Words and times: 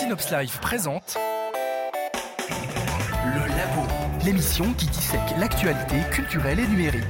Synops 0.00 0.30
Live 0.30 0.58
présente 0.62 1.18
Le 3.26 3.40
Labo, 3.40 3.86
l'émission 4.24 4.72
qui 4.72 4.86
dissèque 4.86 5.20
l'actualité 5.38 5.96
culturelle 6.10 6.58
et 6.58 6.66
numérique. 6.66 7.04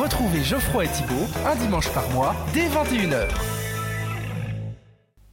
Retrouvez 0.00 0.44
Geoffroy 0.44 0.84
et 0.84 0.88
Thibault 0.88 1.26
un 1.44 1.56
dimanche 1.56 1.88
par 1.88 2.08
mois 2.10 2.36
dès 2.54 2.68
21h. 2.68 3.26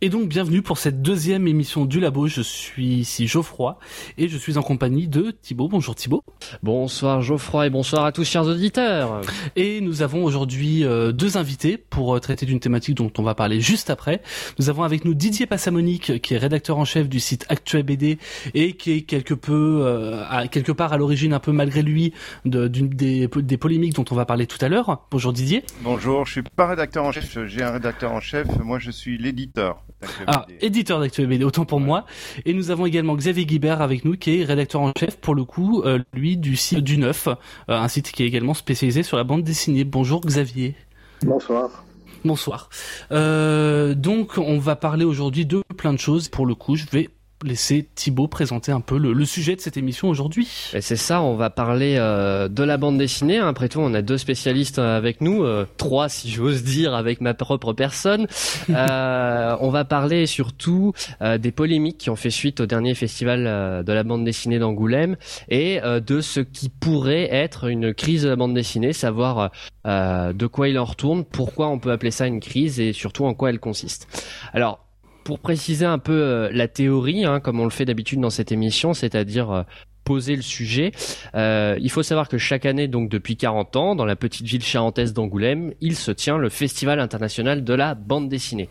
Et 0.02 0.08
donc 0.08 0.30
bienvenue 0.30 0.62
pour 0.62 0.78
cette 0.78 1.02
deuxième 1.02 1.46
émission 1.46 1.84
du 1.84 2.00
Labo. 2.00 2.28
Je 2.28 2.40
suis 2.40 3.00
ici 3.00 3.28
Geoffroy 3.28 3.78
et 4.18 4.30
je 4.30 4.38
suis 4.38 4.58
en 4.58 4.62
compagnie 4.62 5.10
de 5.10 5.32
Thibaut. 5.32 5.68
Bonjour 5.68 5.94
Thibaut. 5.94 6.24
Bonsoir 6.64 7.22
Geoffroy 7.22 7.68
et 7.68 7.70
bonsoir 7.70 8.06
à 8.06 8.14
tous 8.14 8.24
chers 8.24 8.46
auditeurs. 8.46 9.20
Et 9.58 9.82
nous 9.82 10.02
avons 10.02 10.24
aujourd'hui 10.24 10.86
euh, 10.86 11.12
deux 11.12 11.36
invités 11.36 11.78
pour 11.78 12.16
euh, 12.16 12.22
traiter 12.22 12.46
d'une 12.46 12.62
thématique 12.62 12.96
dont 12.96 13.12
on 13.18 13.24
va 13.24 13.36
parler 13.36 13.60
juste 13.60 13.90
après. 13.90 14.22
Nous 14.58 14.70
avons 14.70 14.84
avec 14.84 15.04
nous 15.04 15.14
Didier 15.14 15.48
Passamonique 15.48 16.22
qui 16.22 16.34
est 16.34 16.38
rédacteur 16.38 16.78
en 16.78 16.86
chef 16.86 17.10
du 17.10 17.20
site 17.20 17.46
Actuel 17.50 17.84
BD 17.84 18.20
et 18.54 18.78
qui 18.78 18.94
est 18.94 19.02
quelque 19.02 19.34
peu 19.34 19.82
euh, 19.82 20.24
à, 20.30 20.48
quelque 20.48 20.72
part 20.72 20.94
à 20.94 20.98
l'origine 20.98 21.34
un 21.34 21.40
peu 21.40 21.52
malgré 21.52 21.82
lui 21.82 22.14
de, 22.46 22.70
d'une 22.70 22.88
des, 22.88 23.28
des 23.28 23.58
polémiques 23.58 23.96
dont 23.96 24.06
on 24.12 24.16
va 24.16 24.24
parler 24.24 24.48
tout 24.48 24.64
à 24.64 24.70
l'heure. 24.70 25.08
Bonjour 25.12 25.34
Didier. 25.34 25.66
Bonjour, 25.82 26.26
je 26.26 26.32
suis 26.32 26.44
pas 26.44 26.68
rédacteur 26.68 27.04
en 27.04 27.12
chef, 27.12 27.38
j'ai 27.48 27.64
un 27.64 27.72
rédacteur 27.72 28.14
en 28.14 28.22
chef, 28.22 28.48
moi 28.64 28.80
je 28.80 28.92
suis 28.92 29.18
l'éditeur. 29.18 29.84
Ah, 30.28 30.46
éditeur 30.62 31.00
d'Actuel 31.00 31.28
BD, 31.28 31.44
autant 31.44 31.66
pour 31.66 31.80
moi. 31.80 32.06
Et 32.46 32.54
nous 32.54 32.72
avons 32.72 32.86
également 32.86 33.16
Xavier 33.16 33.46
Guibert 33.46 33.82
avec 33.82 34.06
nous, 34.06 34.16
qui 34.16 34.40
est 34.40 34.44
rédacteur 34.44 34.82
en 34.82 34.92
chef, 34.98 35.18
pour 35.18 35.36
le 35.36 35.44
coup, 35.44 35.84
euh, 35.84 36.00
lui, 36.14 36.38
du 36.38 36.56
site 36.56 36.80
du 36.80 36.98
Neuf, 36.98 37.28
euh, 37.28 37.36
un 37.68 37.88
site 37.88 38.12
qui 38.12 38.24
est 38.24 38.28
également 38.28 38.54
spécialisé 38.54 39.04
sur 39.04 39.18
la 39.18 39.24
bande 39.24 39.44
dessinée. 39.44 39.84
Bonjour 39.84 40.22
Xavier. 40.22 40.76
Bonsoir. 41.24 41.84
Bonsoir. 42.26 42.70
Euh, 43.12 43.94
donc, 43.94 44.38
on 44.38 44.58
va 44.58 44.76
parler 44.76 45.06
aujourd'hui 45.06 45.46
de 45.46 45.64
plein 45.78 45.94
de 45.94 46.00
choses. 46.00 46.28
Pour 46.30 46.46
le 46.46 46.56
coup, 46.56 46.76
je 46.76 46.86
vais 46.92 47.10
laisser 47.44 47.88
Thibaut 47.96 48.28
présenter 48.28 48.72
un 48.72 48.82
peu 48.82 48.98
le, 48.98 49.26
sujet 49.26 49.56
de 49.56 49.62
cette 49.62 49.78
émission 49.78 50.10
aujourd'hui. 50.10 50.48
C'est 50.80 50.96
ça, 50.96 51.22
on 51.22 51.36
va 51.36 51.50
parler 51.50 51.96
euh, 51.98 52.48
de 52.48 52.64
la 52.64 52.78
bande 52.78 52.98
dessinée. 52.98 53.38
Après 53.38 53.70
tout, 53.70 53.80
on 53.80 53.94
a 53.94 54.02
deux 54.02 54.18
spécialistes 54.18 54.80
euh, 54.80 54.98
avec 54.98 55.22
nous, 55.22 55.44
euh, 55.44 55.66
trois 55.78 56.10
si 56.10 56.30
j'ose 56.30 56.64
dire, 56.64 56.94
avec 56.94 57.22
ma 57.22 57.34
propre 57.34 57.74
personne. 57.74 58.28
on 58.70 59.70
va 59.70 59.86
parler 59.86 60.26
surtout 60.26 60.94
des 61.22 61.52
polémiques 61.52 61.98
qui 61.98 62.10
ont 62.10 62.16
fait 62.16 62.30
suite 62.30 62.60
au 62.60 62.66
dernier 62.66 62.94
festival 62.94 63.84
de 63.84 63.94
la 63.94 64.04
bande 64.04 64.24
dessinée 64.24 64.60
d'Angoulême 64.60 65.18
et 65.50 65.80
de 65.82 66.22
ce 66.22 66.40
qui 66.40 66.70
pourrait 66.70 67.34
être 67.34 67.70
une 67.70 67.94
crise 67.94 68.24
de 68.24 68.30
la 68.30 68.36
bande 68.36 68.54
dessinée, 68.54 68.94
savoir 68.94 69.52
de 69.86 70.48
quoi 70.48 70.70
il 70.70 70.80
en 70.80 70.86
retourne, 70.86 71.26
pourquoi 71.26 71.68
on 71.68 71.80
peut 71.80 71.92
appeler 71.92 72.12
ça 72.12 72.28
une 72.28 72.40
crise 72.40 72.80
et 72.80 72.94
surtout 72.94 73.26
en 73.26 73.34
quoi 73.34 73.50
elle 73.50 73.60
consiste. 73.60 74.08
Alors, 74.54 74.89
pour 75.24 75.40
préciser 75.40 75.86
un 75.86 76.00
peu 76.00 76.14
euh, 76.14 76.50
la 76.52 76.68
théorie, 76.68 77.26
hein, 77.26 77.40
comme 77.40 77.60
on 77.60 77.64
le 77.64 77.70
fait 77.70 77.86
d'habitude 77.86 78.20
dans 78.20 78.30
cette 78.30 78.52
émission, 78.52 78.94
c'est-à-dire 78.94 79.52
euh, 79.52 79.64
poser 80.10 80.36
le 80.36 80.42
sujet. 80.42 80.92
Euh, 81.36 81.78
il 81.80 81.92
faut 81.92 82.02
savoir 82.02 82.30
que 82.30 82.40
chaque 82.40 82.66
année, 82.66 82.88
donc 82.88 83.10
depuis 83.10 83.38
40 83.38 83.76
ans, 83.76 83.96
dans 83.96 84.06
la 84.06 84.16
petite 84.16 84.48
ville 84.48 84.64
charentaise 84.64 85.14
d'Angoulême, 85.14 85.72
il 85.82 85.96
se 85.96 86.10
tient 86.10 86.40
le 86.40 86.50
Festival 86.50 87.00
international 87.00 87.64
de 87.64 87.74
la 87.76 87.94
bande 87.94 88.28
dessinée. 88.28 88.70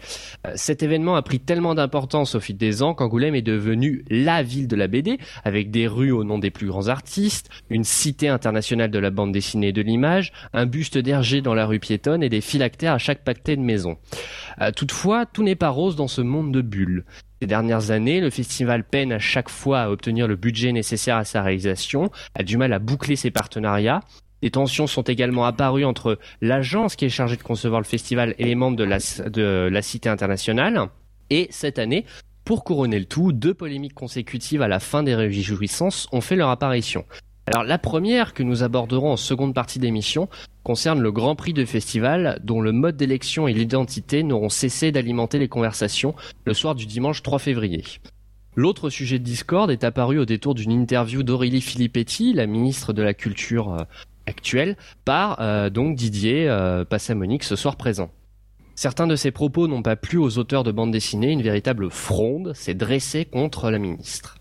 Euh, 0.49 0.51
cet 0.57 0.83
événement 0.83 1.15
a 1.15 1.23
pris 1.23 1.39
tellement 1.39 1.77
d'importance 1.77 2.35
au 2.35 2.41
fil 2.41 2.57
des 2.57 2.83
ans 2.83 2.93
qu'Angoulême 2.93 3.37
est 3.37 3.43
devenue 3.43 4.05
la 4.11 4.43
ville 4.43 4.67
de 4.67 4.75
la 4.75 4.89
BD, 4.89 5.19
avec 5.45 5.71
des 5.71 5.87
rues 5.87 6.11
au 6.11 6.25
nom 6.25 6.41
des 6.41 6.51
plus 6.51 6.67
grands 6.67 6.89
artistes, 6.89 7.51
une 7.71 7.85
cité 7.85 8.27
internationale 8.27 8.91
de 8.91 8.99
la 8.99 9.11
bande 9.11 9.31
dessinée 9.31 9.69
et 9.69 9.73
de 9.73 9.83
l'image, 9.83 10.33
un 10.53 10.67
buste 10.67 10.99
d'Hergé 10.99 11.41
dans 11.41 11.55
la 11.55 11.67
rue 11.67 11.79
piétonne 11.79 12.25
et 12.25 12.29
des 12.29 12.41
phylactères 12.41 12.95
à 12.95 12.99
chaque 12.99 13.23
pacté 13.23 13.55
de 13.55 13.63
maison. 13.63 13.97
Euh, 14.61 14.73
toutefois, 14.73 15.25
tout 15.25 15.45
n'est 15.45 15.55
pas 15.55 15.69
rose 15.69 15.95
dans 15.95 16.09
ce 16.09 16.21
monde 16.21 16.51
de 16.53 16.63
bulles. 16.63 17.05
Ces 17.41 17.47
dernières 17.47 17.91
années, 17.93 18.21
le 18.21 18.31
festival 18.31 18.83
peine 18.83 19.13
à 19.13 19.19
chaque 19.19 19.49
fois 19.49 19.83
à 19.83 19.91
obtenir 19.91 20.27
le 20.27 20.35
budget 20.35 20.73
nécessaire 20.73 21.17
à 21.17 21.25
sa 21.25 21.43
réalisation, 21.43 22.11
a 22.35 22.43
du 22.43 22.57
mal 22.57 22.73
à 22.73 22.81
boucler 22.81 23.15
ses 23.15 23.31
partenariats. 23.31 24.01
Des 24.43 24.51
tensions 24.51 24.87
sont 24.87 25.03
également 25.03 25.45
apparues 25.45 25.85
entre 25.85 26.19
l'agence 26.41 26.97
qui 26.97 27.05
est 27.05 27.11
chargée 27.11 27.37
de 27.37 27.43
concevoir 27.43 27.81
le 27.81 27.87
festival 27.87 28.35
et 28.39 28.45
les 28.45 28.55
membres 28.55 28.77
de 28.77 28.85
la, 28.85 29.83
Cité 29.83 30.09
internationale. 30.09 30.89
Et 31.31 31.47
cette 31.51 31.79
année, 31.79 32.05
pour 32.45 32.65
couronner 32.65 32.99
le 32.99 33.05
tout, 33.05 33.33
deux 33.33 33.55
polémiques 33.55 33.95
consécutives 33.95 34.63
à 34.63 34.69
la 34.69 34.81
fin 34.81 35.03
des 35.03 35.15
réjouissances 35.15 36.09
ont 36.13 36.21
fait 36.21 36.37
leur 36.37 36.49
apparition. 36.51 37.05
Alors 37.51 37.65
la 37.65 37.79
première 37.79 38.35
que 38.35 38.43
nous 38.43 38.63
aborderons 38.63 39.13
en 39.13 39.17
seconde 39.17 39.55
partie 39.55 39.79
d'émission 39.79 40.29
concerne 40.65 41.01
le 41.01 41.11
Grand 41.11 41.35
Prix 41.35 41.55
de 41.55 41.65
festival 41.65 42.39
dont 42.45 42.61
le 42.61 42.73
mode 42.73 42.99
d'élection 42.99 43.49
et 43.49 43.55
l'identité 43.55 44.23
n'auront 44.23 44.51
cessé 44.51 44.93
d'alimenter 44.93 45.39
les 45.39 45.49
conversations 45.49 46.15
le 46.45 46.53
soir 46.53 46.75
du 46.75 46.85
dimanche 46.85 47.23
3 47.23 47.39
février. 47.39 47.85
L'autre 48.55 48.91
sujet 48.91 49.19
de 49.19 49.25
discorde 49.25 49.71
est 49.71 49.83
apparu 49.83 50.19
au 50.19 50.27
détour 50.27 50.55
d'une 50.55 50.73
interview 50.73 51.23
d'Aurélie 51.23 51.63
Filippetti, 51.63 52.35
la 52.35 52.45
ministre 52.45 52.93
de 52.93 53.01
la 53.01 53.15
Culture 53.15 53.73
euh, 53.73 53.85
actuelle, 54.27 54.77
par 55.07 55.41
euh, 55.41 55.71
donc 55.71 55.97
Didier 55.97 56.51
euh, 56.51 56.85
Passamonique 56.85 57.45
ce 57.45 57.57
soir 57.57 57.77
présent. 57.77 58.11
Certains 58.75 59.07
de 59.07 59.17
ses 59.17 59.31
propos 59.31 59.69
n'ont 59.69 59.83
pas 59.83 59.97
plu 59.97 60.19
aux 60.19 60.37
auteurs 60.37 60.65
de 60.65 60.71
bande 60.71 60.93
dessinée, 60.93 61.33
une 61.33 61.41
véritable 61.41 61.91
fronde 61.91 62.53
s'est 62.53 62.75
dressée 62.75 63.25
contre 63.25 63.71
la 63.71 63.79
ministre. 63.79 64.37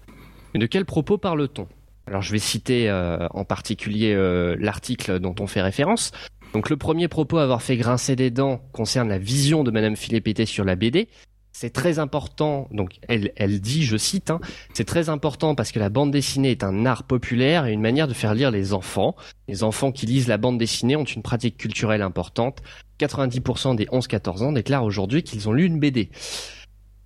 Mais 0.54 0.60
de 0.60 0.66
quels 0.66 0.84
propos 0.84 1.18
parle-t-on? 1.18 1.70
Alors 2.08 2.22
je 2.22 2.32
vais 2.32 2.40
citer 2.40 2.90
euh, 2.90 3.28
en 3.32 3.44
particulier 3.44 4.14
euh, 4.14 4.56
l'article 4.60 5.20
dont 5.20 5.36
on 5.40 5.48
fait 5.48 5.62
référence. 5.62 6.12
Donc 6.54 6.70
le 6.70 6.78
premier 6.78 7.08
propos 7.08 7.38
à 7.38 7.44
avoir 7.44 7.62
fait 7.62 7.78
grincer 7.78 8.16
des 8.16 8.32
dents 8.32 8.62
concerne 8.72 9.10
la 9.10 9.18
vision 9.18 9.64
de 9.64 9.72
Madame 9.72 9.96
Philippété 9.96 10.46
sur 10.46 10.64
la 10.64 10.76
BD. 10.76 11.10
C'est 11.52 11.72
très 11.72 11.98
important, 11.98 12.68
donc 12.72 13.00
elle, 13.08 13.32
elle 13.36 13.60
dit, 13.60 13.84
je 13.84 13.98
cite, 13.98 14.30
hein, 14.30 14.40
c'est 14.74 14.86
très 14.86 15.10
important 15.10 15.56
parce 15.56 15.72
que 15.72 15.80
la 15.80 15.90
bande 15.90 16.12
dessinée 16.12 16.52
est 16.52 16.64
un 16.64 16.86
art 16.86 17.04
populaire 17.04 17.66
et 17.66 17.74
une 17.74 17.82
manière 17.82 18.08
de 18.08 18.14
faire 18.14 18.36
lire 18.36 18.52
les 18.52 18.74
enfants. 18.74 19.16
Les 19.48 19.64
enfants 19.64 19.92
qui 19.92 20.06
lisent 20.06 20.28
la 20.28 20.38
bande 20.38 20.60
dessinée 20.60 20.96
ont 20.96 21.04
une 21.04 21.24
pratique 21.24 21.58
culturelle 21.58 22.04
importante. 22.04 22.62
90% 23.00 23.76
des 23.76 23.86
11-14 23.86 24.44
ans 24.44 24.52
déclarent 24.52 24.84
aujourd'hui 24.84 25.24
qu'ils 25.24 25.50
ont 25.50 25.54
lu 25.54 25.66
une 25.66 25.80
BD. 25.80 26.12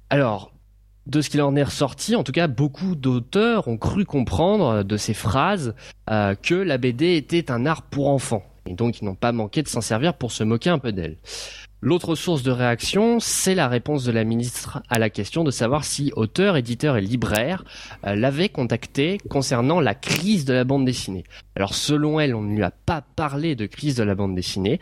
Alors, 0.09 0.51
de 1.07 1.21
ce 1.21 1.29
qu'il 1.29 1.41
en 1.41 1.55
est 1.55 1.63
ressorti, 1.63 2.15
en 2.15 2.23
tout 2.23 2.31
cas, 2.31 2.47
beaucoup 2.47 2.95
d'auteurs 2.95 3.67
ont 3.67 3.77
cru 3.77 4.05
comprendre 4.05 4.83
de 4.83 4.97
ces 4.97 5.13
phrases 5.13 5.73
euh, 6.09 6.35
que 6.35 6.55
la 6.55 6.77
BD 6.77 7.15
était 7.15 7.51
un 7.51 7.65
art 7.65 7.83
pour 7.83 8.09
enfants. 8.09 8.43
Et 8.67 8.75
donc, 8.75 9.01
ils 9.01 9.05
n'ont 9.05 9.15
pas 9.15 9.31
manqué 9.31 9.63
de 9.63 9.67
s'en 9.67 9.81
servir 9.81 10.13
pour 10.13 10.31
se 10.31 10.43
moquer 10.43 10.69
un 10.69 10.77
peu 10.77 10.91
d'elle. 10.91 11.17
L'autre 11.83 12.13
source 12.13 12.43
de 12.43 12.51
réaction, 12.51 13.19
c'est 13.19 13.55
la 13.55 13.67
réponse 13.67 14.03
de 14.03 14.11
la 14.11 14.23
ministre 14.23 14.83
à 14.87 14.99
la 14.99 15.09
question 15.09 15.43
de 15.43 15.49
savoir 15.49 15.83
si 15.83 16.13
auteurs, 16.15 16.55
éditeurs 16.55 16.95
et 16.95 17.01
libraires 17.01 17.63
euh, 18.05 18.15
l'avaient 18.15 18.49
contacté 18.49 19.17
concernant 19.31 19.79
la 19.79 19.95
crise 19.95 20.45
de 20.45 20.53
la 20.53 20.63
bande 20.63 20.85
dessinée. 20.85 21.23
Alors 21.55 21.73
selon 21.73 22.19
elle, 22.19 22.35
on 22.35 22.43
ne 22.43 22.55
lui 22.55 22.61
a 22.61 22.69
pas 22.69 23.01
parlé 23.01 23.55
de 23.55 23.65
crise 23.65 23.95
de 23.95 24.03
la 24.03 24.13
bande 24.13 24.35
dessinée 24.35 24.79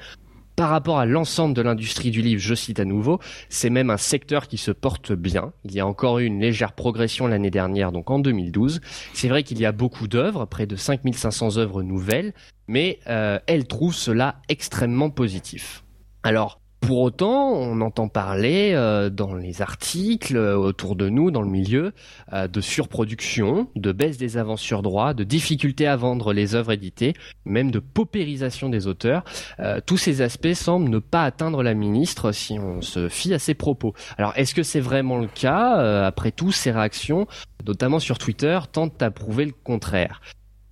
par 0.60 0.72
rapport 0.72 1.00
à 1.00 1.06
l'ensemble 1.06 1.54
de 1.54 1.62
l'industrie 1.62 2.12
du 2.12 2.22
livre, 2.22 2.42
je 2.42 2.54
cite 2.54 2.82
à 2.82 2.84
nouveau, 2.84 3.22
c'est 3.48 3.70
même 3.70 3.90
un 3.90 3.96
secteur 3.96 4.50
qui 4.50 4.58
se 4.58 4.72
porte 4.72 5.14
bien. 5.14 5.54
Il 5.64 5.74
y 5.74 5.80
a 5.80 5.88
encore 5.88 6.20
eu 6.20 6.26
une 6.26 6.42
légère 6.42 6.74
progression 6.74 7.28
l'année 7.28 7.50
dernière, 7.50 7.94
donc 7.94 8.12
en 8.12 8.20
2012. 8.20 8.82
C'est 9.14 9.30
vrai 9.30 9.44
qu'il 9.44 9.58
y 9.58 9.66
a 9.66 9.72
beaucoup 9.72 10.10
d'œuvres, 10.10 10.44
près 10.44 10.66
de 10.66 10.76
5500 10.76 11.56
œuvres 11.56 11.82
nouvelles, 11.82 12.34
mais 12.68 13.00
euh, 13.08 13.40
elle 13.48 13.68
trouve 13.68 13.96
cela 13.96 14.42
extrêmement 14.50 15.10
positif. 15.10 15.86
Alors, 16.24 16.59
pour 16.82 17.00
autant, 17.00 17.52
on 17.52 17.82
entend 17.82 18.08
parler 18.08 18.72
euh, 18.74 19.10
dans 19.10 19.36
les 19.36 19.62
articles 19.62 20.38
euh, 20.38 20.58
autour 20.58 20.96
de 20.96 21.10
nous, 21.10 21.30
dans 21.30 21.42
le 21.42 21.50
milieu, 21.50 21.92
euh, 22.34 22.48
de 22.48 22.62
surproduction, 22.62 23.68
de 23.76 23.92
baisse 23.92 24.18
des 24.18 24.38
avances 24.38 24.62
sur 24.62 24.82
droit, 24.82 25.14
de 25.14 25.24
difficultés 25.24 25.88
à 25.88 25.96
vendre 25.96 26.34
les 26.34 26.56
œuvres 26.56 26.72
éditées, 26.72 27.14
même 27.46 27.70
de 27.70 27.80
paupérisation 27.80 28.70
des 28.70 28.88
auteurs. 28.88 29.24
tous 29.86 29.98
ces 29.98 30.22
aspects 30.22 30.54
semblent 30.54 30.90
ne 30.90 31.00
pas 31.00 31.24
atteindre 31.24 31.64
la 31.64 31.74
ministre 31.74 32.32
si 32.32 32.58
on 32.60 32.82
se 32.82 33.10
fie 33.10 33.34
à 33.34 33.40
ses 33.40 33.54
propos. 33.54 33.94
Alors, 34.18 34.34
est-ce 34.36 34.56
que 34.56 34.64
c'est 34.64 34.80
vraiment 34.80 35.18
le 35.18 35.28
cas? 35.28 36.06
Après 36.06 36.32
tout, 36.32 36.52
ces 36.52 36.72
réactions, 36.72 37.28
notamment 37.66 38.00
sur 38.00 38.18
Twitter, 38.18 38.60
tentent 38.72 39.02
à 39.02 39.12
prouver 39.12 39.46
le 39.46 39.54
contraire. 39.64 40.22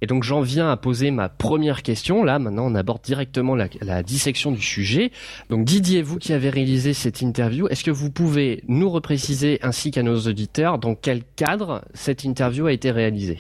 Et 0.02 0.08
donc 0.08 0.24
j'en 0.24 0.42
viens 0.42 0.70
à 0.70 0.78
poser 0.78 1.12
ma 1.12 1.30
première 1.30 1.82
question. 1.84 2.24
Là, 2.24 2.40
maintenant, 2.40 2.66
on 2.68 2.76
aborde 2.76 3.02
directement 3.02 3.56
la, 3.56 4.04
dissection 4.04 4.52
du 4.52 4.62
sujet. 4.62 5.12
Donc 5.50 5.66
Didier, 5.66 6.02
vous 6.02 6.18
qui 6.18 6.34
avez 6.34 6.50
réalisé 6.50 6.94
cette 6.94 7.22
interview, 7.22 7.68
est-ce 7.68 7.84
que 7.84 7.92
vous 7.92 8.12
pouvez 8.12 8.64
nous 8.68 8.90
repréciser 8.90 9.60
ainsi 9.64 9.92
qu'à 9.92 10.04
nos 10.04 10.20
auditeurs 10.20 10.78
dans 10.78 10.96
quel 10.96 11.24
cadre 11.36 11.84
cette 11.94 12.24
interview 12.24 12.68
a 12.68 12.74
été 12.74 12.92
réalisée? 12.92 13.40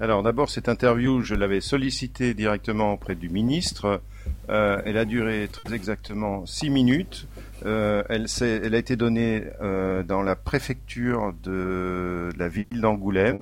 Alors 0.00 0.22
d'abord, 0.22 0.48
cette 0.48 0.68
interview, 0.68 1.22
je 1.22 1.34
l'avais 1.34 1.60
sollicitée 1.60 2.32
directement 2.32 2.92
auprès 2.92 3.16
du 3.16 3.28
ministre. 3.28 4.00
Euh, 4.48 4.80
elle 4.84 4.96
a 4.96 5.04
duré 5.04 5.48
très 5.50 5.74
exactement 5.74 6.46
six 6.46 6.70
minutes. 6.70 7.26
Euh, 7.66 8.04
elle, 8.08 8.74
a 8.74 8.78
été 8.78 8.94
donnée 8.94 9.42
euh, 9.60 10.04
dans 10.04 10.22
la 10.22 10.36
préfecture 10.36 11.34
de 11.42 12.30
la 12.38 12.48
ville 12.48 12.66
d'Angoulême, 12.80 13.38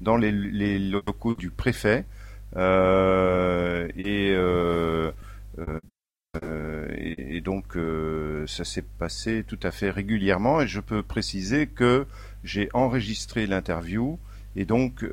dans 0.00 0.16
les, 0.16 0.32
les, 0.32 0.78
locaux 0.78 1.34
du 1.34 1.50
préfet. 1.50 2.04
Euh, 2.56 3.88
et 3.96 4.34
et, 7.18 7.40
donc 7.40 7.76
ça 8.46 8.64
s'est 8.64 8.84
passé 8.98 9.44
tout 9.46 9.58
à 9.62 9.70
fait 9.70 9.90
régulièrement 9.90 10.60
et 10.60 10.66
je 10.66 10.80
peux 10.80 11.02
préciser 11.02 11.66
que 11.66 12.06
j'ai 12.42 12.68
enregistré 12.74 13.46
l'interview 13.46 14.18
et 14.56 14.64
donc 14.64 15.04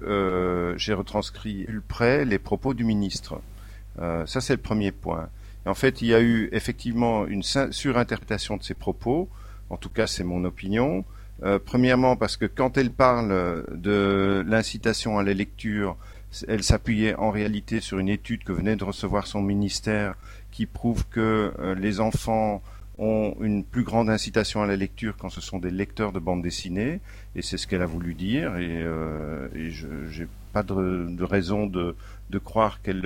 j'ai 0.78 0.94
retranscrit 0.94 1.68
près 1.88 2.26
les 2.26 2.40
propos 2.40 2.74
du 2.74 2.84
ministre. 2.84 3.42
ça 3.98 4.42
c'est 4.42 4.54
le 4.54 4.62
premier 4.62 4.92
point. 4.92 5.30
en 5.66 5.76
fait, 5.76 6.02
il 6.02 6.08
y 6.08 6.16
a 6.16 6.22
eu 6.22 6.50
effectivement 6.54 7.28
une 7.28 7.44
surinterprétation 7.44 8.58
de 8.58 8.64
ces 8.64 8.74
propos. 8.74 9.30
En 9.70 9.78
tout 9.78 9.90
cas, 9.90 10.08
c'est 10.08 10.24
mon 10.24 10.44
opinion. 10.44 11.06
Euh, 11.44 11.60
premièrement, 11.64 12.16
parce 12.16 12.38
que 12.38 12.46
quand 12.46 12.78
elle 12.78 12.92
parle 12.92 13.66
de 13.74 14.44
l'incitation 14.48 15.18
à 15.18 15.24
la 15.24 15.34
lecture, 15.34 15.98
elle 16.48 16.64
s'appuyait 16.64 17.16
en 17.16 17.32
réalité 17.32 17.82
sur 17.82 18.00
une 18.00 18.10
étude 18.10 18.44
que 18.44 18.52
venait 18.52 18.76
de 18.76 18.84
recevoir 18.84 19.28
son 19.28 19.42
ministère 19.42 20.16
qui 20.52 20.66
prouve 20.66 21.06
que 21.10 21.52
euh, 21.60 21.76
les 21.76 22.00
enfants 22.00 22.62
ont 22.98 23.36
une 23.42 23.64
plus 23.64 23.84
grande 23.84 24.10
incitation 24.10 24.62
à 24.62 24.68
la 24.68 24.76
lecture 24.76 25.16
quand 25.18 25.30
ce 25.30 25.42
sont 25.42 25.58
des 25.58 25.72
lecteurs 25.72 26.12
de 26.12 26.20
bande 26.20 26.44
dessinée, 26.44 27.00
et 27.36 27.42
c'est 27.42 27.58
ce 27.58 27.66
qu'elle 27.66 27.82
a 27.82 27.88
voulu 27.88 28.14
dire, 28.14 28.58
et, 28.58 28.84
euh, 28.84 29.48
je 29.72 29.88
n'ai 29.88 30.28
pas 30.54 30.62
de, 30.62 31.24
raison 31.24 31.66
de, 31.66 31.96
croire 32.44 32.82
qu'elle 32.84 33.02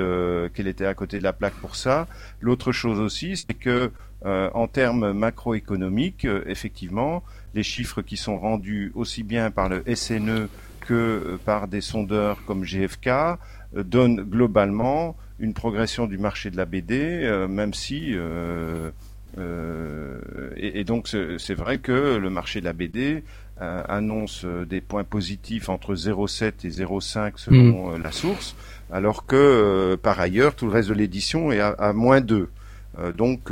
qu'elle 0.54 0.68
était 0.68 0.86
à 0.86 0.94
côté 0.96 1.20
de 1.20 1.24
la 1.24 1.34
plaque 1.34 1.54
pour 1.54 1.76
ça. 1.76 2.08
L'autre 2.42 2.72
chose 2.72 3.00
aussi, 3.00 3.38
c'est 3.38 3.54
que 3.54 3.92
en 4.24 4.68
termes 4.68 5.14
macroéconomiques, 5.14 6.28
effectivement, 6.48 7.24
les 7.56 7.64
chiffres 7.64 8.02
qui 8.02 8.18
sont 8.18 8.38
rendus 8.38 8.92
aussi 8.94 9.24
bien 9.24 9.50
par 9.50 9.70
le 9.70 9.84
SNE 9.96 10.50
que 10.82 10.94
euh, 10.94 11.38
par 11.44 11.68
des 11.68 11.82
sondeurs 11.82 12.44
comme 12.46 12.64
GFK 12.64 13.08
euh, 13.08 13.38
donnent 13.84 14.22
globalement 14.22 15.16
une 15.40 15.54
progression 15.54 16.06
du 16.06 16.18
marché 16.18 16.52
de 16.52 16.58
la 16.58 16.66
BD, 16.66 17.22
euh, 17.24 17.48
même 17.48 17.74
si 17.74 18.16
et, 20.58 20.84
donc 20.86 21.10
c'est 21.10 21.54
vrai 21.54 21.80
que 21.80 22.16
le 22.16 22.30
marché 22.30 22.62
de 22.62 22.66
la 22.66 22.72
BD 22.72 23.24
annonce 23.58 24.46
des 24.46 24.80
points 24.80 25.04
positifs 25.04 25.68
entre 25.68 25.94
0,7 25.94 26.66
et 26.66 26.70
0,5 26.70 27.34
selon 27.36 27.98
mm. 27.98 28.02
la 28.02 28.14
source, 28.14 28.56
alors 28.92 29.26
que 29.26 29.96
par 30.02 30.22
ailleurs 30.22 30.56
tout 30.56 30.68
le 30.68 30.72
reste 30.72 30.88
de 30.88 30.94
l'édition 30.94 31.52
est 31.52 31.60
à, 31.60 31.92
moins 31.92 32.22
2. 32.22 32.48
donc 33.18 33.52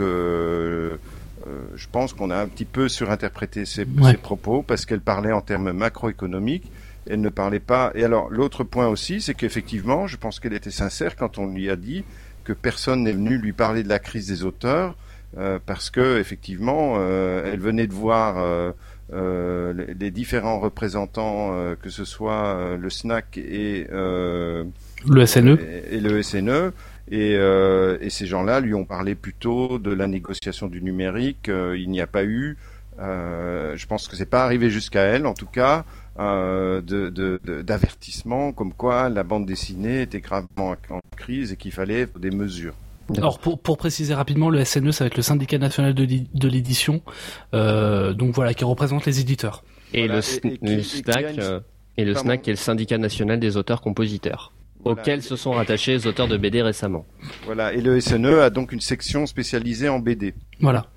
je 1.75 1.87
pense 1.91 2.13
qu'on 2.13 2.29
a 2.29 2.37
un 2.37 2.47
petit 2.47 2.65
peu 2.65 2.87
surinterprété 2.87 3.65
ses, 3.65 3.85
propos 4.21 4.63
parce 4.63 4.85
qu'elle 4.85 5.01
parlait 5.01 5.31
en 5.31 5.41
termes 5.41 5.71
macroéconomiques. 5.71 6.71
Elle 7.09 7.21
ne 7.21 7.29
parlait 7.29 7.59
pas. 7.59 7.91
Et 7.95 8.03
alors, 8.03 8.29
l'autre 8.29 8.63
point 8.63 8.87
aussi, 8.87 9.19
c'est 9.19 9.33
qu'effectivement, 9.33 10.07
je 10.07 10.15
pense 10.15 10.39
qu'elle 10.39 10.53
était 10.53 10.71
sincère 10.71 11.15
quand 11.17 11.37
on 11.37 11.47
lui 11.47 11.69
a 11.69 11.75
dit 11.75 12.05
que 12.45 12.53
personne 12.53 13.03
n'est 13.03 13.11
venu 13.11 13.37
lui 13.37 13.51
parler 13.51 13.83
de 13.83 13.89
la 13.89 13.99
crise 13.99 14.27
des 14.27 14.43
auteurs, 14.45 14.95
euh, 15.37 15.59
parce 15.65 15.89
que 15.89 16.19
effectivement, 16.19 16.95
euh, 16.97 17.51
elle 17.51 17.59
venait 17.59 17.87
de 17.87 17.93
voir 17.93 18.35
les, 19.11 20.11
différents 20.11 20.59
représentants, 20.59 21.53
que 21.81 21.89
ce 21.89 22.05
soit 22.05 22.77
le 22.77 22.89
SNAC 22.89 23.37
et 23.37 23.87
le 23.89 25.25
SNE 25.25 25.57
et 25.91 25.99
le 25.99 26.21
SNE 26.21 26.71
euh, 27.11 27.97
et, 28.01 28.09
ces 28.09 28.25
gens-là 28.25 28.59
lui 28.59 28.73
ont 28.73 28.85
parlé 28.85 29.13
plutôt 29.15 29.79
de 29.79 29.91
la 29.91 30.07
négociation 30.07 30.67
du 30.67 30.81
numérique. 30.81 31.49
Euh, 31.49 31.77
il 31.77 31.89
n'y 31.89 32.01
a 32.01 32.07
pas 32.07 32.23
eu, 32.23 32.57
euh, 32.99 33.75
je 33.75 33.85
pense 33.87 34.07
que 34.07 34.15
c'est 34.15 34.29
pas 34.29 34.43
arrivé 34.43 34.69
jusqu'à 34.69 35.01
elle, 35.01 35.25
en 35.25 35.33
tout 35.33 35.47
cas, 35.47 35.83
d'avertissement 36.17 38.53
comme 38.53 38.73
quoi 38.73 39.09
la 39.09 39.23
bande 39.23 39.45
dessinée 39.45 40.03
était 40.03 40.21
gravement 40.21 40.75
en 40.89 40.99
crise 41.17 41.51
et 41.51 41.57
qu'il 41.57 41.71
fallait 41.71 42.07
des 42.19 42.31
mesures. 42.31 42.75
Alors 43.17 43.39
pour, 43.39 43.77
préciser 43.77 44.13
rapidement, 44.13 44.49
le 44.49 44.63
SNE, 44.63 44.91
ça 44.91 45.03
va 45.03 45.07
être 45.07 45.17
le 45.17 45.23
syndicat 45.23 45.57
national 45.57 45.93
de, 45.93 46.47
l'édition, 46.47 47.01
donc 47.51 48.33
voilà, 48.33 48.53
qui 48.53 48.63
représente 48.63 49.05
les 49.05 49.19
éditeurs. 49.19 49.65
Et 49.95 50.07
le, 50.07 50.21
SNAC, 50.21 51.37
et 51.97 52.05
le 52.05 52.15
SNAC 52.15 52.41
qui 52.41 52.49
est 52.49 52.53
le 52.53 52.57
syndicat 52.57 52.97
national 52.97 53.39
des 53.39 53.57
auteurs-compositeurs 53.57 54.51
auxquels 54.85 55.21
se 55.21 55.35
sont 55.35 55.51
rattachés 55.51 55.93
les 55.93 56.07
auteurs 56.07 56.27
de 56.27 56.37
BD 56.37 56.61
récemment. 56.61 57.05
Voilà, 57.45 57.73
et 57.73 57.81
le 57.81 57.99
SNE 57.99 58.39
a 58.39 58.49
donc 58.49 58.71
une 58.71 58.81
section 58.81 59.25
spécialisée 59.25 59.89
en 59.89 59.99
BD. 59.99 60.33
Voilà. 60.59 60.87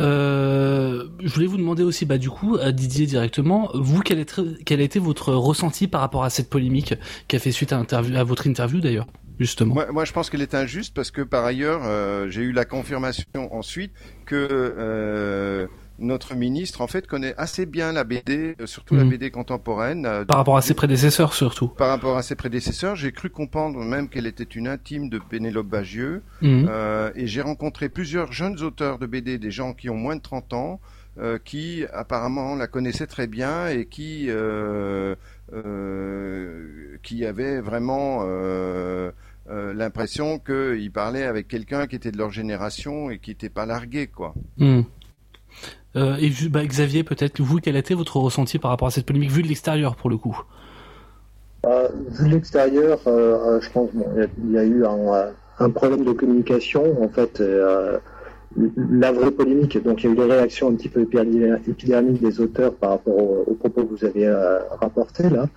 Euh, 0.00 1.04
je 1.20 1.32
voulais 1.32 1.46
vous 1.46 1.56
demander 1.56 1.82
aussi, 1.82 2.04
bah 2.04 2.18
du 2.18 2.30
coup, 2.30 2.56
à 2.60 2.72
Didier 2.72 3.06
directement, 3.06 3.70
vous 3.74 4.00
quel, 4.00 4.18
est, 4.18 4.40
quel 4.64 4.80
a 4.80 4.84
été 4.84 4.98
votre 4.98 5.32
ressenti 5.32 5.88
par 5.88 6.00
rapport 6.00 6.24
à 6.24 6.30
cette 6.30 6.50
polémique 6.50 6.94
qui 7.28 7.36
a 7.36 7.38
fait 7.38 7.52
suite 7.52 7.72
à, 7.72 7.78
interview, 7.78 8.16
à 8.16 8.24
votre 8.24 8.46
interview 8.46 8.80
d'ailleurs 8.80 9.06
Justement? 9.38 9.74
Moi, 9.74 9.86
moi, 9.90 10.04
je 10.04 10.12
pense 10.12 10.30
qu'elle 10.30 10.42
est 10.42 10.54
injuste 10.54 10.94
parce 10.94 11.10
que 11.10 11.22
par 11.22 11.44
ailleurs, 11.44 11.82
euh, 11.84 12.28
j'ai 12.30 12.42
eu 12.42 12.52
la 12.52 12.64
confirmation 12.64 13.52
ensuite 13.52 13.92
que 14.26 14.36
euh, 14.78 15.66
notre 15.98 16.34
ministre 16.34 16.80
en 16.80 16.86
fait 16.86 17.06
connaît 17.06 17.34
assez 17.36 17.66
bien 17.66 17.92
la 17.92 18.04
BD, 18.04 18.56
euh, 18.60 18.66
surtout 18.66 18.96
la 18.96 19.04
hmm. 19.04 19.10
BD 19.10 19.30
contemporaine. 19.30 20.06
Euh, 20.06 20.24
par 20.24 20.38
rapport 20.38 20.56
à 20.56 20.62
ses 20.62 20.74
prédécesseurs 20.74 21.34
surtout. 21.34 21.68
Par 21.68 21.88
rapport 21.88 22.16
à 22.16 22.22
ses 22.22 22.34
prédécesseurs, 22.34 22.96
j'ai 22.96 23.12
cru 23.12 23.30
comprendre 23.30 23.78
même 23.80 24.08
qu'elle 24.08 24.26
était 24.26 24.42
une 24.44 24.66
intime 24.68 25.08
de 25.08 25.18
Pénélope 25.18 25.68
Bagieux. 25.68 26.22
Hmm. 26.42 26.66
Euh, 26.68 27.10
et 27.14 27.26
j'ai 27.26 27.42
rencontré 27.42 27.88
plusieurs 27.88 28.32
jeunes 28.32 28.60
auteurs 28.62 28.98
de 28.98 29.06
BD, 29.06 29.38
des 29.38 29.50
gens 29.50 29.72
qui 29.72 29.88
ont 29.88 29.96
moins 29.96 30.16
de 30.16 30.22
30 30.22 30.52
ans, 30.52 30.80
qui 31.44 31.84
apparemment 31.92 32.56
la 32.56 32.66
connaissaient 32.66 33.06
très 33.06 33.28
bien 33.28 33.68
et 33.68 33.86
qui 33.86 34.28
qui 37.02 37.24
avaient 37.24 37.60
vraiment 37.60 38.24
l'impression 39.48 40.40
qu'ils 40.40 40.90
parlaient 40.90 41.22
avec 41.22 41.46
quelqu'un 41.46 41.86
qui 41.86 41.94
était 41.94 42.10
de 42.10 42.18
leur 42.18 42.32
génération 42.32 43.10
et 43.10 43.20
qui 43.20 43.30
n'était 43.30 43.48
pas 43.48 43.64
largué 43.64 44.08
quoi. 44.08 44.34
Hmm. 44.58 44.82
Euh, 45.96 46.16
et 46.18 46.30
bah, 46.48 46.64
Xavier, 46.64 47.04
peut-être 47.04 47.40
vous, 47.40 47.58
quel 47.58 47.76
a 47.76 47.78
été 47.78 47.94
votre 47.94 48.16
ressenti 48.16 48.58
par 48.58 48.70
rapport 48.70 48.88
à 48.88 48.90
cette 48.90 49.06
polémique, 49.06 49.30
vu 49.30 49.42
de 49.42 49.48
l'extérieur 49.48 49.96
pour 49.96 50.10
le 50.10 50.16
coup? 50.16 50.40
Euh, 51.66 51.88
Vu 52.10 52.28
de 52.28 52.34
l'extérieur, 52.34 53.00
euh, 53.06 53.60
je 53.60 53.70
pense 53.70 53.90
qu'il 53.90 54.50
y, 54.50 54.58
a 54.58 54.64
eu 54.64 54.84
un, 54.84 55.70
problème 55.70 56.04
de 56.04 56.12
communication. 56.12 57.02
En 57.02 57.08
fait, 57.08 57.42
la 58.90 59.12
vraie 59.12 59.30
polémique, 59.30 59.82
donc 59.82 60.02
il 60.02 60.06
y 60.06 60.10
a 60.10 60.12
eu 60.12 60.16
des 60.16 60.32
réactions 60.32 60.68
un 60.68 60.74
petit 60.74 60.88
peu 60.88 61.00
épidermiques 61.00 62.20
des 62.20 62.40
auteurs 62.40 62.74
par 62.74 62.90
rapport 62.90 63.16
aux, 63.16 63.54
propos 63.54 63.84
que 63.84 63.94
vous 63.94 64.04
avez 64.04 64.30
rapportés 64.80 65.30
là. 65.30 65.48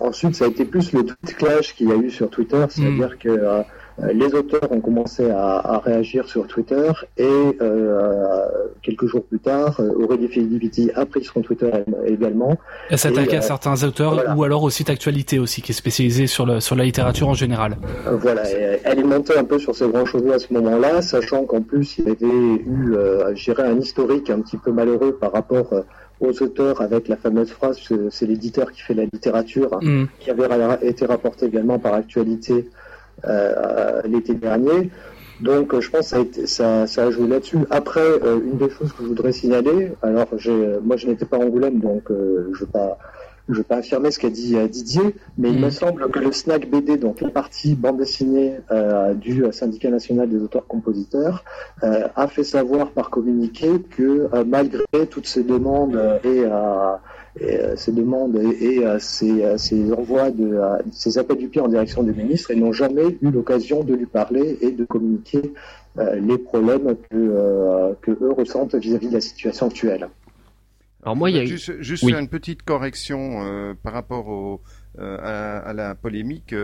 ensuite, 0.00 0.34
ça 0.34 0.44
a 0.44 0.48
été 0.48 0.64
plus 0.64 0.92
le 0.92 1.04
tweet 1.04 1.36
clash 1.36 1.74
qu'il 1.74 1.88
y 1.88 1.92
a 1.92 1.96
eu 1.96 2.10
sur 2.10 2.28
Twitter, 2.28 2.64
c'est-à-dire 2.68 3.14
hmm. 3.14 3.18
que 3.18 3.64
les 4.12 4.34
auteurs 4.34 4.70
ont 4.70 4.80
commencé 4.80 5.30
à, 5.30 5.80
réagir 5.84 6.28
sur 6.28 6.46
Twitter 6.46 6.90
et 7.16 7.56
euh, 7.60 8.46
quelques 8.82 9.06
jours 9.06 9.24
plus 9.24 9.38
tard, 9.38 9.80
euh, 9.80 10.02
Aurélie 10.02 10.28
Filipiti 10.28 10.90
a 10.94 11.06
pris 11.06 11.24
son 11.24 11.40
Twitter 11.42 11.70
également. 12.06 12.56
Elle 12.90 12.98
s'attaquait 12.98 13.36
à 13.36 13.42
certains 13.42 13.82
auteurs 13.84 14.36
ou 14.36 14.44
alors 14.44 14.62
au 14.62 14.70
site 14.70 14.90
Actualité 14.90 15.38
aussi, 15.38 15.62
qui 15.62 15.72
est 15.72 15.74
spécialisé 15.74 16.26
sur, 16.26 16.46
le, 16.46 16.60
sur 16.60 16.76
la 16.76 16.84
littérature 16.84 17.28
en 17.28 17.34
général. 17.34 17.76
voilà, 18.20 18.42
elle 18.84 18.98
est 18.98 19.04
montée 19.04 19.36
un 19.36 19.44
peu 19.44 19.58
sur 19.58 19.74
ces 19.74 19.88
grands 19.88 20.06
chevaux 20.06 20.32
à 20.32 20.38
ce 20.38 20.52
moment-là, 20.54 21.02
sachant 21.02 21.44
qu'en 21.44 21.60
plus 21.60 21.98
il 21.98 22.06
y 22.06 22.10
avait 22.10 22.26
eu, 22.26 22.94
je 23.34 23.60
un 23.60 23.78
historique 23.78 24.30
un 24.30 24.40
petit 24.40 24.58
peu 24.58 24.70
malheureux 24.70 25.16
par 25.18 25.32
rapport 25.32 25.72
aux 26.20 26.42
auteurs 26.42 26.80
avec 26.80 27.08
la 27.08 27.16
fameuse 27.16 27.50
phrase 27.50 27.80
c'est 28.10 28.26
l'éditeur 28.26 28.72
qui 28.72 28.80
fait 28.80 28.94
la 28.94 29.04
littérature, 29.04 29.78
mm. 29.82 30.04
qui 30.20 30.30
avait 30.30 30.48
été 30.82 31.04
rapporté 31.06 31.46
également 31.46 31.78
par 31.78 31.94
Actualité 31.94 32.54
euh, 32.54 32.62
l'été 34.04 34.34
dernier. 34.34 34.90
Donc 35.40 35.78
je 35.78 35.90
pense 35.90 36.12
que 36.12 36.46
ça, 36.46 36.86
ça, 36.86 37.04
a 37.04 37.10
joué 37.10 37.28
là-dessus. 37.28 37.58
Après, 37.70 38.00
euh, 38.00 38.40
une 38.40 38.56
des 38.56 38.70
choses 38.70 38.92
que 38.92 39.02
je 39.02 39.08
voudrais 39.08 39.32
signaler, 39.32 39.92
alors 40.02 40.28
moi 40.82 40.96
je 40.96 41.06
n'étais 41.06 41.26
pas 41.26 41.38
Angoulême, 41.38 41.80
donc 41.80 42.10
euh, 42.10 42.50
je 42.54 42.62
ne 42.62 42.66
vais 42.66 42.72
pas 42.72 42.98
je 43.48 43.54
vais 43.58 43.62
pas 43.62 43.76
affirmer 43.76 44.10
ce 44.10 44.18
qu'a 44.18 44.30
dit 44.30 44.56
Didier, 44.68 45.14
mais 45.38 45.50
il 45.50 45.60
me 45.60 45.68
mm. 45.68 45.70
semble 45.70 46.10
que 46.10 46.18
le 46.18 46.32
snack 46.32 46.68
BD, 46.68 46.96
donc 46.96 47.20
la 47.20 47.28
partie 47.28 47.76
bande 47.76 47.98
dessinée 47.98 48.56
du 49.14 49.44
syndicat 49.52 49.88
national 49.88 50.28
des 50.28 50.42
auteurs-compositeurs, 50.42 51.44
a 51.80 52.26
fait 52.26 52.42
savoir 52.42 52.90
par 52.90 53.08
communiqué 53.08 53.68
que 53.96 54.28
malgré 54.44 55.06
toutes 55.08 55.28
ces 55.28 55.44
demandes 55.44 55.96
et 56.24 56.42
euh, 57.42 57.76
ces 57.76 57.92
demandes 57.92 58.36
et, 58.36 58.78
euh, 58.78 58.98
ces, 58.98 59.44
euh, 59.44 59.58
ces, 59.58 59.92
envois 59.92 60.30
de 60.30 60.58
ces 60.90 61.18
appels 61.18 61.36
du 61.36 61.48
pied 61.48 61.60
en 61.60 61.68
direction 61.68 62.02
du 62.02 62.12
ministre 62.12 62.50
et 62.50 62.56
n'ont 62.56 62.72
jamais 62.72 63.18
eu 63.20 63.30
l'occasion 63.30 63.84
de 63.84 63.94
lui 63.94 64.06
parler 64.06 64.56
et 64.62 64.70
de 64.70 64.84
communiquer 64.84 65.42
les 65.98 66.36
problèmes 66.36 66.94
que, 67.08 67.94
que 68.02 68.10
eux 68.10 68.32
ressentent 68.32 68.74
vis-à-vis 68.74 69.08
de 69.08 69.14
la 69.14 69.22
situation 69.22 69.66
actuelle. 69.66 70.08
Alors 71.02 71.16
moi, 71.16 71.30
il 71.30 71.36
y 71.36 71.38
a 71.38 71.46
juste, 71.46 71.80
juste 71.80 72.02
une 72.02 72.28
petite 72.28 72.62
correction 72.62 73.74
par 73.82 73.94
rapport 73.94 74.28
au, 74.28 74.60
à, 74.98 75.58
à, 75.58 75.72
la 75.72 75.94
polémique. 75.94 76.54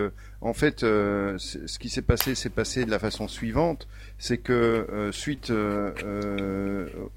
en 0.43 0.52
fait, 0.52 0.81
ce 0.81 1.79
qui 1.79 1.88
s'est 1.88 2.02
passé 2.02 2.35
s'est 2.35 2.50
passé 2.50 2.85
de 2.85 2.91
la 2.91 2.99
façon 2.99 3.26
suivante, 3.26 3.88
c'est 4.19 4.37
que 4.37 5.09
suite 5.12 5.50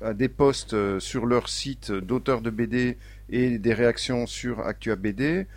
à 0.02 0.14
des 0.14 0.30
posts 0.30 1.00
sur 1.00 1.26
leur 1.26 1.50
site 1.50 1.92
d'auteurs 1.92 2.40
de 2.40 2.50
BD 2.50 2.96
et 3.30 3.58
des 3.58 3.74
réactions 3.74 4.26
sur 4.28 4.62
ActuaBD, 4.62 5.48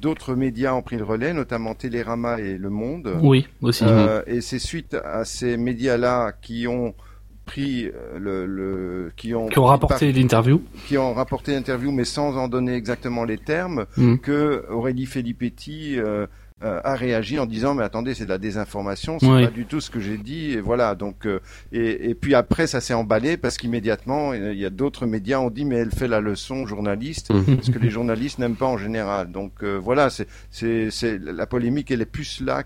D'autres 0.00 0.34
médias 0.34 0.72
ont 0.72 0.80
pris 0.80 0.96
le 0.96 1.04
relais, 1.04 1.34
notamment 1.34 1.74
Télérama 1.74 2.38
et 2.40 2.56
Le 2.56 2.70
Monde. 2.70 3.18
Oui, 3.20 3.46
aussi. 3.60 3.84
et 4.26 4.40
c'est 4.40 4.58
suite 4.58 4.94
à 4.94 5.26
ces 5.26 5.58
médias-là 5.58 6.32
qui 6.40 6.66
ont 6.66 6.94
pris 7.48 7.90
le, 8.16 8.46
le 8.46 9.10
qui 9.16 9.34
ont 9.34 9.48
qui 9.48 9.58
ont 9.58 9.64
rapporté 9.64 10.12
l'interview 10.12 10.62
qui 10.86 10.98
ont 10.98 11.14
rapporté 11.14 11.52
l'interview 11.52 11.90
mais 11.90 12.04
sans 12.04 12.36
en 12.36 12.46
donner 12.46 12.74
exactement 12.74 13.24
les 13.24 13.38
termes 13.38 13.86
mm. 13.96 14.18
que 14.18 14.66
Aurélie 14.68 15.06
Filippetti 15.06 15.98
euh, 15.98 16.26
euh, 16.62 16.80
a 16.82 16.94
réagi 16.94 17.38
en 17.38 17.46
disant 17.46 17.74
mais 17.74 17.84
attendez 17.84 18.14
c'est 18.14 18.24
de 18.24 18.30
la 18.30 18.38
désinformation 18.38 19.18
c'est 19.20 19.28
pas 19.28 19.46
du 19.46 19.64
tout 19.64 19.80
ce 19.80 19.90
que 19.90 20.00
j'ai 20.00 20.18
dit 20.18 20.52
et 20.52 20.60
voilà. 20.60 20.94
Donc 20.94 21.26
euh, 21.26 21.40
et, 21.72 22.10
et, 22.10 22.14
puis 22.14 22.34
après 22.34 22.66
ça 22.66 22.80
s'est 22.80 22.94
emballé 22.94 23.36
parce 23.36 23.56
qu'immédiatement 23.56 24.34
il 24.34 24.58
y 24.58 24.66
a 24.66 24.70
d'autres 24.70 25.06
médias 25.06 25.38
ont 25.38 25.50
dit 25.50 25.64
mais 25.64 25.76
elle 25.76 25.92
fait 25.92 26.08
la 26.08 26.20
leçon 26.20 26.66
journaliste 26.66 27.32
mm. 27.32 27.62
ce 27.62 27.70
que 27.70 27.78
les 27.78 27.90
journalistes 27.90 28.38
n'aiment 28.38 28.56
pas 28.56 28.66
en 28.66 28.78
général. 28.78 29.30
Donc 29.30 29.62
voilà 29.62 30.08
c'est 30.10 30.26
c'est 30.90 31.18
la 31.18 31.46
polémique 31.46 31.90
elle 31.90 32.02
est 32.02 32.06
plus 32.06 32.40
là 32.40 32.64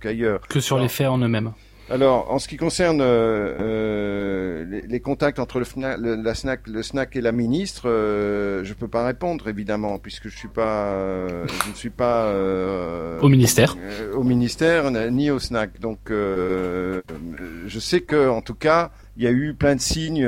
qu'ailleurs. 0.00 0.40
Que 0.48 0.60
sur 0.60 0.78
les 0.78 0.88
faits 0.88 1.08
en 1.08 1.18
eux-mêmes 1.18 1.52
alors, 1.90 2.30
en 2.30 2.38
ce 2.38 2.48
qui 2.48 2.56
concerne 2.56 3.00
euh, 3.02 3.56
euh 3.60 4.64
les, 4.64 4.80
les, 4.80 5.00
contacts 5.00 5.38
entre 5.38 5.58
le, 5.58 5.66
FNAC, 5.66 5.98
le, 5.98 6.14
la 6.14 6.34
SNAC, 6.34 6.66
le 6.66 6.82
SNAC 6.82 7.16
et 7.16 7.20
la 7.20 7.32
ministre, 7.32 7.88
euh, 7.88 8.64
je 8.64 8.72
peux 8.72 8.88
pas 8.88 9.04
répondre 9.04 9.48
évidemment 9.48 9.98
puisque 9.98 10.28
je 10.28 10.36
suis 10.36 10.48
pas, 10.48 10.92
euh, 10.92 11.46
je 11.64 11.70
ne 11.70 11.74
suis 11.74 11.90
pas 11.90 12.24
euh, 12.26 13.20
au 13.20 13.28
ministère, 13.28 13.76
au 14.14 14.22
ministère 14.22 14.90
ni 14.90 15.30
au 15.30 15.38
SNAC. 15.38 15.80
Donc, 15.80 15.98
je 16.08 17.78
sais 17.78 18.00
que 18.00 18.28
en 18.28 18.40
tout 18.40 18.54
cas, 18.54 18.90
il 19.16 19.24
y 19.24 19.26
a 19.26 19.30
eu 19.30 19.54
plein 19.54 19.76
de 19.76 19.80
signes, 19.80 20.26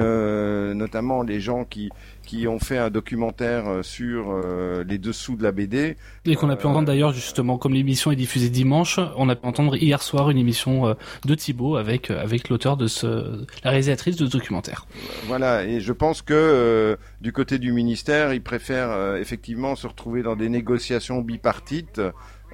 notamment 0.75 1.23
les 1.23 1.41
gens 1.41 1.65
qui 1.65 1.91
qui 2.27 2.47
ont 2.47 2.59
fait 2.59 2.77
un 2.77 2.91
documentaire 2.91 3.69
euh, 3.69 3.83
sur 3.83 4.27
euh, 4.29 4.85
les 4.87 4.99
dessous 4.99 5.37
de 5.37 5.43
la 5.43 5.53
BD. 5.53 5.97
Et 6.27 6.35
qu'on 6.35 6.51
a 6.51 6.57
pu 6.57 6.67
entendre 6.67 6.89
d'ailleurs 6.89 7.13
justement, 7.13 7.57
comme 7.57 7.73
l'émission 7.73 8.11
est 8.11 8.17
diffusée 8.17 8.51
dimanche, 8.51 9.01
on 9.17 9.31
a 9.31 9.37
pu 9.37 9.47
entendre 9.47 9.77
hier 9.77 10.03
soir 10.03 10.29
une 10.29 10.37
émission 10.37 10.89
euh, 10.89 10.95
de 11.25 11.35
Thibaut 11.35 11.77
avec 11.77 12.11
avec 12.11 12.51
l'auteur 12.51 12.77
de 12.77 12.89
ce, 12.89 13.47
la 13.65 13.71
réalisatrice 13.71 14.17
de 14.17 14.27
ce 14.27 14.31
documentaire. 14.31 14.87
Voilà, 15.27 15.65
et 15.65 15.81
je 15.81 15.93
pense 15.93 16.21
que 16.21 16.99
du 17.21 17.33
côté 17.33 17.59
du 17.59 17.73
ministère, 17.73 18.35
ils 18.35 18.43
préfèrent 18.43 19.17
effectivement 19.17 19.77
se 19.77 19.87
retrouver 19.87 20.23
dans 20.23 20.37
des 20.37 20.49
négociations 20.49 21.23
bipartites. 21.23 22.01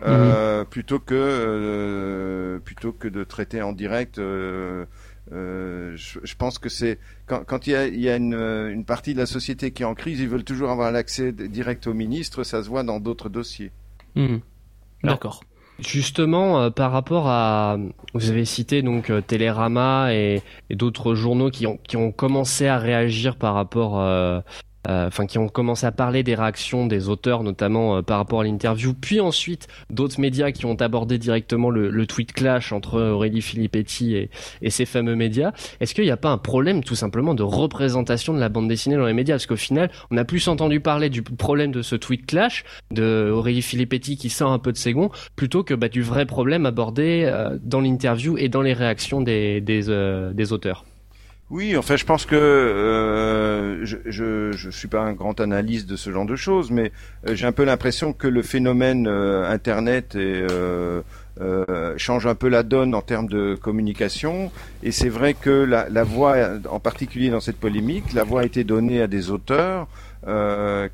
Mhm. 0.05 0.65
plutôt 0.69 0.99
que 0.99 2.61
plutôt 2.65 2.93
que 2.93 3.07
de 3.07 3.23
traiter 3.23 3.63
en 3.63 3.73
direct 3.73 4.19
euh, 5.33 5.93
je, 5.97 6.21
je, 6.23 6.35
pense 6.35 6.59
que 6.59 6.69
c'est 6.69 6.99
quand, 7.27 7.45
quand, 7.45 7.67
il 7.67 7.73
y 7.73 7.77
a, 7.77 7.87
il 7.87 8.01
y 8.01 8.09
a 8.09 8.17
une, 8.17 8.35
une, 8.35 8.85
partie 8.85 9.15
de 9.15 9.19
la 9.19 9.27
société 9.27 9.71
qui 9.71 9.83
est 9.83 9.87
en 9.87 9.95
crise, 9.95 10.21
ils 10.21 10.29
veulent 10.29 10.45
toujours 10.45 10.71
avoir 10.71 10.93
l'accès 10.93 11.33
direct 11.33 11.87
au 11.87 11.95
ministre. 11.95 12.45
Ça 12.45 12.63
se 12.63 12.69
voit 12.69 12.83
dans 12.83 13.01
d'autres 13.01 13.29
dossiers. 13.29 13.71
Mmh. 14.15 14.39
D'accord. 15.05 15.43
Justement, 15.79 16.61
euh, 16.61 16.71
par 16.71 16.93
rapport 16.93 17.29
à, 17.29 17.77
vous 18.15 18.31
avez 18.31 18.45
cité 18.45 18.83
donc 18.83 19.11
euh, 19.11 19.21
Télérama 19.21 20.15
et, 20.15 20.43
et 20.71 20.77
d'autres 20.77 21.15
journaux 21.15 21.51
qui 21.51 21.67
ont 21.67 21.79
qui 21.79 21.97
ont 21.97 22.13
commencé 22.13 22.67
à 22.69 22.79
réagir 22.79 23.37
par 23.37 23.55
rapport 23.55 23.99
euh, 23.99 24.41
euh, 24.41 24.41
enfin 24.89 25.27
qui 25.27 25.39
ont 25.39 25.49
commencé 25.49 25.87
à 25.87 25.93
parler 25.93 26.23
des 26.23 26.35
réactions 26.35 26.87
des 26.87 27.09
auteurs, 27.09 27.43
notamment 27.43 27.97
euh, 27.97 28.03
par 28.03 28.19
rapport 28.19 28.41
à 28.41 28.45
l'interview, 28.45 28.95
puis 28.95 29.21
ensuite 29.21 29.69
d'autres 29.91 30.21
médias 30.21 30.51
qui 30.51 30.67
ont 30.67 30.75
abordé 30.75 31.19
directement 31.19 31.71
le, 31.71 31.91
le 31.91 32.07
tweet 32.07 32.33
clash 32.33 32.73
entre 32.73 33.01
Aurélie 33.01 33.43
Filippetti 33.43 34.17
et, 34.17 34.31
et 34.61 34.71
ces 34.71 34.85
fameux 34.85 35.15
médias. 35.15 35.53
Est-ce 35.81 35.95
qu'il 35.95 36.05
n'y 36.05 36.11
a 36.11 36.17
pas 36.17 36.31
un 36.31 36.39
problème 36.39 36.83
tout 36.83 36.95
simplement 36.97 37.35
de 37.35 37.43
représentation 37.43 38.35
de 38.35 38.41
la 38.41 38.49
bande 38.49 38.69
dessinée 38.69 38.97
dans 38.97 39.07
les 39.07 39.13
médias? 39.13 39.35
Parce 39.35 39.47
qu'au 39.47 39.57
final, 39.57 39.91
on 40.11 40.17
a 40.17 40.25
plus 40.25 40.49
entendu 40.49 40.81
parler 40.81 41.11
du 41.11 41.23
problème 41.23 41.73
de 41.73 41.83
ce 41.83 41.97
tweet 41.97 42.27
clash 42.27 42.65
de 42.91 43.31
Aurélie 43.33 43.63
Filippetti 43.63 44.17
qui 44.17 44.31
sort 44.31 44.53
un 44.53 44.59
peu 44.59 44.73
de 44.73 44.79
ses 44.79 44.93
gonds, 44.93 45.11
plutôt 45.37 45.63
que 45.63 45.75
bah, 45.75 45.89
du 45.89 46.03
vrai 46.03 46.27
problème 46.27 46.67
abordé 46.67 47.25
euh, 47.25 47.59
dans 47.63 47.81
l'interview 47.81 48.37
et 48.39 48.49
dans 48.49 48.63
les 48.63 48.73
réactions 48.73 49.21
des, 49.21 49.61
des, 49.61 49.83
des 50.35 50.53
auteurs. 50.53 50.85
Oui, 51.53 51.77
enfin, 51.77 51.97
je 51.97 52.07
pense 52.07 52.25
que 52.25 52.35
euh, 52.35 53.85
je, 53.85 53.99
je, 54.07 54.53
je 54.53 54.71
suis 54.71 54.89
pas 54.89 55.03
un 55.03 55.13
grand 55.13 55.39
analyste 55.39 55.87
de 55.87 55.97
ce 55.97 56.11
genre 56.11 56.25
de 56.25 56.35
choses, 56.35 56.71
mais 56.71 56.93
euh, 57.29 57.35
j'ai 57.35 57.47
un 57.47 57.53
peu 57.53 57.65
l'impression 57.65 58.15
que 58.15 58.27
le 58.27 58.41
phénomène 58.41 59.07
euh, 59.07 59.45
Internet 59.53 60.15
est, 60.15 60.51
euh, 60.51 61.03
change 61.99 62.27
un 62.27 62.35
peu 62.35 62.49
la 62.49 62.63
donne 62.63 62.95
en 62.95 63.03
termes 63.03 63.29
de 63.29 63.55
communication. 63.55 64.51
Et 64.83 64.93
c'est 64.93 65.11
vrai 65.11 65.35
que 65.35 65.51
la, 65.51 65.91
la, 65.91 66.05
voix, 66.05 66.37
en 66.71 66.81
particulier 66.81 67.29
dans 67.29 67.41
cette 67.41 67.59
polémique, 67.59 68.15
la 68.15 68.25
voix 68.25 68.41
a 68.41 68.45
été 68.47 68.65
donnée 68.65 69.03
à 69.03 69.07
des 69.07 69.31
auteurs 69.31 69.89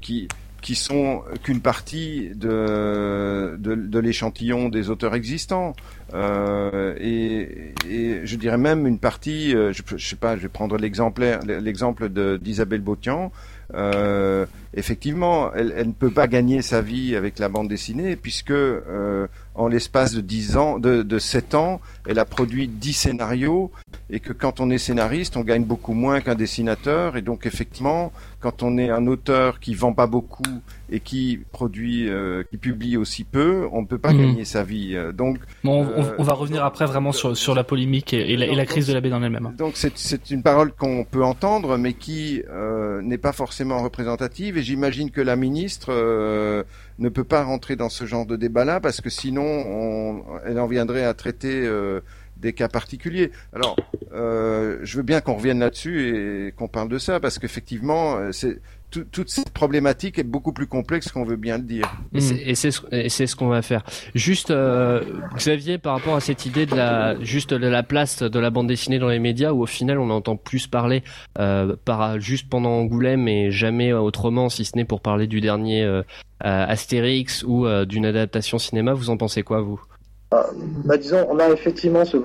qui 0.00 0.26
qui 0.60 0.74
sont 0.74 1.22
qu'une 1.42 1.60
partie 1.60 2.30
de, 2.34 3.56
de, 3.58 3.74
de 3.74 3.98
l'échantillon 3.98 4.68
des 4.68 4.90
auteurs 4.90 5.14
existants. 5.14 5.74
Euh, 6.14 6.94
et, 6.98 7.74
et, 7.88 8.26
je 8.26 8.36
dirais 8.36 8.58
même 8.58 8.86
une 8.86 8.98
partie, 8.98 9.54
euh, 9.54 9.72
je, 9.72 9.82
je 9.96 10.08
sais 10.08 10.16
pas, 10.16 10.36
je 10.36 10.42
vais 10.42 10.48
prendre 10.48 10.76
l'exemplaire, 10.76 11.40
l'exemple 11.44 12.08
d'Isabelle 12.38 12.80
Botian. 12.80 13.30
Euh, 13.74 14.46
effectivement, 14.74 15.52
elle, 15.52 15.74
elle, 15.76 15.88
ne 15.88 15.92
peut 15.92 16.10
pas 16.10 16.26
gagner 16.26 16.62
sa 16.62 16.80
vie 16.80 17.14
avec 17.14 17.38
la 17.38 17.50
bande 17.50 17.68
dessinée 17.68 18.16
puisque 18.16 18.50
euh, 18.50 19.26
en 19.58 19.68
l'espace 19.68 20.14
de 20.14 20.20
10 20.20 20.56
ans, 20.56 20.78
de, 20.78 21.02
de 21.02 21.18
7 21.18 21.54
ans, 21.54 21.80
elle 22.06 22.18
a 22.18 22.24
produit 22.24 22.68
10 22.68 22.92
scénarios 22.92 23.70
et 24.08 24.20
que 24.20 24.32
quand 24.32 24.60
on 24.60 24.70
est 24.70 24.78
scénariste, 24.78 25.36
on 25.36 25.42
gagne 25.42 25.64
beaucoup 25.64 25.92
moins 25.92 26.20
qu'un 26.20 26.34
dessinateur 26.34 27.16
et 27.16 27.22
donc 27.22 27.44
effectivement, 27.44 28.12
quand 28.40 28.62
on 28.62 28.78
est 28.78 28.88
un 28.88 29.06
auteur 29.06 29.58
qui 29.60 29.74
vend 29.74 29.92
pas 29.92 30.06
beaucoup 30.06 30.42
et 30.90 31.00
qui 31.00 31.40
produit, 31.52 32.08
euh, 32.08 32.44
qui 32.50 32.56
publie 32.56 32.96
aussi 32.96 33.24
peu, 33.24 33.68
on 33.72 33.82
ne 33.82 33.86
peut 33.86 33.98
pas 33.98 34.12
mmh. 34.12 34.18
gagner 34.18 34.44
sa 34.44 34.62
vie. 34.62 34.96
Donc, 35.12 35.38
bon, 35.64 35.84
on, 35.84 36.14
on, 36.18 36.22
va 36.22 36.32
revenir 36.32 36.64
après 36.64 36.86
vraiment 36.86 37.12
sur, 37.12 37.36
sur 37.36 37.54
la 37.54 37.64
polémique 37.64 38.14
et, 38.14 38.36
la, 38.36 38.46
et 38.46 38.54
la, 38.54 38.64
crise 38.64 38.86
de 38.86 38.94
la 38.94 39.00
baie 39.00 39.10
dans 39.10 39.22
elle-même. 39.22 39.54
Donc 39.58 39.74
c'est 39.76 40.30
une 40.30 40.42
parole 40.42 40.72
qu'on 40.72 41.04
peut 41.04 41.24
entendre, 41.24 41.76
mais 41.76 41.92
qui 41.92 42.42
euh, 42.48 43.02
n'est 43.02 43.18
pas 43.18 43.32
forcément 43.32 43.82
représentative. 43.82 44.56
Et 44.56 44.62
j'imagine 44.62 45.10
que 45.10 45.20
la 45.20 45.36
ministre 45.36 45.88
euh, 45.90 46.62
ne 46.98 47.08
peut 47.08 47.24
pas 47.24 47.42
rentrer 47.44 47.76
dans 47.76 47.88
ce 47.88 48.06
genre 48.06 48.26
de 48.26 48.36
débat-là 48.36 48.80
parce 48.80 49.00
que 49.00 49.10
sinon, 49.10 49.44
on, 49.44 50.24
elle 50.44 50.58
en 50.58 50.66
viendrait 50.66 51.04
à 51.04 51.14
traiter 51.14 51.64
euh, 51.64 52.00
des 52.36 52.52
cas 52.52 52.68
particuliers. 52.68 53.30
Alors, 53.52 53.76
euh, 54.12 54.78
je 54.82 54.96
veux 54.96 55.02
bien 55.02 55.20
qu'on 55.20 55.34
revienne 55.34 55.60
là-dessus 55.60 56.48
et 56.48 56.52
qu'on 56.52 56.68
parle 56.68 56.88
de 56.88 56.98
ça 56.98 57.20
parce 57.20 57.38
qu'effectivement, 57.38 58.16
euh, 58.16 58.32
c'est 58.32 58.60
toute 58.90 59.28
cette 59.28 59.50
problématique 59.50 60.18
est 60.18 60.24
beaucoup 60.24 60.52
plus 60.52 60.66
complexe 60.66 61.10
qu'on 61.10 61.24
veut 61.24 61.36
bien 61.36 61.58
le 61.58 61.64
dire. 61.64 61.90
Et 62.14 62.54
c'est 62.54 62.70
ce 63.26 63.36
qu'on 63.36 63.48
va 63.48 63.62
faire. 63.62 63.84
Juste, 64.14 64.50
euh, 64.50 65.02
Xavier, 65.36 65.78
par 65.78 65.94
rapport 65.94 66.16
à 66.16 66.20
cette 66.20 66.46
idée 66.46 66.66
de 66.66 66.74
la 66.74 67.20
juste 67.22 67.52
de 67.54 67.66
la 67.66 67.82
place 67.82 68.22
de 68.22 68.38
la 68.38 68.50
bande 68.50 68.68
dessinée 68.68 68.98
dans 68.98 69.08
les 69.08 69.18
médias, 69.18 69.52
où 69.52 69.62
au 69.62 69.66
final 69.66 69.98
on 69.98 70.10
entend 70.10 70.36
plus 70.36 70.66
parler 70.66 71.02
euh, 71.38 71.76
juste 72.18 72.48
pendant 72.48 72.70
Angoulême 72.70 73.28
et 73.28 73.50
jamais 73.50 73.92
autrement, 73.92 74.48
si 74.48 74.64
ce 74.64 74.76
n'est 74.76 74.84
pour 74.84 75.00
parler 75.00 75.26
du 75.26 75.40
dernier 75.40 75.82
euh, 75.82 76.02
Astérix 76.40 77.42
ou 77.42 77.66
d'une 77.84 78.06
adaptation 78.06 78.58
cinéma. 78.58 78.94
Vous 78.94 79.10
en 79.10 79.16
pensez 79.16 79.42
quoi, 79.42 79.60
vous? 79.60 79.80
Euh, 80.34 80.42
bah, 80.84 80.98
disons, 80.98 81.26
on 81.30 81.38
a 81.38 81.48
effectivement, 81.48 82.04
ce, 82.04 82.18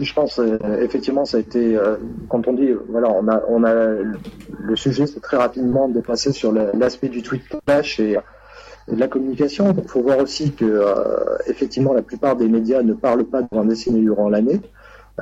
je 0.00 0.12
pense, 0.12 0.40
euh, 0.40 0.58
effectivement, 0.82 1.24
ça 1.24 1.36
a 1.36 1.40
été, 1.40 1.76
euh, 1.76 1.96
quand 2.28 2.48
on 2.48 2.52
dit, 2.52 2.70
voilà, 2.88 3.08
on 3.10 3.28
a, 3.28 3.42
on 3.48 3.62
a, 3.62 3.74
le 3.74 4.76
sujet 4.76 5.06
s'est 5.06 5.20
très 5.20 5.36
rapidement 5.36 5.88
dépassé 5.88 6.32
sur 6.32 6.50
l'aspect 6.52 7.08
du 7.08 7.22
tweet 7.22 7.42
flash 7.64 8.00
et, 8.00 8.18
de 8.88 9.00
la 9.00 9.08
communication. 9.08 9.74
Il 9.78 9.88
faut 9.88 10.02
voir 10.02 10.18
aussi 10.18 10.52
que, 10.52 10.84
effectivement, 11.46 11.94
la 11.94 12.02
plupart 12.02 12.36
des 12.36 12.48
médias 12.48 12.82
ne 12.82 12.92
parlent 12.92 13.24
pas 13.24 13.40
de 13.40 13.68
dessinée 13.68 14.00
durant 14.00 14.28
l'année. 14.28 14.60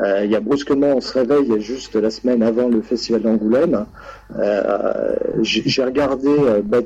Euh, 0.00 0.24
il 0.24 0.30
y 0.30 0.36
a 0.36 0.40
brusquement, 0.40 0.94
on 0.96 1.00
se 1.00 1.18
réveille, 1.18 1.60
juste 1.60 1.96
la 1.96 2.10
semaine 2.10 2.42
avant 2.42 2.68
le 2.68 2.80
festival 2.80 3.22
d'Angoulême. 3.22 3.84
Euh, 4.38 5.14
J'ai 5.42 5.84
regardé 5.84 6.28
euh, 6.28 6.62
ben, 6.64 6.82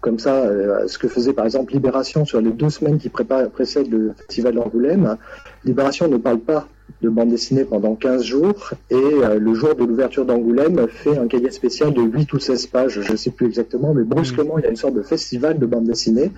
comme 0.00 0.18
ça 0.18 0.44
ce 0.86 0.98
que 0.98 1.08
faisait 1.08 1.32
par 1.32 1.46
exemple 1.46 1.72
Libération 1.72 2.24
sur 2.24 2.40
les 2.40 2.50
deux 2.50 2.70
semaines 2.70 2.98
qui 2.98 3.08
précèdent 3.08 3.90
le 3.90 4.12
festival 4.26 4.54
d'Angoulême. 4.54 5.16
Libération 5.64 6.08
ne 6.08 6.18
parle 6.18 6.40
pas 6.40 6.68
de 7.04 7.10
bande 7.10 7.28
dessinée 7.28 7.64
pendant 7.64 7.94
15 7.94 8.22
jours 8.22 8.70
et 8.90 8.94
euh, 8.94 9.38
le 9.38 9.54
jour 9.54 9.74
de 9.74 9.84
l'ouverture 9.84 10.24
d'Angoulême 10.24 10.86
fait 10.88 11.18
un 11.18 11.28
cahier 11.28 11.50
spécial 11.50 11.92
de 11.92 12.00
8 12.00 12.32
ou 12.32 12.38
16 12.38 12.66
pages, 12.68 13.00
je 13.02 13.12
ne 13.12 13.16
sais 13.16 13.30
plus 13.30 13.46
exactement, 13.46 13.92
mais 13.92 14.04
brusquement 14.04 14.58
il 14.58 14.64
y 14.64 14.66
a 14.66 14.70
une 14.70 14.76
sorte 14.76 14.94
de 14.94 15.02
festival 15.02 15.58
de 15.58 15.66
bande 15.66 15.84
dessinée 15.84 16.32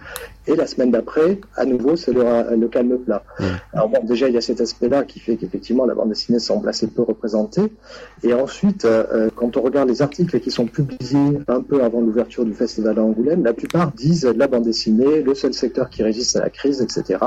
et 0.49 0.57
la 0.57 0.67
semaine 0.67 0.91
d'après, 0.91 1.41
à 1.57 1.65
nouveau, 1.65 1.97
c'est 1.97 2.13
le, 2.13 2.23
le, 2.57 2.69
calme 2.69 2.99
plat. 2.99 3.23
Alors 3.73 3.89
bon, 3.89 4.05
déjà 4.05 4.29
il 4.29 4.35
y 4.35 4.37
a 4.37 4.41
cet 4.41 4.61
aspect-là 4.61 5.05
qui 5.05 5.21
fait 5.21 5.37
qu'effectivement 5.37 5.87
la 5.87 5.95
bande 5.95 6.09
dessinée 6.09 6.39
semble 6.39 6.69
assez 6.69 6.89
peu 6.89 7.03
représentée 7.03 7.73
et 8.25 8.33
ensuite 8.33 8.85
euh, 8.85 9.05
euh, 9.13 9.29
quand 9.35 9.57
on 9.57 9.63
regarde 9.63 9.89
les 9.89 10.03
articles 10.03 10.41
qui 10.41 10.51
sont 10.51 10.67
publiés 10.67 11.39
un 11.47 11.61
peu 11.63 11.85
avant 11.85 12.01
l'ouverture 12.01 12.45
du 12.45 12.55
festival 12.55 12.97
d'Angoulême, 12.97 13.45
la 13.45 13.53
plupart 13.53 13.93
disent 13.93 14.25
la 14.25 14.49
bande 14.49 14.65
dessinée, 14.65 15.23
le 15.23 15.35
seul 15.35 15.55
secteur 15.55 15.91
qui 15.91 16.03
résiste 16.03 16.35
à 16.37 16.41
la 16.41 16.51
crise, 16.51 16.83
etc. 16.83 17.21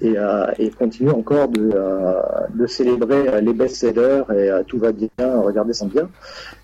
et, 0.00 0.14
euh, 0.16 0.46
et 0.58 0.70
continuent 0.70 1.10
encore 1.10 1.48
de, 1.48 1.70
de 2.54 2.66
célébrer 2.80 3.42
les 3.42 3.52
best-sellers 3.52 4.22
et 4.30 4.50
euh, 4.50 4.62
tout 4.66 4.78
va 4.78 4.92
bien, 4.92 5.08
regardez 5.18 5.74
ça 5.74 5.84
bien. 5.84 6.08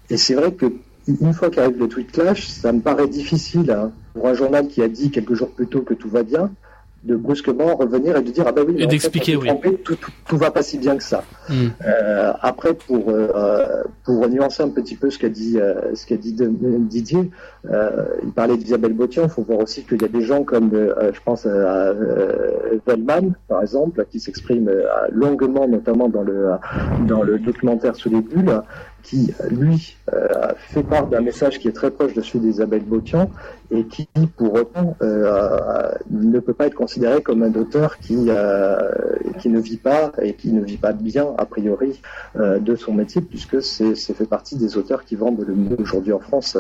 Et 0.09 0.17
c'est 0.17 0.35
vrai 0.35 0.53
que 0.53 0.67
une 1.07 1.35
fois 1.35 1.51
qu'arrive 1.51 1.79
le 1.79 1.89
tweet 1.89 2.11
clash, 2.11 2.49
ça 2.49 2.73
me 2.73 2.81
paraît 2.81 3.07
difficile 3.07 3.71
hein, 3.71 3.93
pour 4.15 4.27
un 4.27 4.35
journal 4.35 4.67
qui 4.67 4.83
a 4.83 4.89
dit 4.89 5.11
quelques 5.11 5.35
jours 5.35 5.51
plus 5.51 5.67
tôt 5.67 5.83
que 5.83 5.95
tout 5.95 6.09
va 6.09 6.23
bien, 6.23 6.51
de 7.07 7.17
brusquement 7.17 7.77
revenir 7.77 8.17
et 8.17 8.23
de 8.23 8.31
dire 8.31 8.45
ah 8.47 8.53
ben 8.53 8.65
oui, 8.67 8.75
et 8.79 8.87
d'expliquer 8.87 9.37
oui. 9.37 9.49
tout, 9.85 9.95
tout, 9.95 10.11
tout, 10.27 10.37
va 10.37 10.51
pas 10.51 10.63
si 10.63 10.77
bien 10.79 10.97
que 10.97 11.03
ça. 11.03 11.23
Mm. 11.49 11.67
Euh, 11.87 12.33
après 12.43 12.75
pour 12.75 13.11
euh, 13.11 13.85
pour 14.05 14.29
nuancer 14.29 14.63
un 14.63 14.69
petit 14.69 14.97
peu 14.97 15.11
ce 15.11 15.19
qu'a 15.19 15.29
dit 15.29 15.59
euh, 15.59 15.95
ce 15.95 16.05
qu'a 16.07 16.17
dit 16.17 16.35
Didier, 16.35 17.31
il 18.25 18.33
parlait 18.35 18.57
d'Isabelle 18.57 18.93
Bottian. 18.93 19.25
Il 19.25 19.31
faut 19.31 19.43
voir 19.43 19.61
aussi 19.61 19.85
qu'il 19.85 20.03
y 20.03 20.05
a 20.05 20.09
des 20.09 20.23
gens 20.23 20.43
comme 20.43 20.71
je 20.73 21.21
pense 21.25 21.47
à 21.47 21.95
par 23.49 23.63
exemple 23.63 24.05
qui 24.11 24.21
s'exprime 24.21 24.71
longuement 25.13 25.69
notamment 25.69 26.09
dans 26.09 26.23
le 26.23 26.51
dans 27.07 27.23
le 27.23 27.39
documentaire 27.39 27.95
sous 27.95 28.11
les 28.11 28.21
bulles 28.21 28.63
qui, 29.07 29.33
lui, 29.51 29.97
euh, 30.13 30.53
fait 30.57 30.83
part 30.83 31.07
d'un 31.07 31.21
message 31.21 31.61
qui 31.61 31.69
est 31.69 31.73
très 31.73 31.93
proche 31.93 32.13
de 32.13 32.23
celui 32.23 32.41
d'Isabelle 32.41 32.83
Botian 32.83 33.31
et 33.71 33.85
qui, 33.85 34.09
pour 34.37 34.55
autant, 34.55 34.97
euh, 35.01 35.93
ne 36.11 36.41
peut 36.41 36.55
pas 36.55 36.67
être 36.67 36.75
considéré 36.75 37.23
comme 37.23 37.45
un 37.45 37.55
auteur 37.55 38.01
qui, 38.01 38.17
euh, 38.29 38.91
qui 39.39 39.49
ne 39.49 39.61
vit 39.61 39.77
pas 39.77 40.11
et 40.21 40.35
qui 40.35 40.53
ne 40.53 40.61
vit 40.61 40.77
pas 40.77 40.93
bien, 40.93 41.35
a 41.39 41.47
priori, 41.47 42.03
de 42.37 42.75
son 42.75 42.93
métier, 42.93 43.21
puisque 43.21 43.63
c'est 43.63 43.95
fait 43.95 44.27
partie 44.27 44.57
des 44.57 44.77
auteurs 44.77 45.05
qui 45.05 45.15
vendent 45.15 45.45
le 45.47 45.55
mieux 45.55 45.77
aujourd'hui 45.79 46.13
en 46.13 46.21
France, 46.21 46.59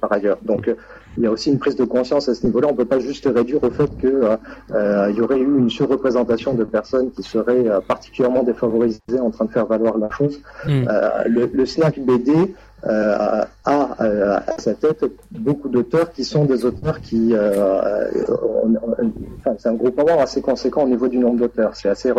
par 0.00 0.12
ailleurs. 0.12 0.38
Donc, 0.42 0.70
il 1.16 1.22
y 1.22 1.26
a 1.26 1.30
aussi 1.30 1.50
une 1.50 1.58
prise 1.58 1.76
de 1.76 1.84
conscience 1.84 2.28
à 2.28 2.34
ce 2.34 2.44
niveau-là. 2.46 2.68
On 2.68 2.72
ne 2.72 2.76
peut 2.76 2.84
pas 2.84 2.98
juste 2.98 3.28
réduire 3.32 3.62
au 3.62 3.70
fait 3.70 3.90
qu'il 3.98 4.38
euh, 4.72 5.12
y 5.12 5.20
aurait 5.20 5.38
eu 5.38 5.58
une 5.58 5.70
surreprésentation 5.70 6.54
de 6.54 6.64
personnes 6.64 7.12
qui 7.12 7.22
seraient 7.22 7.68
euh, 7.68 7.80
particulièrement 7.80 8.42
défavorisées 8.42 9.20
en 9.20 9.30
train 9.30 9.44
de 9.44 9.50
faire 9.50 9.66
valoir 9.66 9.98
la 9.98 10.10
chose. 10.10 10.40
Mm. 10.66 10.88
Euh, 10.88 11.10
le, 11.26 11.50
le, 11.52 11.66
snack 11.66 12.00
BD 12.00 12.54
a 12.82 13.46
à 13.64 14.58
sa 14.58 14.74
tête 14.74 15.04
beaucoup 15.30 15.68
d'auteurs 15.68 16.12
qui 16.12 16.24
sont 16.24 16.44
des 16.44 16.66
auteurs 16.66 17.00
qui, 17.00 17.34
enfin, 17.34 19.54
c'est 19.58 19.68
un 19.68 19.74
groupement 19.74 20.20
assez 20.20 20.42
conséquent 20.42 20.82
au 20.82 20.88
niveau 20.88 21.08
du 21.08 21.18
nombre 21.18 21.38
d'auteurs. 21.38 21.76
C'est 21.76 21.88
assez, 21.88 22.12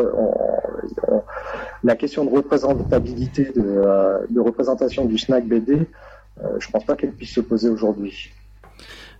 la 1.83 1.95
question 1.95 2.25
de 2.25 2.31
représentabilité 2.31 3.51
de, 3.55 3.83
de 4.27 4.39
représentation 4.39 5.05
du 5.05 5.19
snack 5.19 5.45
BD, 5.45 5.87
je 6.57 6.71
pense 6.71 6.83
pas 6.83 6.95
qu'elle 6.95 7.11
puisse 7.11 7.33
se 7.33 7.41
poser 7.41 7.69
aujourd'hui. 7.69 8.31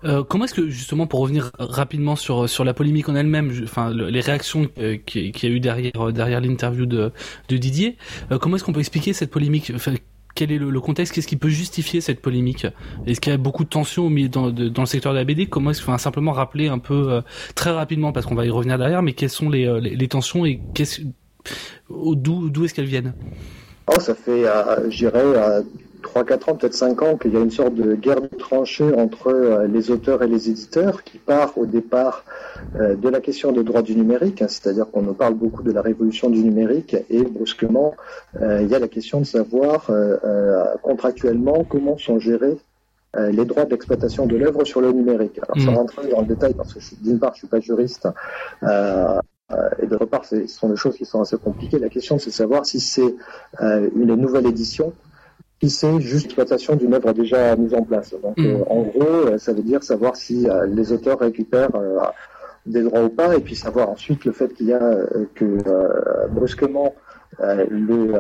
Euh, 0.06 0.24
comment 0.24 0.46
est-ce 0.46 0.54
que 0.54 0.70
justement 0.70 1.08
pour 1.08 1.20
revenir 1.20 1.52
rapidement 1.58 2.16
sur 2.16 2.48
sur 2.48 2.64
la 2.64 2.74
polémique 2.74 3.10
en 3.10 3.16
elle-même, 3.16 3.52
enfin 3.64 3.92
les 3.92 4.20
réactions 4.20 4.68
euh, 4.78 4.98
qu'il 4.98 5.32
qui 5.32 5.48
y 5.48 5.50
a 5.50 5.54
eu 5.54 5.60
derrière 5.60 6.08
euh, 6.08 6.12
derrière 6.12 6.42
l'interview 6.42 6.86
de, 6.86 7.12
Didier, 7.50 7.98
comment 8.40 8.56
est-ce 8.56 8.64
qu'on 8.64 8.74
peut 8.74 8.80
expliquer 8.80 9.14
cette 9.14 9.32
polémique? 9.32 9.72
Quel 10.36 10.52
est 10.52 10.58
le, 10.58 10.82
contexte? 10.82 11.14
Qu'est-ce 11.14 11.28
qui 11.28 11.38
peut 11.38 11.48
justifier 11.48 12.02
cette 12.02 12.22
polémique? 12.22 12.68
Est-ce 13.08 13.22
qu'il 13.22 13.32
y 13.32 13.34
a 13.34 13.38
beaucoup 13.38 13.64
de 13.64 13.70
tensions 13.70 14.12
dans, 14.30 14.52
dans 14.52 14.82
le 14.82 14.86
secteur 14.86 15.14
de 15.14 15.18
la 15.18 15.24
BD 15.24 15.46
Comment 15.46 15.72
est-ce 15.72 15.82
enfin, 15.82 15.98
simplement 15.98 16.34
rappeler 16.34 16.68
un 16.68 16.78
peu 16.78 17.22
très 17.56 17.72
rapidement 17.72 18.12
parce 18.12 18.26
qu'on 18.26 18.36
va 18.36 18.46
y 18.46 18.50
revenir 18.50 18.78
derrière, 18.78 19.02
mais 19.02 19.14
quelles 19.14 19.30
sont 19.30 19.50
les, 19.50 19.80
les, 19.80 20.08
tensions 20.10 20.46
et 20.46 20.60
d'où 21.90 22.50
d'où 22.50 22.66
est-ce 22.66 22.74
qu'elles 22.74 22.84
viennent? 22.86 23.14
Oh, 23.88 24.00
ça 24.00 24.14
fait, 24.14 24.44
je 24.90 24.98
dirais, 24.98 25.24
3-4 26.06 26.50
ans, 26.52 26.56
peut-être 26.56 26.74
5 26.74 27.02
ans, 27.02 27.18
qu'il 27.18 27.34
y 27.34 27.38
a 27.38 27.40
une 27.40 27.52
sorte 27.52 27.74
de 27.74 27.96
guerre 27.96 28.22
de 28.22 28.28
tranchées 28.28 28.94
entre 28.94 29.28
euh, 29.28 29.68
les 29.68 29.92
auteurs 29.92 30.24
et 30.24 30.28
les 30.28 30.50
éditeurs 30.50 31.04
qui 31.04 31.18
part 31.18 31.58
au 31.58 31.66
départ 31.66 32.24
euh, 32.80 32.96
de 32.96 33.10
la 33.10 33.20
question 33.20 33.52
des 33.52 33.64
droits 33.64 33.82
du 33.82 33.96
numérique, 33.96 34.42
hein, 34.42 34.48
c'est-à-dire 34.48 34.90
qu'on 34.92 35.02
nous 35.02 35.14
parle 35.14 35.34
beaucoup 35.34 35.64
de 35.64 35.72
la 35.72 35.82
révolution 35.82 36.30
du 36.30 36.40
numérique 36.40 36.96
et 37.10 37.24
brusquement, 37.24 37.96
euh, 38.42 38.62
il 38.62 38.70
y 38.70 38.76
a 38.76 38.80
la 38.80 38.88
question 38.88 39.20
de 39.20 39.26
savoir 39.26 39.90
contractuellement 40.82 41.64
comment 41.64 41.98
sont 41.98 42.20
gérés 42.20 42.58
les 43.18 43.46
droits 43.46 43.66
d'exploitation 43.66 44.26
de 44.26 44.36
l'œuvre 44.36 44.66
sur 44.66 44.82
le 44.82 44.92
numérique. 44.92 45.40
Alors, 45.42 45.64
sans 45.64 45.72
mmh. 45.72 45.76
rentrer 45.76 46.10
dans 46.10 46.22
le 46.22 46.28
détail, 46.28 46.54
parce 46.54 46.74
que 46.74 46.80
d'une 47.02 47.18
part, 47.18 47.34
je 47.34 47.40
suis 47.40 47.48
pas 47.48 47.60
juriste, 47.60 48.08
et 48.64 49.88
d'autre 49.88 50.06
part, 50.06 50.26
ce 50.26 50.46
sont 50.48 50.70
des 50.70 50.76
choses 50.76 50.98
qui 50.98 51.06
sont 51.06 51.22
assez 51.22 51.38
compliquées. 51.38 51.80
La 51.80 51.90
question, 51.90 52.20
c'est 52.20 52.32
de 52.32 52.36
savoir 52.36 52.66
si 52.66 52.80
c'est 52.80 53.16
une 53.62 54.16
nouvelle 54.16 54.48
édition 54.48 54.94
c'est 55.70 56.00
juste 56.00 56.24
l'exploitation 56.24 56.76
d'une 56.76 56.94
œuvre 56.94 57.14
déjà 57.14 57.56
mise 57.56 57.74
en 57.74 57.84
place. 57.84 58.14
Donc, 58.22 58.38
mm. 58.38 58.46
euh, 58.46 58.64
en 58.70 58.82
gros, 58.82 59.04
euh, 59.04 59.38
ça 59.38 59.54
veut 59.54 59.62
dire 59.62 59.84
savoir 59.84 60.16
si 60.16 60.50
euh, 60.50 60.66
les 60.68 60.92
auteurs 60.92 61.20
récupèrent 61.20 61.72
des 62.66 62.82
droits 62.82 63.04
ou 63.04 63.10
pas, 63.10 63.36
et 63.36 63.42
puis 63.42 63.56
savoir 63.56 63.90
ensuite 63.90 64.26
le 64.26 64.32
fait 64.32 64.54
qu'il 64.54 64.68
y 64.68 64.74
a 64.74 64.80
que 65.36 65.58
brusquement 66.30 66.96
le 67.40 68.14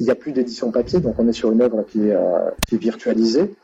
il 0.00 0.06
n'y 0.06 0.10
a 0.10 0.16
plus 0.16 0.32
d'édition 0.32 0.72
papier, 0.72 0.98
donc 0.98 1.14
on 1.18 1.28
est 1.28 1.32
sur 1.32 1.52
une 1.52 1.62
œuvre 1.62 1.84
qui 1.88 2.08
est, 2.08 2.16
qui 2.66 2.74
est 2.74 2.78
virtualisée. 2.78 3.54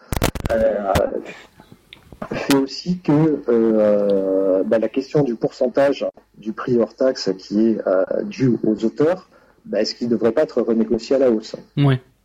fait 2.31 2.55
aussi 2.55 3.01
que 3.01 4.63
bah, 4.63 4.79
la 4.79 4.89
question 4.89 5.25
du 5.25 5.35
pourcentage 5.35 6.07
du 6.39 6.53
prix 6.53 6.79
hors 6.79 6.95
taxe 6.95 7.31
qui 7.37 7.67
est 7.67 7.79
dû 8.27 8.57
aux 8.65 8.85
auteurs, 8.85 9.29
bah, 9.65 9.81
est-ce 9.81 9.95
qu'il 9.95 10.09
ne 10.09 10.13
devrait 10.13 10.33
pas 10.33 10.43
être 10.43 10.63
renégocié 10.63 11.17
à 11.17 11.19
la 11.19 11.31
hausse? 11.31 11.57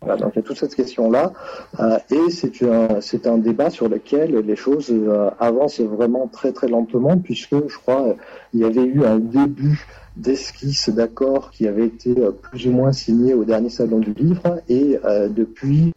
Donc 0.02 0.34
il 0.34 0.36
y 0.36 0.40
a 0.40 0.42
toute 0.44 0.58
cette 0.58 0.76
question-là, 0.76 1.34
euh, 1.80 1.98
et 2.12 2.30
c'est 2.30 3.28
un, 3.28 3.38
débat 3.38 3.70
sur 3.72 3.90
lequel 3.90 4.38
les 4.38 4.56
choses 4.56 4.92
euh, 4.92 5.32
avancent 5.40 5.80
vraiment 5.80 6.28
très 6.28 6.52
très 6.52 6.68
lentement, 6.68 7.18
puisque 7.18 7.56
je 7.68 7.78
crois 7.78 8.16
il 8.54 8.60
y 8.60 8.66
avait 8.66 8.84
eu 8.84 9.04
un 9.04 9.18
début 9.18 9.84
d'esquisse 10.16 10.90
d'accord 10.90 11.50
qui 11.50 11.68
avait 11.68 11.88
été 11.88 12.14
euh, 12.18 12.32
plus 12.32 12.68
ou 12.68 12.72
moins 12.72 12.92
signé 12.92 13.34
au 13.34 13.46
dernier 13.46 13.70
salon 13.70 13.98
du 13.98 14.14
livre, 14.14 14.62
et 14.70 15.00
depuis, 15.30 15.92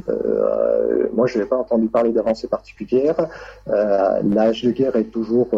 moi 1.12 1.26
je 1.26 1.36
n'avais 1.36 1.48
pas 1.48 1.58
entendu 1.58 1.88
parler 1.88 2.12
d'avancée 2.12 2.48
particulière. 2.48 3.28
L'âge 3.66 4.64
de 4.64 4.70
guerre 4.70 4.96
est 4.96 5.10
toujours 5.10 5.48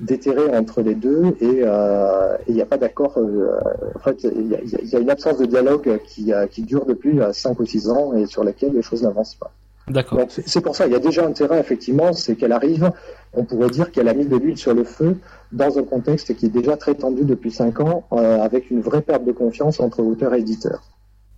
déterré 0.00 0.56
entre 0.56 0.82
les 0.82 0.94
deux 0.94 1.36
et 1.40 1.62
euh, 1.62 2.36
il 2.48 2.54
n'y 2.54 2.62
a 2.62 2.66
pas 2.66 2.78
d'accord. 2.78 3.14
Euh, 3.16 3.58
en 3.94 3.98
fait, 4.00 4.24
il 4.24 4.48
y, 4.48 4.96
a 4.96 4.98
une 4.98 5.10
absence 5.10 5.38
de 5.38 5.46
dialogue 5.46 6.00
qui, 6.04 6.32
euh, 6.32 6.46
qui 6.46 6.62
dure 6.62 6.86
depuis 6.86 7.18
5 7.32 7.58
ou 7.60 7.66
6 7.66 7.88
ans 7.88 8.14
et 8.14 8.26
sur 8.26 8.44
laquelle 8.44 8.72
les 8.72 8.82
choses 8.82 9.02
n'avancent 9.02 9.34
pas. 9.36 9.52
D'accord. 9.88 10.20
C'est 10.28 10.60
pour 10.60 10.76
ça, 10.76 10.86
il 10.86 10.92
y 10.92 10.96
a 10.96 11.00
déjà 11.00 11.26
un 11.26 11.32
terrain, 11.32 11.58
effectivement, 11.58 12.12
c'est 12.12 12.36
qu'elle 12.36 12.52
arrive, 12.52 12.92
on 13.32 13.44
pourrait 13.44 13.68
dire 13.68 13.90
qu'elle 13.90 14.08
a 14.08 14.14
mis 14.14 14.26
de 14.26 14.36
l'huile 14.36 14.56
sur 14.56 14.74
le 14.74 14.84
feu 14.84 15.16
dans 15.50 15.76
un 15.76 15.82
contexte 15.82 16.36
qui 16.36 16.46
est 16.46 16.50
déjà 16.50 16.76
très 16.76 16.94
tendu 16.94 17.24
depuis 17.24 17.50
5 17.50 17.80
ans, 17.80 18.04
avec 18.12 18.70
une 18.70 18.80
vraie 18.80 19.02
perte 19.02 19.24
de 19.24 19.32
confiance 19.32 19.80
entre 19.80 20.00
auteur 20.00 20.34
et 20.34 20.38
éditeur. 20.38 20.82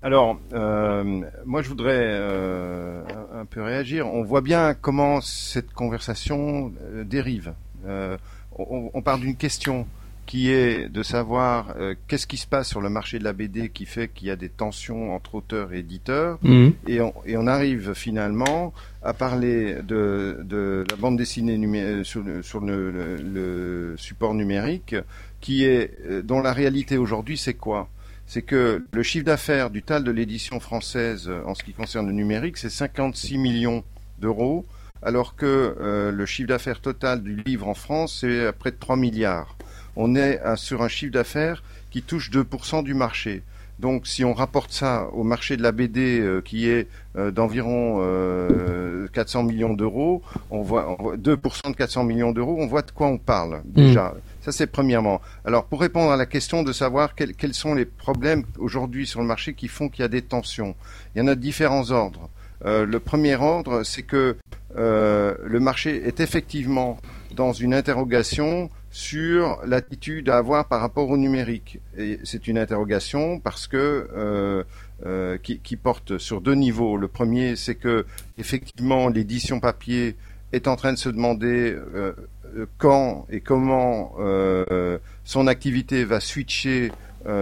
Alors, 0.05 0.39
euh, 0.53 1.23
moi 1.47 1.63
je 1.63 1.69
voudrais 1.71 2.03
euh, 2.03 3.01
un 3.33 3.47
peu 3.47 3.63
réagir. 3.63 4.07
On 4.07 4.23
voit 4.23 4.43
bien 4.43 4.75
comment 4.75 5.23
cette 5.23 5.73
conversation 5.73 6.73
dérive 7.05 7.55
on, 8.59 8.91
on 8.93 9.03
part 9.03 9.19
d'une 9.19 9.37
question 9.37 9.87
qui 10.27 10.51
est 10.51 10.89
de 10.89 11.03
savoir 11.03 11.75
euh, 11.79 11.95
qu'est-ce 12.09 12.27
qui 12.27 12.37
se 12.37 12.47
passe 12.47 12.69
sur 12.69 12.81
le 12.81 12.89
marché 12.89 13.19
de 13.19 13.25
la 13.25 13.33
BD 13.33 13.69
qui 13.69 13.85
fait 13.85 14.09
qu'il 14.09 14.29
y 14.29 14.31
a 14.31 14.37
des 14.37 14.49
tensions 14.49 15.15
entre 15.15 15.35
auteurs 15.35 15.73
et 15.73 15.81
éditeurs, 15.81 16.39
mhm. 16.43 16.73
et, 16.87 17.01
on, 17.01 17.13
et, 17.27 17.37
on, 17.37 17.47
arrive 17.47 17.93
finalement 17.95 18.73
à 19.03 19.13
parler 19.13 19.77
de, 19.83 20.39
de 20.45 20.85
la 20.91 20.97
bande 20.97 21.19
dessinée 21.19 21.59
euh, 21.59 22.05
sur, 22.05 22.23
le, 22.23 22.43
sur 22.43 22.61
le, 22.61 22.91
le, 22.91 23.95
support 23.99 24.35
numérique, 24.35 24.97
qui 25.41 25.65
est 25.65 25.91
euh, 26.07 26.23
dont 26.23 26.41
la 26.41 26.53
réalité 26.53 26.97
aujourd'hui 26.97 27.37
c'est 27.37 27.55
quoi? 27.55 27.89
C'est 28.27 28.43
que 28.43 28.83
le 28.91 29.03
chiffre 29.03 29.27
d'affaires 29.27 29.69
du 29.69 29.83
TAL 29.83 30.03
de 30.03 30.11
l'édition 30.11 30.59
française 30.59 31.31
en 31.45 31.55
ce 31.55 31.63
qui 31.63 31.75
concerne 31.75 32.07
le 32.07 32.15
numérique, 32.15 32.57
c'est 32.57 32.71
56 32.71 33.37
millions 33.37 33.85
d'euros 34.19 34.65
alors 35.05 35.37
que 35.37 35.77
euh, 35.81 36.11
le 36.11 36.27
chiffre 36.27 36.49
d'affaires 36.49 36.81
total 36.81 37.23
du 37.23 37.37
livre 37.37 37.69
en 37.69 37.75
France, 37.75 38.19
c'est 38.21 38.47
à 38.47 38.53
près 38.53 38.71
de 38.71 38.77
3 38.77 38.97
milliards. 38.97 39.57
On 39.97 40.17
est 40.17 40.41
sur 40.57 40.83
un 40.83 40.89
chiffre 40.89 41.13
d'affaires 41.13 41.63
qui 41.91 42.03
touche 42.03 42.31
2% 42.31 42.83
du 42.83 42.95
marché. 42.95 43.43
Donc 43.79 44.07
si 44.07 44.25
on 44.25 44.35
rapporte 44.35 44.73
ça 44.73 45.09
au 45.13 45.25
marché 45.25 45.57
de 45.57 45.63
la 45.63 45.73
BD 45.73 46.21
euh, 46.21 46.41
qui 46.41 46.69
est 46.69 46.89
euh, 47.17 47.31
d'environ 47.31 48.01
400 49.13 49.43
millions 49.43 49.75
d'euros, 49.75 50.23
on 50.51 50.63
voit 50.63 50.97
2% 51.17 51.71
de 51.71 51.77
400 51.77 52.05
millions 52.05 52.33
d'euros, 52.33 52.57
on 52.59 52.67
voit 52.67 52.83
de 52.83 52.91
quoi 52.93 53.09
on 53.09 53.19
parle 53.19 53.63
déjà. 53.65 54.11
Mm. 54.11 54.21
Ça 54.43 54.53
c'est 54.53 54.67
premièrement. 54.67 55.21
Alors 55.45 55.65
pour 55.65 55.81
répondre 55.81 56.11
à 56.13 56.17
la 56.17 56.27
question 56.27 56.63
de 56.63 56.73
savoir 56.73 57.15
quels 57.15 57.55
sont 57.55 57.75
les 57.75 57.85
problèmes 57.85 58.45
aujourd'hui 58.59 59.07
sur 59.07 59.21
le 59.21 59.27
marché 59.27 59.55
qui 59.55 59.69
font 59.69 59.89
qu'il 59.89 60.03
y 60.03 60.05
a 60.05 60.09
des 60.09 60.23
tensions, 60.23 60.75
il 61.15 61.19
y 61.19 61.23
en 61.23 61.29
a 61.29 61.35
différents 61.35 61.91
ordres. 61.91 62.31
le 62.65 62.99
premier 62.99 63.35
ordre, 63.37 63.83
c'est 63.83 64.03
que 64.03 64.37
euh, 64.77 65.35
le 65.45 65.61
marché 65.61 66.07
est 66.07 66.21
effectivement 66.21 66.99
dans 67.35 67.53
une 67.53 67.75
interrogation 67.75 68.71
sur 68.91 69.59
l'attitude 69.67 70.29
à 70.29 70.37
avoir 70.37 70.69
par 70.69 70.81
rapport 70.81 71.11
au 71.11 71.17
numérique. 71.17 71.81
Et 71.99 72.21
c'est 72.23 72.47
une 72.47 72.59
interrogation 72.59 73.41
parce 73.41 73.67
que 73.67 74.09
euh, 74.17 74.63
euh, 75.05 75.37
qui, 75.43 75.59
qui, 75.59 75.77
porte 75.77 76.19
sur 76.19 76.41
deux 76.41 76.55
niveaux. 76.55 76.97
Le 76.97 77.09
premier, 77.09 77.57
c'est 77.57 77.75
que 77.75 78.07
effectivement 78.39 79.09
l'édition 79.09 79.59
papier 79.59 80.17
est 80.53 80.69
en 80.69 80.77
train 80.77 80.93
de 80.93 80.99
se 80.99 81.09
demander 81.09 81.77
euh, 81.95 82.13
quand 82.79 83.27
et 83.31 83.41
comment 83.41 84.15
son 85.25 85.47
activité 85.49 86.05
va 86.05 86.21
switcher 86.21 86.93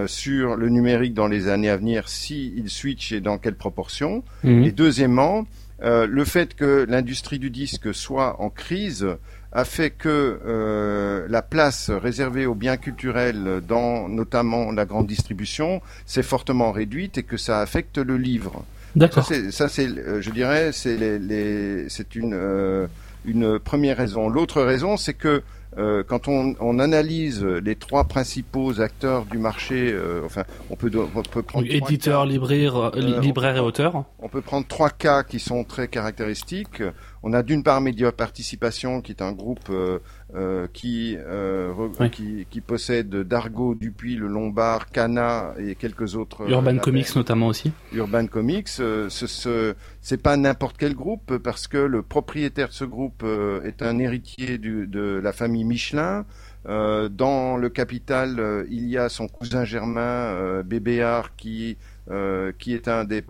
sur 0.06 0.56
le 0.56 0.68
numérique 0.70 1.12
dans 1.12 1.26
les 1.26 1.48
années 1.48 1.68
à 1.68 1.76
venir, 1.76 2.08
si 2.08 2.54
il 2.56 2.70
switch 2.70 3.12
et 3.12 3.20
dans 3.20 3.36
quelle 3.36 3.56
proportion. 3.56 4.24
Mmh. 4.42 4.62
Et 4.62 4.72
deuxièmement, 4.72 5.44
le 5.82 6.24
fait 6.24 6.54
que 6.54 6.86
l'industrie 6.88 7.38
du 7.38 7.50
disque 7.50 7.92
soit 7.92 8.40
en 8.40 8.50
crise 8.50 9.06
a 9.52 9.64
fait 9.64 9.90
que 9.90 10.40
euh, 10.46 11.26
la 11.28 11.42
place 11.42 11.90
réservée 11.90 12.46
aux 12.46 12.54
biens 12.54 12.78
culturels 12.78 13.60
dans 13.66 14.08
notamment 14.08 14.72
la 14.72 14.86
grande 14.86 15.06
distribution 15.06 15.82
s'est 16.06 16.22
fortement 16.22 16.72
réduite 16.72 17.18
et 17.18 17.22
que 17.22 17.36
ça 17.36 17.60
affecte 17.60 17.98
le 17.98 18.16
livre. 18.16 18.64
D'accord. 18.96 19.28
Ça 19.50 19.68
c'est, 19.68 19.86
euh, 19.86 20.20
je 20.20 20.30
dirais, 20.30 20.70
c'est 20.72 20.96
les, 20.96 21.18
les, 21.18 21.88
c'est 21.88 22.14
une 22.14 22.34
euh, 22.34 22.86
une 23.24 23.58
première 23.58 23.98
raison. 23.98 24.28
L'autre 24.28 24.62
raison, 24.62 24.96
c'est 24.96 25.14
que 25.14 25.42
euh, 25.78 26.02
quand 26.06 26.28
on, 26.28 26.54
on, 26.60 26.78
analyse 26.78 27.42
les 27.42 27.76
trois 27.76 28.04
principaux 28.04 28.80
acteurs 28.80 29.24
du 29.24 29.38
marché, 29.38 29.90
euh, 29.92 30.22
enfin, 30.24 30.44
on 30.68 30.76
peut, 30.76 30.90
on 31.14 31.22
peut 31.22 31.42
prendre 31.42 31.66
éditeur, 31.66 32.26
libraire, 32.26 32.76
euh, 32.76 33.20
libraire 33.20 33.56
et 33.56 33.60
auteur. 33.60 34.04
On 34.18 34.28
peut 34.28 34.42
prendre 34.42 34.66
trois 34.66 34.90
cas 34.90 35.22
qui 35.22 35.38
sont 35.38 35.64
très 35.64 35.88
caractéristiques. 35.88 36.82
On 37.22 37.32
a 37.32 37.42
d'une 37.42 37.62
part 37.62 37.80
Média 37.80 38.10
Participation, 38.12 39.00
qui 39.00 39.12
est 39.12 39.22
un 39.22 39.32
groupe 39.32 39.68
euh, 39.70 39.98
euh 40.34 40.66
qui, 40.72 41.16
euh, 41.18 41.72
qui, 42.10 42.46
qui 42.50 42.60
possède 42.60 43.10
Dargo, 43.14 43.74
Dupuis, 43.74 44.16
Le 44.16 44.26
Lombard, 44.26 44.90
Cana 44.90 45.54
et 45.58 45.74
quelques 45.74 46.16
autres. 46.16 46.48
Urban 46.50 46.78
Comics 46.78 47.14
notamment 47.14 47.46
aussi. 47.46 47.72
Urban 47.92 48.26
Comics, 48.26 48.68
ce, 48.68 49.08
ce 49.08 49.74
c'est 50.00 50.20
pas 50.20 50.36
n'importe 50.36 50.76
quel 50.78 50.94
groupe 50.94 51.36
parce 51.38 51.68
que 51.68 51.78
le 51.78 52.02
propriétaire 52.02 52.68
de 52.68 52.74
ce 52.74 52.84
groupe 52.84 53.24
est 53.64 53.82
un 53.82 53.98
héritier 53.98 54.58
du, 54.58 54.86
de 54.86 55.20
la 55.22 55.32
famille 55.32 55.64
Michelin. 55.64 56.24
Euh, 56.68 57.08
dans 57.08 57.56
le 57.56 57.68
capital, 57.68 58.38
euh, 58.38 58.64
il 58.70 58.86
y 58.88 58.96
a 58.96 59.08
son 59.08 59.26
cousin 59.26 59.64
germain 59.64 60.00
euh, 60.00 60.62
Bébéard 60.62 61.34
qui 61.34 61.76
euh, 62.10 62.52
qui 62.58 62.74
est 62.74 62.88
un 62.88 63.04
des, 63.04 63.22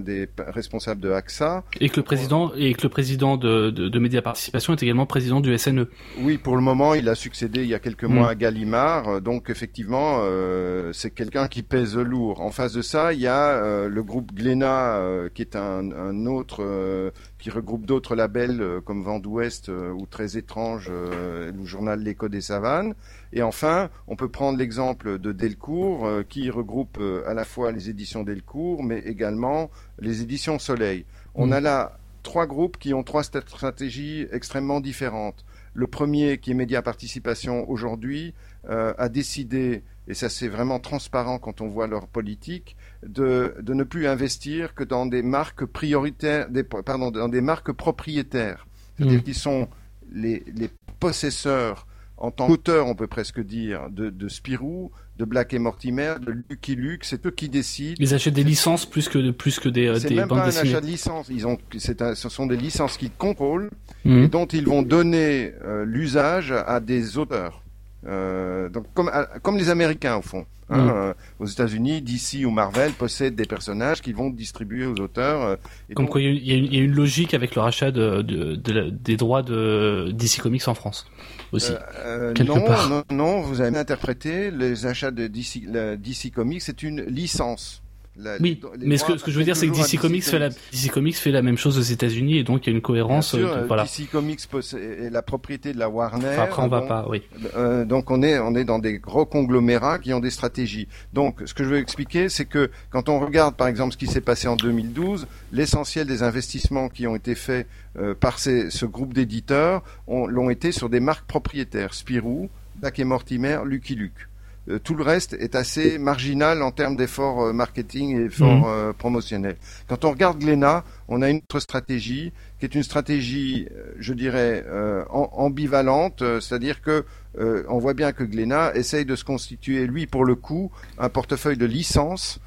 des, 0.00 0.28
responsables 0.38 1.00
de 1.00 1.10
AXA. 1.10 1.64
Et 1.80 1.88
que 1.88 1.96
le 1.96 2.02
président, 2.02 2.52
et 2.56 2.74
que 2.74 2.82
le 2.82 2.88
président 2.88 3.36
de, 3.36 3.70
de, 3.70 3.88
de 3.88 3.98
Média 3.98 4.22
Participation 4.22 4.72
est 4.72 4.82
également 4.82 5.06
président 5.06 5.40
du 5.40 5.56
SNE. 5.56 5.86
Oui, 6.20 6.38
pour 6.38 6.56
le 6.56 6.62
moment, 6.62 6.94
il 6.94 7.08
a 7.08 7.14
succédé 7.14 7.62
il 7.62 7.68
y 7.68 7.74
a 7.74 7.78
quelques 7.78 8.04
mois 8.04 8.26
mm. 8.26 8.30
à 8.30 8.34
Gallimard. 8.34 9.20
Donc 9.20 9.50
effectivement, 9.50 10.18
euh, 10.20 10.92
c'est 10.92 11.10
quelqu'un 11.10 11.48
qui 11.48 11.62
pèse 11.62 11.96
lourd. 11.96 12.40
En 12.40 12.50
face 12.50 12.72
de 12.72 12.82
ça, 12.82 13.12
il 13.12 13.20
y 13.20 13.26
a 13.26 13.50
euh, 13.50 13.88
le 13.88 14.02
groupe 14.02 14.32
Glénat, 14.32 14.96
euh, 14.96 15.28
qui 15.32 15.42
est 15.42 15.56
un, 15.56 15.90
un 15.92 16.26
autre 16.26 16.62
euh, 16.62 17.10
qui 17.38 17.50
regroupe 17.50 17.86
d'autres 17.86 18.14
labels 18.14 18.62
comme 18.84 19.02
Vent 19.02 19.18
d'Ouest 19.18 19.68
ou 19.68 20.06
Très 20.06 20.36
étrange, 20.36 20.90
le 20.90 21.64
journal 21.64 22.00
L'écho 22.00 22.28
des 22.28 22.40
savanes. 22.40 22.94
Et 23.32 23.42
enfin, 23.42 23.90
on 24.06 24.16
peut 24.16 24.28
prendre 24.28 24.58
l'exemple 24.58 25.18
de 25.18 25.32
Delcourt, 25.32 26.06
euh, 26.06 26.22
qui 26.22 26.50
regroupe 26.50 26.98
euh, 27.00 27.28
à 27.28 27.34
la 27.34 27.44
fois 27.44 27.72
les 27.72 27.90
éditions 27.90 28.22
Delcourt, 28.22 28.82
mais 28.82 28.98
également 29.00 29.70
les 29.98 30.22
éditions 30.22 30.58
Soleil. 30.58 31.04
On 31.34 31.48
mm. 31.48 31.52
a 31.52 31.60
là 31.60 31.98
trois 32.22 32.46
groupes 32.46 32.76
qui 32.76 32.92
ont 32.94 33.02
trois 33.02 33.22
stratégies 33.22 34.26
extrêmement 34.32 34.80
différentes. 34.80 35.44
Le 35.74 35.86
premier, 35.86 36.38
qui 36.38 36.52
est 36.52 36.54
Média 36.54 36.82
Participation 36.82 37.68
aujourd'hui, 37.68 38.34
euh, 38.68 38.94
a 38.98 39.08
décidé, 39.08 39.82
et 40.08 40.14
ça 40.14 40.28
c'est 40.28 40.48
vraiment 40.48 40.80
transparent 40.80 41.38
quand 41.38 41.60
on 41.60 41.68
voit 41.68 41.86
leur 41.86 42.08
politique, 42.08 42.76
de, 43.06 43.54
de 43.60 43.74
ne 43.74 43.84
plus 43.84 44.06
investir 44.06 44.74
que 44.74 44.82
dans 44.82 45.06
des 45.06 45.22
marques 45.22 45.66
prioritaires, 45.66 46.48
des, 46.48 46.64
pardon, 46.64 47.10
dans 47.10 47.28
des 47.28 47.42
marques 47.42 47.72
propriétaires, 47.72 48.66
c'est-à-dire 48.96 49.20
mm. 49.20 49.22
qui 49.22 49.34
sont 49.34 49.68
les, 50.12 50.42
les 50.54 50.70
possesseurs 50.98 51.86
en 52.18 52.30
tant 52.30 52.46
qu'auteur, 52.46 52.86
on 52.86 52.94
peut 52.94 53.06
presque 53.06 53.40
dire, 53.40 53.88
de, 53.90 54.10
de 54.10 54.28
Spirou, 54.28 54.90
de 55.18 55.24
Black 55.24 55.52
et 55.54 55.58
Mortimer, 55.58 56.14
de 56.20 56.32
Lucky 56.48 56.74
Luke, 56.74 57.04
c'est 57.04 57.26
eux 57.26 57.30
qui 57.30 57.48
décident. 57.48 57.96
Ils 57.98 58.14
achètent 58.14 58.34
des 58.34 58.44
licences 58.44 58.86
plus 58.86 59.08
que 59.08 59.30
plus 59.30 59.58
que 59.58 59.68
des, 59.68 59.98
C'est 59.98 60.14
même 60.14 60.28
pas 60.28 60.44
un 60.44 60.48
achat 60.48 60.80
de 60.80 60.86
licence. 60.86 61.28
Ils 61.30 61.46
ont, 61.46 61.58
un, 62.00 62.14
ce 62.14 62.28
sont 62.28 62.46
des 62.46 62.56
licences 62.56 62.96
qu'ils 62.96 63.10
contrôlent 63.10 63.70
mmh. 64.04 64.18
et 64.24 64.28
dont 64.28 64.46
ils 64.46 64.66
vont 64.66 64.82
donner 64.82 65.52
euh, 65.64 65.84
l'usage 65.84 66.52
à 66.52 66.80
des 66.80 67.18
auteurs. 67.18 67.62
Euh, 68.06 68.68
donc 68.68 68.86
comme, 68.94 69.10
comme 69.42 69.56
les 69.56 69.70
Américains 69.70 70.16
au 70.16 70.22
fond. 70.22 70.46
Hein, 70.68 70.78
mm. 70.78 70.90
euh, 70.90 71.14
aux 71.38 71.46
États-Unis, 71.46 72.02
DC 72.02 72.44
ou 72.44 72.50
Marvel 72.50 72.90
possèdent 72.92 73.36
des 73.36 73.44
personnages 73.44 74.02
qui 74.02 74.12
vont 74.12 74.30
distribuer 74.30 74.84
aux 74.84 74.98
auteurs. 75.00 75.42
Euh, 75.42 75.56
comme 75.94 76.08
quoi, 76.08 76.20
il 76.20 76.38
y, 76.38 76.76
y, 76.76 76.80
a 76.80 76.82
une 76.82 76.94
logique 76.94 77.34
avec 77.34 77.54
le 77.54 77.62
rachat 77.62 77.92
de, 77.92 78.22
de, 78.22 78.56
de, 78.56 78.90
des 78.90 79.16
droits 79.16 79.42
de 79.42 80.10
DC 80.12 80.40
Comics 80.40 80.66
en 80.66 80.74
France 80.74 81.06
aussi. 81.56 81.72
Euh, 82.04 82.32
quelque 82.32 82.52
non, 82.52 82.64
part. 82.64 82.88
non, 82.88 83.02
non, 83.10 83.40
vous 83.40 83.60
avez 83.60 83.76
interprété 83.76 84.50
les 84.50 84.86
achats 84.86 85.10
de 85.10 85.26
DC, 85.26 85.66
DC 85.98 86.32
Comics, 86.32 86.62
c'est 86.62 86.82
une 86.82 87.02
licence. 87.02 87.82
La, 88.18 88.36
oui, 88.40 88.60
les, 88.78 88.86
mais 88.86 88.96
ce 88.96 89.04
que, 89.04 89.18
ce 89.18 89.24
que, 89.24 89.30
je 89.30 89.38
veux 89.38 89.44
dire, 89.44 89.56
c'est 89.56 89.68
que 89.68 89.74
DC 89.74 90.00
Comics, 90.00 90.24
fait 90.24 90.38
la, 90.38 90.48
DC 90.48 90.90
Comics 90.90 91.16
fait 91.16 91.30
la 91.30 91.42
même 91.42 91.58
chose 91.58 91.78
aux 91.78 91.82
États-Unis 91.82 92.38
et 92.38 92.44
donc 92.44 92.66
il 92.66 92.70
y 92.70 92.72
a 92.72 92.76
une 92.76 92.82
cohérence. 92.82 93.34
Bien 93.34 93.46
sûr, 93.46 93.56
euh, 93.56 93.66
voilà. 93.66 93.84
DC 93.84 94.10
Comics 94.10 94.40
est 94.74 95.10
la 95.10 95.22
propriété 95.22 95.74
de 95.74 95.78
la 95.78 95.90
Warner. 95.90 96.28
Enfin, 96.30 96.42
après, 96.42 96.62
on 96.62 96.68
va 96.68 96.82
pas, 96.82 97.06
oui. 97.10 97.22
Euh, 97.56 97.84
donc 97.84 98.10
on 98.10 98.22
est 98.22 98.38
on 98.38 98.54
est 98.54 98.64
dans 98.64 98.78
des 98.78 98.98
gros 98.98 99.26
conglomérats 99.26 99.98
qui 99.98 100.14
ont 100.14 100.20
des 100.20 100.30
stratégies. 100.30 100.88
Donc 101.12 101.42
ce 101.44 101.52
que 101.52 101.62
je 101.62 101.68
veux 101.68 101.78
expliquer, 101.78 102.30
c'est 102.30 102.46
que 102.46 102.70
quand 102.90 103.10
on 103.10 103.20
regarde 103.20 103.54
par 103.54 103.68
exemple 103.68 103.92
ce 103.92 103.98
qui 103.98 104.06
s'est 104.06 104.22
passé 104.22 104.48
en 104.48 104.56
2012, 104.56 105.26
l'essentiel 105.52 106.06
des 106.06 106.22
investissements 106.22 106.88
qui 106.88 107.06
ont 107.06 107.16
été 107.16 107.34
faits 107.34 107.66
euh, 107.98 108.14
par 108.14 108.38
ces, 108.38 108.70
ce 108.70 108.86
groupe 108.86 109.12
d'éditeurs 109.12 109.82
l'ont 110.08 110.50
été 110.50 110.72
sur 110.72 110.88
des 110.88 111.00
marques 111.00 111.26
propriétaires, 111.26 111.92
Spirou, 111.92 112.48
Black 112.76 112.98
et 112.98 113.04
Mortimer, 113.04 113.60
Lucky 113.64 113.94
Luke. 113.94 114.28
Euh, 114.68 114.78
tout 114.78 114.94
le 114.94 115.02
reste 115.02 115.34
est 115.34 115.54
assez 115.54 115.98
marginal 115.98 116.62
en 116.62 116.70
termes 116.70 116.96
d'efforts 116.96 117.42
euh, 117.42 117.52
marketing 117.52 118.18
et 118.18 118.24
efforts 118.24 118.62
mmh. 118.62 118.64
euh, 118.66 118.92
promotionnels. 118.92 119.56
Quand 119.88 120.04
on 120.04 120.10
regarde 120.10 120.38
Glénat, 120.38 120.84
on 121.08 121.22
a 121.22 121.30
une 121.30 121.38
autre 121.38 121.60
stratégie 121.60 122.32
qui 122.58 122.64
est 122.64 122.74
une 122.74 122.82
stratégie, 122.82 123.68
je 123.98 124.14
dirais, 124.14 124.64
ambivalente, 125.10 126.22
c'est-à-dire 126.40 126.80
que 126.80 127.04
on 127.38 127.76
voit 127.76 127.92
bien 127.92 128.12
que 128.12 128.24
Glénat 128.24 128.74
essaye 128.74 129.04
de 129.04 129.14
se 129.14 129.24
constituer, 129.24 129.86
lui, 129.86 130.06
pour 130.06 130.24
le 130.24 130.36
coup, 130.36 130.72
un 130.96 131.10
portefeuille 131.10 131.58
de 131.58 131.66
licences, 131.66 132.40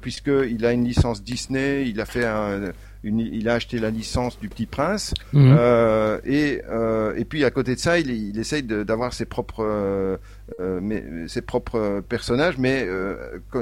puisqu'il 0.00 0.66
a 0.66 0.72
une 0.72 0.84
licence 0.84 1.22
Disney, 1.22 1.88
il 1.88 2.00
a 2.00 2.04
fait 2.04 2.24
un 2.24 2.72
il 3.04 3.48
a 3.48 3.54
acheté 3.54 3.78
la 3.78 3.90
licence 3.90 4.38
du 4.40 4.48
Petit 4.48 4.66
Prince 4.66 5.14
mhm. 5.32 5.56
euh, 5.58 6.18
et 6.24 6.62
euh, 6.70 7.14
et 7.16 7.24
puis 7.24 7.44
à 7.44 7.50
côté 7.50 7.74
de 7.74 7.80
ça, 7.80 7.98
il, 7.98 8.10
il 8.10 8.38
essaye 8.38 8.62
d'avoir 8.62 9.12
ses 9.12 9.26
propres 9.26 10.18
euh, 10.60 10.80
mais, 10.82 11.02
ses 11.28 11.42
propres 11.42 12.02
personnages, 12.08 12.58
mais 12.58 12.86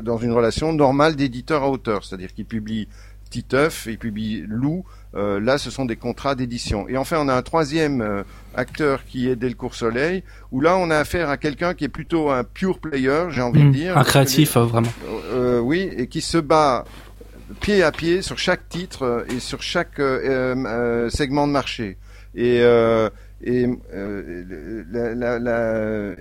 dans 0.03 0.18
une 0.18 0.33
relation 0.33 0.73
normale 0.73 1.16
d'éditeur 1.16 1.62
à 1.62 1.71
auteur, 1.71 2.05
c'est-à-dire 2.05 2.33
qu'il 2.33 2.45
publie 2.45 2.88
Titeuf, 3.31 3.87
il 3.87 3.97
publie 3.97 4.45
Lou. 4.47 4.85
là, 5.14 5.57
ce 5.57 5.71
sont 5.71 5.87
des 5.87 5.97
contrats 5.97 6.35
d'édition. 6.35 6.87
Et 6.88 6.99
enfin, 6.99 7.16
on 7.21 7.29
a 7.29 7.35
un 7.35 7.42
troisième 7.42 8.25
acteur 8.55 9.05
qui 9.07 9.29
est 9.29 9.37
Delcourt 9.37 9.75
Soleil, 9.75 10.23
où 10.51 10.61
là, 10.61 10.77
on 10.77 10.90
a 10.90 10.99
affaire 10.99 11.31
à 11.31 11.38
quelqu'un 11.38 11.73
qui 11.73 11.85
est 11.85 11.88
plutôt 11.88 12.31
un 12.31 12.45
pure 12.45 12.79
player, 12.79 13.27
j'ai 13.31 13.42
envie 13.42 13.61
de 13.61 13.66
mhm. 13.66 13.73
dire. 13.73 13.97
Un 13.97 14.05
créatif, 14.05 14.57
vraiment. 14.57 14.92
oui, 15.62 15.88
et 15.97 16.09
qui 16.09 16.21
se 16.21 16.38
bat 16.38 16.85
pied 17.61 17.83
à 17.83 17.92
pied 17.92 18.23
sur 18.23 18.38
chaque 18.38 18.68
titre 18.68 19.03
euh, 19.03 19.25
et 19.29 19.40
sur 19.40 19.62
chaque 19.62 19.99
euh, 19.99 20.55
euh, 20.66 21.11
segment 21.11 21.47
de 21.47 21.53
marché. 21.53 21.97
Et, 22.35 22.61
et, 23.42 23.64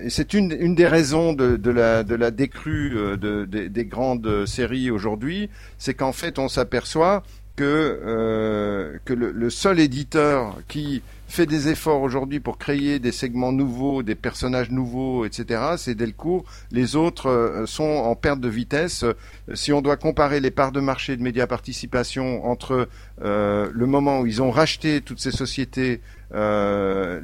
et 0.04 0.10
c'est 0.10 0.34
une, 0.34 0.52
une 0.58 0.74
des 0.74 0.86
raisons 0.86 1.32
de, 1.32 1.56
de, 1.56 1.70
la, 1.70 2.02
de 2.02 2.14
la 2.14 2.30
décrue 2.30 2.90
de, 2.90 3.44
des 3.44 3.84
grandes 3.84 4.46
séries 4.46 4.90
aujourd'hui, 4.90 5.50
c'est 5.78 5.94
qu'en 5.94 6.12
fait 6.12 6.38
on 6.38 6.48
s'aperçoit 6.48 7.22
que, 7.56 8.98
que 9.04 9.12
le, 9.12 9.30
le, 9.30 9.50
seul 9.50 9.78
éditeur 9.78 10.58
qui 10.68 11.02
fait 11.32 11.46
des 11.46 11.68
efforts 11.68 12.02
aujourd'hui 12.02 12.40
pour 12.40 12.58
créer 12.58 12.98
des 12.98 13.10
segments 13.10 13.52
nouveaux, 13.52 14.02
des 14.02 14.14
personnages 14.14 14.70
nouveaux, 14.70 15.24
etc. 15.24 15.62
C'est 15.78 15.94
Delcourt. 15.94 16.44
Les 16.70 16.94
autres 16.94 17.30
euh, 17.30 17.64
sont 17.64 17.84
en 17.84 18.14
perte 18.14 18.38
de 18.38 18.50
vitesse. 18.50 19.06
Si 19.54 19.72
on 19.72 19.80
doit 19.80 19.96
comparer 19.96 20.40
les 20.40 20.50
parts 20.50 20.72
de 20.72 20.80
marché 20.80 21.16
de 21.16 21.22
média 21.22 21.46
participation 21.46 22.44
entre 22.44 22.86
euh, 23.22 23.70
le 23.72 23.86
moment 23.86 24.20
où 24.20 24.26
ils 24.26 24.42
ont 24.42 24.50
racheté 24.50 25.00
toutes 25.00 25.20
ces 25.20 25.30
sociétés 25.30 26.02
euh, 26.34 27.20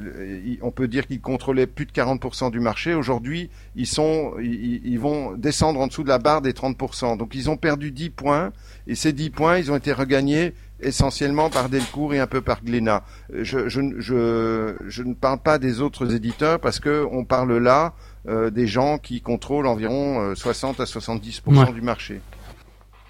on 0.63 0.71
peut 0.71 0.89
dire 0.89 1.07
qu'ils 1.07 1.21
contrôlaient 1.21 1.67
plus 1.67 1.87
de 1.87 1.93
40% 1.93 2.51
du 2.51 2.61
marché. 2.61 2.95
Aujourd'hui, 2.95 3.51
ils 3.75 3.87
sont, 3.87 4.35
ils, 4.41 4.87
ils, 4.87 4.99
vont 4.99 5.33
descendre 5.33 5.81
en 5.81 5.87
dessous 5.87 6.03
de 6.03 6.09
la 6.09 6.19
barre 6.19 6.43
des 6.43 6.53
30%. 6.53 7.17
Donc, 7.17 7.35
ils 7.35 7.49
ont 7.49 7.57
perdu 7.57 7.91
10 7.91 8.11
points 8.11 8.53
et 8.87 8.95
ces 8.95 9.13
10 9.13 9.31
points, 9.31 9.59
ils 9.59 9.73
ont 9.73 9.77
été 9.77 9.93
regagnés 9.93 10.53
essentiellement 10.81 11.51
par 11.51 11.69
Delcourt 11.69 12.15
et 12.15 12.21
un 12.21 12.27
peu 12.27 12.41
par 12.41 12.63
Glénat. 12.63 13.03
Je, 13.33 13.69
je, 13.69 13.81
je, 13.99 14.75
je 14.87 15.03
ne 15.03 15.15
parle 15.15 15.39
pas 15.39 15.59
des 15.59 15.81
autres 15.81 16.15
éditeurs 16.15 16.61
parce 16.61 16.79
que 16.79 17.07
on 17.11 17.25
parle 17.25 17.57
là 17.59 17.95
euh, 18.29 18.51
des 18.51 18.67
gens 18.67 18.99
qui 18.99 19.21
contrôlent 19.21 19.67
environ 19.67 20.35
60 20.35 20.79
euh, 20.79 20.83
à 20.83 20.87
70% 20.87 21.41
ouais. 21.47 21.73
du 21.73 21.83
marché. 21.83 22.21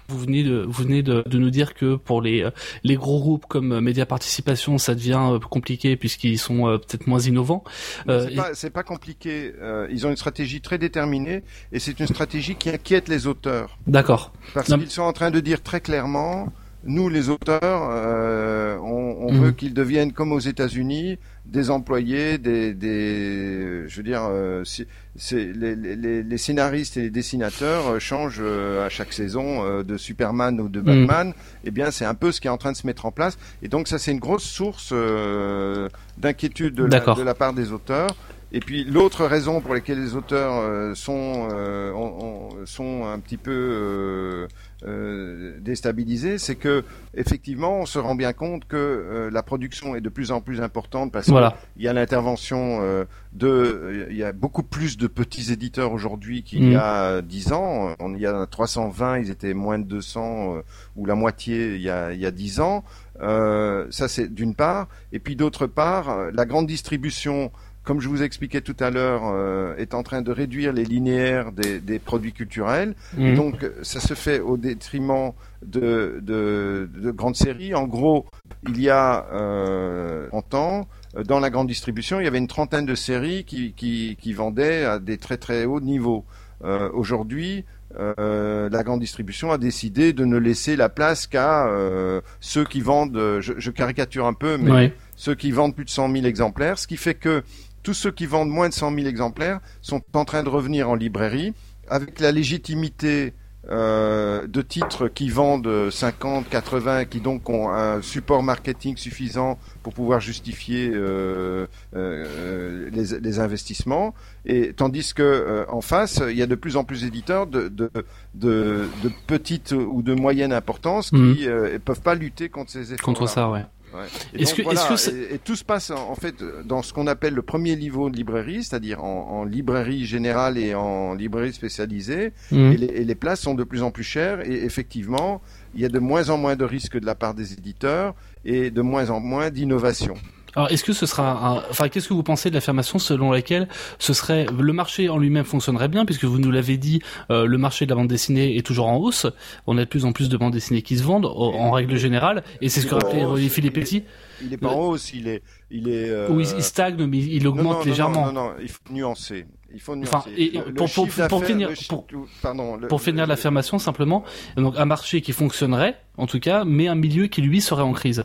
Vous 0.09 0.17
venez 0.17 0.43
de, 0.43 0.65
vous 0.67 0.83
venez 0.83 1.03
de, 1.03 1.23
de, 1.25 1.37
nous 1.37 1.51
dire 1.51 1.75
que 1.75 1.95
pour 1.95 2.21
les, 2.21 2.43
euh, 2.43 2.49
les 2.83 2.95
gros 2.95 3.19
groupes 3.19 3.45
comme 3.47 3.73
euh, 3.73 3.81
Média 3.81 4.05
Participation, 4.05 4.77
ça 4.79 4.95
devient 4.95 5.39
compliqué 5.49 5.95
puisqu'ils 5.95 6.39
sont 6.39 6.63
peut-être 6.79 7.05
moins 7.07 7.19
innovants. 7.19 7.63
Euh, 8.07 8.27
c'est 8.53 8.71
pas, 8.71 8.81
pas, 8.81 8.83
compliqué. 8.83 9.53
ils 9.91 10.07
ont 10.07 10.09
une 10.09 10.17
stratégie 10.17 10.61
très 10.61 10.77
déterminée 10.79 11.43
et 11.71 11.79
c'est 11.79 11.99
une 11.99 12.07
stratégie 12.07 12.55
qui 12.55 12.69
inquiète 12.69 13.07
les 13.07 13.27
auteurs. 13.27 13.77
D'accord. 13.87 14.33
Parce 14.53 14.67
qu'ils 14.67 14.89
sont 14.89 15.03
en 15.03 15.13
train 15.13 15.31
de 15.31 15.39
dire 15.39 15.61
très 15.61 15.79
clairement 15.79 16.51
nous, 16.85 17.09
les 17.09 17.29
auteurs, 17.29 17.89
euh, 17.91 18.77
on, 18.77 19.27
on 19.27 19.33
Mhm. 19.33 19.43
veut 19.43 19.51
qu'ils 19.51 19.73
deviennent 19.73 20.13
comme 20.13 20.31
aux 20.31 20.39
États-Unis, 20.39 21.17
des 21.49 21.69
employés, 21.71 22.37
des, 22.37 22.73
des 22.73 23.83
je 23.87 23.97
veux 23.97 24.03
dire, 24.03 24.23
euh, 24.29 24.63
si- 24.63 24.85
c'est 25.15 25.45
les, 25.53 25.75
les, 25.75 26.23
les 26.23 26.37
scénaristes 26.37 26.95
et 26.97 27.01
les 27.01 27.09
dessinateurs 27.09 27.87
euh, 27.87 27.99
changent 27.99 28.39
euh, 28.41 28.85
à 28.85 28.89
chaque 28.89 29.11
saison 29.11 29.63
euh, 29.65 29.83
de 29.83 29.97
Superman 29.97 30.59
ou 30.61 30.69
de 30.69 30.79
Batman. 30.81 31.33
Eh 31.65 31.71
bien, 31.71 31.91
c'est 31.91 32.05
un 32.05 32.13
peu 32.13 32.31
ce 32.31 32.39
qui 32.39 32.47
est 32.47 32.51
en 32.51 32.57
train 32.57 32.71
de 32.71 32.77
se 32.77 32.87
mettre 32.87 33.05
en 33.05 33.11
place. 33.11 33.37
Et 33.61 33.67
donc, 33.67 33.87
ça, 33.87 33.97
c'est 33.99 34.11
une 34.11 34.19
grosse 34.19 34.43
source 34.43 34.91
euh, 34.93 35.89
d'inquiétude 36.17 36.75
de, 36.75 36.87
de 37.17 37.23
la 37.23 37.33
part 37.33 37.53
des 37.53 37.71
auteurs. 37.71 38.15
Et 38.51 38.61
puis 38.61 38.83
l'autre 38.83 39.25
raison 39.25 39.61
pour 39.61 39.75
laquelle 39.75 40.01
les 40.01 40.15
auteurs 40.15 40.53
euh, 40.55 40.95
sont 40.95 41.49
euh, 41.51 41.91
ont- 41.93 42.23
ont- 42.23 42.65
sont 42.65 43.05
un 43.05 43.19
petit 43.19 43.37
peu 43.37 44.47
euh, 44.83 44.87
euh, 44.89 45.59
déstabilisés, 45.59 46.37
c'est 46.37 46.55
que 46.55 46.83
effectivement 47.13 47.79
on 47.79 47.85
se 47.85 47.99
rend 47.99 48.15
bien 48.15 48.33
compte 48.33 48.65
que 48.65 48.75
euh, 48.77 49.29
la 49.31 49.43
production 49.43 49.95
est 49.95 50.01
de 50.01 50.09
plus 50.09 50.31
en 50.31 50.41
plus 50.41 50.61
importante 50.61 51.11
parce 51.11 51.29
Voilà. 51.29 51.55
qu'il 51.73 51.83
y 51.83 51.87
a 51.87 51.93
l'intervention 51.93 52.79
euh, 52.81 53.05
de 53.33 53.47
euh, 53.47 54.07
il 54.09 54.17
y 54.17 54.23
a 54.23 54.31
beaucoup 54.31 54.63
plus 54.63 54.97
de 54.97 55.07
petits 55.07 55.51
éditeurs 55.51 55.91
aujourd'hui 55.91 56.43
qu'il 56.43 56.63
y 56.63 56.69
Mhm. 56.71 56.79
a 56.81 57.21
dix 57.21 57.51
ans. 57.51 57.95
On 57.99 58.13
il 58.15 58.21
y 58.21 58.25
a 58.25 58.45
320, 58.45 59.19
ils 59.19 59.29
étaient 59.29 59.53
moins 59.53 59.79
de 59.79 59.83
200 59.83 60.55
euh, 60.57 60.61
ou 60.95 61.05
la 61.05 61.15
moitié 61.15 61.75
il 61.75 61.81
y 61.81 61.89
a 61.89 62.11
il 62.13 62.19
y 62.19 62.25
a 62.25 62.31
10 62.31 62.59
ans. 62.59 62.83
Euh, 63.21 63.85
ça 63.89 64.07
c'est 64.07 64.33
d'une 64.33 64.55
part, 64.55 64.87
et 65.11 65.19
puis 65.19 65.35
d'autre 65.35 65.67
part, 65.67 66.09
euh, 66.09 66.31
la 66.33 66.45
grande 66.45 66.67
distribution 66.67 67.51
comme 67.89 68.01
je 68.01 68.07
vous 68.07 68.21
expliquais 68.21 68.61
tout 68.61 68.75
à 68.81 68.91
l'heure, 68.91 69.23
euh, 69.33 69.75
est 69.77 69.95
en 69.95 70.03
train 70.03 70.21
de 70.21 70.31
réduire 70.31 70.73
les 70.73 70.85
linéaires 70.85 71.51
des, 71.51 71.79
des 71.79 71.97
produits 71.97 72.33
culturels. 72.33 72.93
Mhm. 73.17 73.33
donc, 73.35 73.63
euh, 73.63 73.71
ça 73.81 73.99
se 73.99 74.13
fait 74.13 74.39
au 74.39 74.57
détriment 74.57 75.31
de, 75.65 76.19
de, 76.21 76.87
de 76.95 77.09
grandes 77.09 77.35
séries. 77.35 77.73
En 77.73 77.87
gros, 77.87 78.27
il 78.67 78.79
y 78.79 78.91
a 78.91 79.25
euh, 79.33 80.27
30 80.27 80.53
ans, 80.53 80.87
euh, 81.17 81.23
dans 81.23 81.39
la 81.39 81.49
grande 81.49 81.65
distribution, 81.67 82.19
il 82.19 82.25
y 82.25 82.27
avait 82.27 82.37
une 82.37 82.45
trentaine 82.45 82.85
de 82.85 82.93
séries 82.93 83.43
qui, 83.43 83.73
qui, 83.73 84.19
qui 84.21 84.33
vendaient 84.33 84.85
à 84.85 84.99
des 84.99 85.17
très 85.17 85.37
très 85.37 85.65
hauts 85.65 85.81
niveaux. 85.81 86.25
Euh, 86.63 86.91
Aujourd'hui, 86.93 87.65
euh, 87.97 88.69
la 88.69 88.83
grande 88.83 88.99
distribution 88.99 89.51
a 89.51 89.57
décidé 89.57 90.13
de 90.13 90.23
ne 90.23 90.37
laisser 90.37 90.75
la 90.75 90.89
place 90.89 91.25
qu'à 91.25 91.67
euh, 91.67 92.21
ceux 92.39 92.63
qui 92.63 92.81
vendent, 92.81 93.17
euh, 93.17 93.41
je, 93.41 93.53
je 93.57 93.71
caricature 93.71 94.27
un 94.27 94.33
peu, 94.33 94.57
mais 94.57 94.93
ceux 95.15 95.33
qui 95.33 95.51
vendent 95.51 95.75
plus 95.75 95.85
de 95.85 95.89
100 95.89 96.11
000 96.11 96.25
exemplaires, 96.25 96.77
ce 96.77 96.85
qui 96.85 96.97
fait 96.97 97.15
que 97.15 97.43
tous 97.83 97.93
ceux 97.93 98.11
qui 98.11 98.25
vendent 98.25 98.49
moins 98.49 98.69
de 98.69 98.73
100 98.73 98.93
000 98.95 99.07
exemplaires 99.07 99.59
sont 99.81 100.01
en 100.13 100.25
train 100.25 100.43
de 100.43 100.49
revenir 100.49 100.89
en 100.89 100.95
librairie 100.95 101.53
avec 101.89 102.19
la 102.19 102.31
légitimité 102.31 103.33
euh, 103.69 104.47
de 104.47 104.61
titres 104.61 105.09
qui 105.09 105.29
vendent 105.29 105.89
50, 105.91 106.47
80, 106.49 107.05
qui 107.05 107.19
donc 107.19 107.49
ont 107.49 107.69
un 107.69 108.01
support 108.01 108.41
marketing 108.41 108.95
suffisant 108.97 109.59
pour 109.83 109.93
pouvoir 109.93 110.19
justifier 110.21 110.89
euh, 110.93 111.67
euh, 111.95 112.89
les, 112.91 113.19
les 113.19 113.39
investissements, 113.39 114.13
et 114.45 114.73
tandis 114.73 115.13
que 115.13 115.65
en 115.69 115.81
face, 115.81 116.21
il 116.29 116.37
y 116.37 116.41
a 116.41 116.47
de 116.47 116.55
plus 116.55 116.77
en 116.77 116.83
plus 116.83 117.01
d'éditeurs 117.01 117.47
de, 117.47 117.67
de, 117.67 117.89
de, 118.35 118.87
de 119.03 119.11
petite 119.27 119.71
ou 119.73 120.01
de 120.01 120.13
moyenne 120.13 120.53
importance 120.53 121.09
qui 121.11 121.17
Mhm. 121.17 121.37
euh, 121.47 121.79
peuvent 121.83 122.01
pas 122.01 122.15
lutter 122.15 122.49
contre 122.49 122.71
ces 122.71 122.93
efforts. 122.93 123.05
Contre 123.05 123.27
ça, 123.27 123.49
ouais. 123.49 123.65
Ouais. 123.93 124.01
Et, 124.33 124.41
Est-ce 124.43 124.55
donc, 124.55 124.55
que- 124.57 124.61
est-ce 124.71 124.81
voilà, 124.81 124.89
que 124.89 124.95
c'est- 124.97 125.11
et, 125.15 125.33
et 125.35 125.39
tout 125.39 125.55
se 125.55 125.63
passe 125.63 125.89
en, 125.91 126.09
en 126.11 126.15
fait 126.15 126.43
dans 126.65 126.81
ce 126.83 126.93
qu'on 126.93 127.07
appelle 127.07 127.33
le 127.33 127.41
premier 127.41 127.75
niveau 127.75 128.09
de 128.09 128.15
librairie, 128.15 128.63
c'est-à-dire 128.63 129.03
en, 129.03 129.29
en 129.39 129.43
librairie 129.45 130.05
générale 130.05 130.57
et 130.57 130.75
en 130.75 131.13
librairie 131.15 131.53
spécialisée. 131.53 132.31
Mhm. 132.51 132.71
Et, 132.73 132.77
les, 132.77 132.85
et 132.87 133.03
les 133.03 133.15
places 133.15 133.41
sont 133.41 133.55
de 133.55 133.63
plus 133.63 133.81
en 133.81 133.91
plus 133.91 134.03
chères. 134.03 134.47
Et 134.47 134.63
effectivement, 134.63 135.41
il 135.75 135.81
y 135.81 135.85
a 135.85 135.89
de 135.89 135.99
moins 135.99 136.29
en 136.29 136.37
moins 136.37 136.55
de 136.55 136.65
risques 136.65 136.99
de 136.99 137.05
la 137.05 137.15
part 137.15 137.33
des 137.33 137.53
éditeurs 137.53 138.13
et 138.45 138.69
de 138.71 138.81
moins 138.81 139.09
en 139.09 139.19
moins 139.19 139.49
d'innovation. 139.49 140.13
Alors, 140.55 140.71
est-ce 140.71 140.83
que 140.83 140.93
ce 140.93 141.05
sera 141.05 141.31
un... 141.31 141.55
Enfin, 141.69 141.89
qu'est-ce 141.89 142.07
que 142.09 142.13
vous 142.13 142.23
pensez 142.23 142.49
de 142.49 142.55
l'affirmation 142.55 142.99
selon 142.99 143.31
laquelle 143.31 143.67
ce 143.99 144.13
serait... 144.13 144.45
Le 144.57 144.73
marché 144.73 145.09
en 145.09 145.17
lui-même 145.17 145.45
fonctionnerait 145.45 145.87
bien, 145.87 146.05
puisque 146.05 146.25
vous 146.25 146.39
nous 146.39 146.51
l'avez 146.51 146.77
dit, 146.77 147.01
euh, 147.31 147.45
le 147.45 147.57
marché 147.57 147.85
de 147.85 147.91
la 147.91 147.95
bande 147.95 148.07
dessinée 148.07 148.57
est 148.57 148.65
toujours 148.65 148.87
en 148.87 148.97
hausse. 148.97 149.25
On 149.67 149.77
a 149.77 149.81
de 149.81 149.89
plus 149.89 150.05
en 150.05 150.11
plus 150.11 150.29
de 150.29 150.37
bandes 150.37 150.53
dessinées 150.53 150.81
qui 150.81 150.97
se 150.97 151.03
vendent, 151.03 151.25
en, 151.25 151.31
en 151.53 151.71
règle 151.71 151.95
générale. 151.97 152.43
Et 152.61 152.69
c'est 152.69 152.81
ce 152.81 152.87
que 152.87 152.95
rappelait. 152.95 153.25
Olivier 153.25 153.49
Philippetti. 153.49 154.03
Il 154.41 154.53
est 154.53 154.57
pas 154.57 154.69
en 154.69 154.79
hausse, 154.79 155.11
il 155.13 155.27
est, 155.27 155.43
il 155.69 155.89
est. 155.89 156.09
euh, 156.09 156.29
Où 156.29 156.39
il, 156.39 156.47
stagne, 156.63 156.95
mais 157.05 157.17
il 157.17 157.45
augmente 157.45 157.65
non, 157.65 157.73
non, 157.79 157.83
légèrement. 157.85 158.25
Non, 158.27 158.31
non, 158.31 158.43
non, 158.49 158.53
il 158.61 158.69
faut 158.69 158.79
nuancer. 158.89 159.45
Il 159.73 159.81
faut 159.81 159.95
nuancer. 159.97 160.15
Enfin, 160.15 160.29
et- 160.37 160.51
Le- 160.51 160.63
le 160.67 160.73
pour- 160.73 160.89
pour- 161.29 161.43
finir- 161.43 161.69
pour- 161.89 162.05
pardon, 162.41 162.77
le- 162.77 162.87
Pour 162.87 163.01
finir 163.01 163.27
l'affirmation, 163.27 163.79
simplement, 163.79 164.23
donc 164.55 164.75
un 164.77 164.85
marché 164.85 165.19
qui 165.21 165.33
fonctionnerait, 165.33 165.97
en 166.17 166.25
tout 166.25 166.39
cas, 166.39 166.63
mais 166.63 166.87
un 166.87 166.95
milieu 166.95 167.27
qui, 167.27 167.41
lui, 167.41 167.59
serait 167.61 167.83
en 167.83 167.91
crise. 167.91 168.23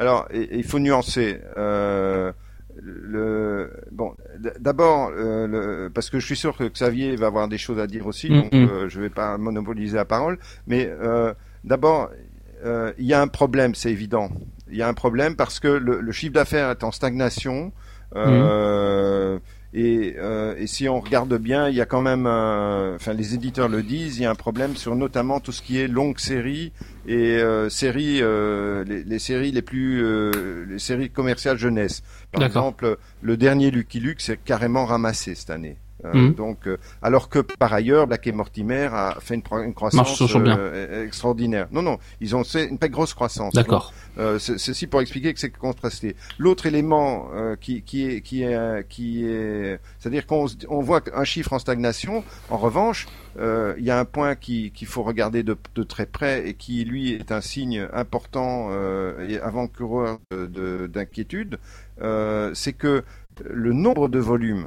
Alors, 0.00 0.26
il 0.32 0.64
faut 0.64 0.78
nuancer. 0.80 1.38
Euh, 1.56 2.32
le 2.82 3.70
bon, 3.92 4.14
d- 4.38 4.52
d'abord, 4.58 5.10
euh, 5.14 5.90
parce 5.92 6.08
que 6.08 6.18
je 6.18 6.24
suis 6.24 6.36
sûr 6.36 6.56
que 6.56 6.64
Xavier 6.64 7.14
va 7.16 7.26
avoir 7.26 7.48
des 7.48 7.58
choses 7.58 7.78
à 7.78 7.86
dire 7.86 8.06
aussi, 8.06 8.30
Mm, 8.30 8.40
donc 8.40 8.52
mm. 8.52 8.56
euh, 8.56 8.88
je 8.88 9.00
vais 9.00 9.10
pas 9.10 9.36
monopoliser 9.36 9.96
la 9.96 10.04
parole. 10.06 10.38
Mais 10.66 10.88
euh, 10.88 11.34
d'abord, 11.64 12.10
il 12.64 13.04
y 13.04 13.12
a 13.14 13.20
un 13.20 13.28
problème, 13.28 13.74
c'est 13.74 13.90
évident. 13.90 14.30
Il 14.70 14.76
y 14.76 14.82
a 14.82 14.88
un 14.88 14.94
problème 14.94 15.36
parce 15.36 15.60
que 15.60 15.68
le, 15.68 16.00
le 16.00 16.12
chiffre 16.12 16.32
d'affaires 16.32 16.70
est 16.70 16.82
en 16.84 16.90
stagnation. 16.92 17.72
Euh, 18.16 19.38
Et, 19.72 20.16
euh, 20.18 20.56
et 20.58 20.66
si 20.66 20.88
on 20.88 20.98
regarde 20.98 21.32
bien, 21.38 21.68
il 21.68 21.76
y 21.76 21.80
a 21.80 21.86
quand 21.86 22.02
même, 22.02 22.26
un- 22.26 22.94
enfin 22.96 23.12
les 23.12 23.34
éditeurs 23.34 23.68
le 23.68 23.82
disent, 23.84 24.18
il 24.18 24.22
y 24.22 24.26
a 24.26 24.30
un 24.30 24.34
problème 24.34 24.74
sur 24.74 24.96
notamment 24.96 25.38
tout 25.38 25.52
ce 25.52 25.62
qui 25.62 25.78
est 25.78 25.86
longue 25.86 26.18
série 26.18 26.72
et 27.06 27.36
euh, 27.38 27.68
séries, 27.68 28.18
euh, 28.20 28.82
les, 28.84 29.04
les 29.04 29.18
séries 29.20 29.52
les 29.52 29.62
plus, 29.62 30.02
euh, 30.02 30.64
les 30.68 30.80
séries 30.80 31.10
commerciales 31.10 31.56
jeunesse. 31.56 32.02
Par 32.32 32.40
exemple, 32.48 32.96
le 33.22 33.36
dernier 33.36 33.70
Lucky 33.70 34.00
Luke 34.00 34.20
c'est 34.20 34.42
carrément 34.42 34.86
ramassé 34.86 35.36
cette 35.36 35.50
année. 35.50 35.76
Mhm. 36.14 36.34
Donc, 36.34 36.66
euh, 36.66 36.76
alors 37.02 37.28
que 37.28 37.38
par 37.40 37.72
ailleurs, 37.72 38.06
Black 38.06 38.26
et 38.26 38.32
Mortimer 38.32 38.88
a 38.92 39.16
fait 39.20 39.34
une, 39.34 39.42
une 39.64 39.74
croissance 39.74 40.08
euh, 40.58 41.04
extraordinaire. 41.06 41.66
Non, 41.72 41.82
non, 41.82 41.98
ils 42.20 42.34
ont 42.36 42.44
fait 42.44 42.66
une 42.66 42.78
pas 42.78 42.88
grosse 42.88 43.14
croissance. 43.14 43.52
D'accord. 43.54 43.92
Euh, 44.18 44.38
ce- 44.38 44.58
ceci 44.58 44.86
pour 44.86 45.00
expliquer 45.00 45.32
que 45.34 45.40
c'est 45.40 45.50
contrasté. 45.50 46.16
L'autre 46.38 46.66
élément 46.66 47.28
euh, 47.34 47.56
qui, 47.60 47.82
qui 47.82 48.06
est, 48.06 48.20
qui 48.22 48.42
est, 48.42 48.86
qui 48.88 49.24
est, 49.26 49.78
c'est-à-dire 49.98 50.26
qu'on 50.26 50.46
on 50.68 50.80
voit 50.80 51.00
un 51.14 51.24
chiffre 51.24 51.52
en 51.52 51.58
stagnation. 51.58 52.24
En 52.50 52.56
revanche, 52.56 53.06
euh, 53.38 53.74
il 53.78 53.84
y 53.84 53.90
a 53.90 53.98
un 53.98 54.04
point 54.04 54.34
qui- 54.34 54.70
qu'il 54.72 54.86
faut 54.88 55.02
regarder 55.02 55.42
de, 55.42 55.56
de 55.74 55.82
très 55.82 56.06
près 56.06 56.48
et 56.48 56.54
qui 56.54 56.84
lui 56.84 57.12
est 57.12 57.30
un 57.32 57.40
signe 57.40 57.86
important 57.92 58.68
euh, 58.70 59.26
et 59.28 59.38
avant-coureur 59.38 60.18
de- 60.32 60.46
de- 60.46 60.86
d'inquiétude. 60.86 61.58
Euh, 62.02 62.50
c'est 62.54 62.72
que 62.72 63.04
le 63.48 63.72
nombre 63.72 64.08
de 64.08 64.18
volumes 64.18 64.66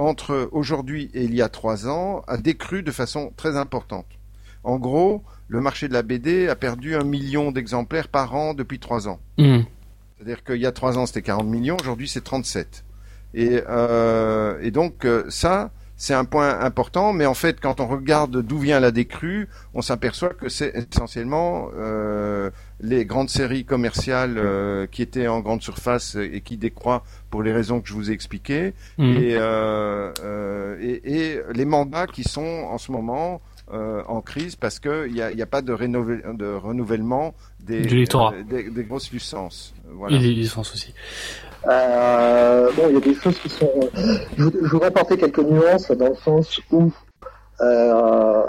entre 0.00 0.48
aujourd'hui 0.52 1.10
et 1.12 1.24
il 1.24 1.34
y 1.34 1.42
a 1.42 1.48
trois 1.48 1.86
ans 1.86 2.22
a 2.26 2.38
décru 2.38 2.82
de 2.82 2.90
façon 2.90 3.32
très 3.36 3.56
importante. 3.56 4.06
En 4.64 4.78
gros, 4.78 5.22
le 5.48 5.60
marché 5.60 5.88
de 5.88 5.92
la 5.92 6.02
BD 6.02 6.48
a 6.48 6.56
perdu 6.56 6.94
un 6.94 7.04
million 7.04 7.52
d'exemplaires 7.52 8.08
par 8.08 8.34
an 8.34 8.54
depuis 8.54 8.78
trois 8.78 9.08
ans. 9.08 9.20
Mhm. 9.38 9.64
C'est-à-dire 10.16 10.42
qu'il 10.42 10.56
y 10.56 10.66
a 10.66 10.72
trois 10.72 10.98
ans, 10.98 11.06
c'était 11.06 11.22
40 11.22 11.46
millions, 11.46 11.76
aujourd'hui, 11.80 12.08
c'est 12.08 12.22
37. 12.22 12.84
Et, 13.34 13.62
euh, 13.68 14.58
et 14.62 14.70
donc, 14.70 15.04
euh, 15.04 15.24
ça, 15.28 15.70
c'est 16.02 16.14
un 16.14 16.24
point 16.24 16.58
important, 16.60 17.12
mais 17.12 17.26
en 17.26 17.34
fait, 17.34 17.60
quand 17.60 17.78
on 17.78 17.86
regarde 17.86 18.40
d'où 18.42 18.58
vient 18.58 18.80
la 18.80 18.90
décrue, 18.90 19.48
on 19.74 19.82
s'aperçoit 19.82 20.30
que 20.30 20.48
c'est 20.48 20.72
essentiellement 20.90 21.68
euh, 21.78 22.48
les 22.80 23.04
grandes 23.04 23.28
séries 23.28 23.66
commerciales 23.66 24.36
euh, 24.38 24.86
qui 24.86 25.02
étaient 25.02 25.28
en 25.28 25.40
grande 25.40 25.60
surface 25.60 26.14
et 26.16 26.40
qui 26.40 26.56
décroît 26.56 27.04
pour 27.30 27.42
les 27.42 27.52
raisons 27.52 27.82
que 27.82 27.88
je 27.90 27.92
vous 27.92 28.10
ai 28.10 28.14
expliquées, 28.14 28.72
Mhm. 28.96 29.16
et, 29.18 29.34
euh, 29.36 30.10
euh, 30.24 30.76
et, 30.80 31.16
et 31.16 31.40
les 31.52 31.66
mandats 31.66 32.06
qui 32.06 32.24
sont 32.24 32.64
en 32.74 32.78
ce 32.78 32.90
moment 32.92 33.42
euh, 33.72 34.02
en 34.08 34.20
crise 34.22 34.56
parce 34.56 34.80
qu'il 34.80 35.12
n'y 35.12 35.20
a, 35.20 35.30
y 35.32 35.42
a 35.42 35.46
pas 35.46 35.60
de, 35.62 35.72
rénové- 35.74 36.22
de 36.36 36.46
renouvellement 36.68 37.34
des, 37.60 37.84
euh, 38.32 38.42
des, 38.42 38.70
des 38.70 38.84
grosses 38.84 39.12
licences. 39.12 39.74
Voilà. 39.92 40.16
Et 40.16 40.18
les 40.20 40.32
licences 40.34 40.72
aussi. 40.74 40.92
Euh, 41.68 42.70
bon, 42.76 42.84
il 42.88 42.94
y 42.94 42.96
a 42.96 43.00
des 43.00 43.14
choses 43.14 43.38
qui 43.38 43.48
sont. 43.50 43.70
Je, 44.36 44.44
je 44.62 44.68
voudrais 44.70 44.88
apporter 44.88 45.16
quelques 45.18 45.40
nuances 45.40 45.90
dans 45.90 46.08
le 46.08 46.14
sens 46.14 46.60
où 46.70 46.90
euh, 47.60 48.42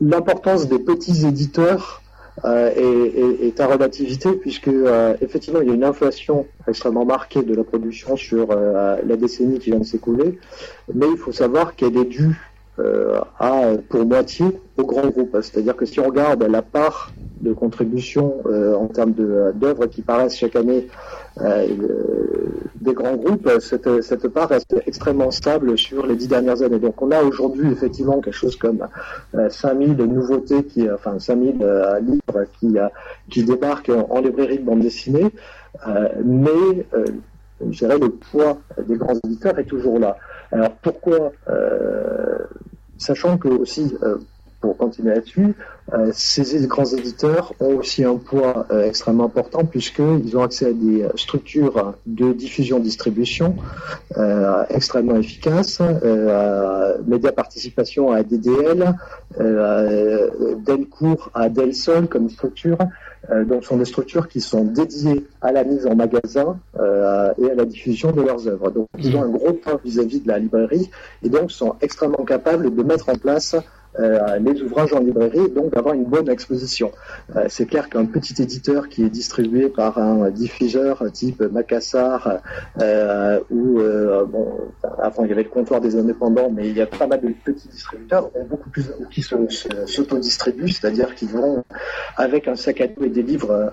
l'importance 0.00 0.66
des 0.68 0.78
petits 0.78 1.26
éditeurs 1.26 2.02
euh, 2.44 2.70
est, 2.74 3.18
est- 3.20 3.46
est 3.48 3.60
à 3.60 3.66
relativité, 3.66 4.32
puisque 4.32 4.68
euh, 4.68 5.14
effectivement 5.20 5.60
il 5.60 5.68
y 5.68 5.70
a 5.70 5.74
une 5.74 5.84
inflation 5.84 6.46
extrêmement 6.66 7.04
marquée 7.04 7.42
de 7.42 7.54
la 7.54 7.64
production 7.64 8.16
sur 8.16 8.48
euh, 8.50 8.96
la 9.04 9.16
décennie 9.16 9.58
qui 9.58 9.70
vient 9.70 9.80
de 9.80 9.84
s'écouler, 9.84 10.38
mais 10.94 11.06
il 11.10 11.18
faut 11.18 11.32
savoir 11.32 11.74
qu'elle 11.76 11.96
est 11.96 12.04
due 12.04 12.36
à 13.40 13.72
pour 13.88 14.06
moitié 14.06 14.46
au 14.76 14.84
grand 14.86 15.08
groupe. 15.08 15.36
C'est-à-dire 15.42 15.74
que 15.74 15.84
si 15.84 15.98
on 15.98 16.04
regarde 16.06 16.44
la 16.44 16.62
part 16.62 17.12
de 17.40 17.52
contribution 17.52 18.42
en 18.46 18.86
termes 18.86 19.12
d'œuvres 19.54 19.86
qui 19.86 20.02
paraissent 20.02 20.36
chaque 20.36 20.56
année 20.56 20.88
des 22.80 22.94
grands 22.94 23.16
groupes, 23.16 23.48
cette, 23.60 24.02
cette 24.02 24.28
part 24.28 24.48
reste 24.48 24.74
extrêmement 24.86 25.30
stable 25.30 25.78
sur 25.78 26.06
les 26.06 26.16
dix 26.16 26.28
dernières 26.28 26.62
années. 26.62 26.78
Donc 26.78 27.00
on 27.00 27.10
a 27.10 27.22
aujourd'hui 27.22 27.70
effectivement 27.70 28.20
quelque 28.20 28.34
chose 28.34 28.56
comme 28.56 28.86
5000 29.48 29.96
nouveautés, 29.96 30.64
qui, 30.64 30.90
enfin 30.90 31.18
5000 31.18 31.58
livres 32.02 32.44
qui, 32.58 32.76
qui 33.30 33.44
débarquent 33.44 33.92
en 34.08 34.20
librairie 34.20 34.58
de 34.58 34.64
bande 34.64 34.80
dessinée, 34.80 35.30
mais 36.24 36.86
je 37.60 37.78
dirais, 37.78 37.98
le 37.98 38.10
poids 38.10 38.58
des 38.86 38.96
grands 38.96 39.18
éditeurs 39.24 39.58
est 39.58 39.64
toujours 39.64 39.98
là. 39.98 40.16
Alors 40.52 40.72
pourquoi 40.82 41.32
euh, 41.48 42.38
Sachant 42.96 43.38
que 43.38 43.48
aussi, 43.48 43.96
euh, 44.02 44.16
pour 44.68 44.76
continuer 44.76 45.14
là-dessus, 45.14 45.54
euh, 45.94 46.10
ces 46.12 46.66
grands 46.66 46.84
éditeurs 46.84 47.54
ont 47.58 47.76
aussi 47.76 48.04
un 48.04 48.16
poids 48.16 48.66
extrêmement 48.84 49.24
important 49.24 49.64
puisqu'ils 49.64 50.36
ont 50.36 50.42
accès 50.42 50.66
à 50.66 50.72
des 50.72 51.06
structures 51.16 51.94
de 52.04 52.34
diffusion-distribution 52.34 53.56
extrêmement 54.68 55.16
efficaces, 55.16 55.80
média 57.06 57.32
participation 57.32 58.12
à 58.12 58.22
DDL, 58.22 58.94
Delcourt 60.66 61.30
à 61.32 61.48
Delsol 61.48 62.08
comme 62.08 62.28
structure, 62.28 62.78
euh, 63.30 63.44
donc, 63.44 63.64
sont 63.64 63.76
des 63.76 63.84
structures 63.84 64.28
qui 64.28 64.40
sont 64.40 64.64
dédiées 64.64 65.26
à 65.42 65.52
la 65.52 65.64
mise 65.64 65.86
en 65.86 65.94
magasin 65.94 66.58
euh, 66.78 67.32
et 67.38 67.50
à 67.50 67.54
la 67.54 67.64
diffusion 67.64 68.12
de 68.12 68.22
leurs 68.22 68.46
œuvres. 68.48 68.70
Donc, 68.70 68.88
ils 68.98 69.14
ont 69.16 69.22
un 69.22 69.28
gros 69.28 69.52
point 69.52 69.78
vis-à-vis 69.84 70.20
de 70.20 70.28
la 70.28 70.38
librairie 70.38 70.90
et 71.22 71.28
donc 71.28 71.50
sont 71.50 71.74
extrêmement 71.80 72.24
capables 72.24 72.74
de 72.74 72.82
mettre 72.82 73.08
en 73.08 73.16
place 73.16 73.54
euh, 73.54 73.60
les 73.98 74.62
ouvrages 74.62 74.92
en 74.92 75.00
librairie 75.00 75.46
et 75.46 75.48
donc 75.48 75.72
d'avoir 75.72 75.94
une 75.94 76.04
bonne 76.04 76.28
exposition. 76.28 76.92
Euh, 77.36 77.46
c'est 77.48 77.66
clair 77.66 77.88
qu'un 77.88 78.06
petit 78.06 78.40
éditeur 78.40 78.88
qui 78.88 79.04
est 79.04 79.10
distribué 79.10 79.68
par 79.68 79.98
un 79.98 80.30
diffuseur 80.30 81.04
type 81.12 81.40
Macassar 81.40 82.40
euh, 82.80 83.40
ou 83.50 83.80
bon, 84.26 84.72
avant 85.00 85.24
il 85.24 85.30
y 85.30 85.32
avait 85.32 85.42
le 85.42 85.48
comptoir 85.48 85.80
des 85.80 85.96
indépendants, 85.96 86.50
mais 86.50 86.68
il 86.68 86.76
y 86.76 86.80
a 86.80 86.86
pas 86.86 87.06
mal 87.06 87.20
de 87.20 87.28
petits 87.44 87.68
distributeurs 87.68 88.30
beaucoup 88.48 88.70
plus 88.70 88.90
qui 89.10 89.22
s'autodistribuent, 89.22 90.68
c'est-à-dire 90.68 91.14
qu'ils 91.14 91.30
vont 91.30 91.64
avec 92.16 92.48
un 92.48 92.56
sac 92.56 92.80
à 92.80 92.86
dos 92.86 93.04
et 93.04 93.10
des 93.10 93.22
livres 93.22 93.72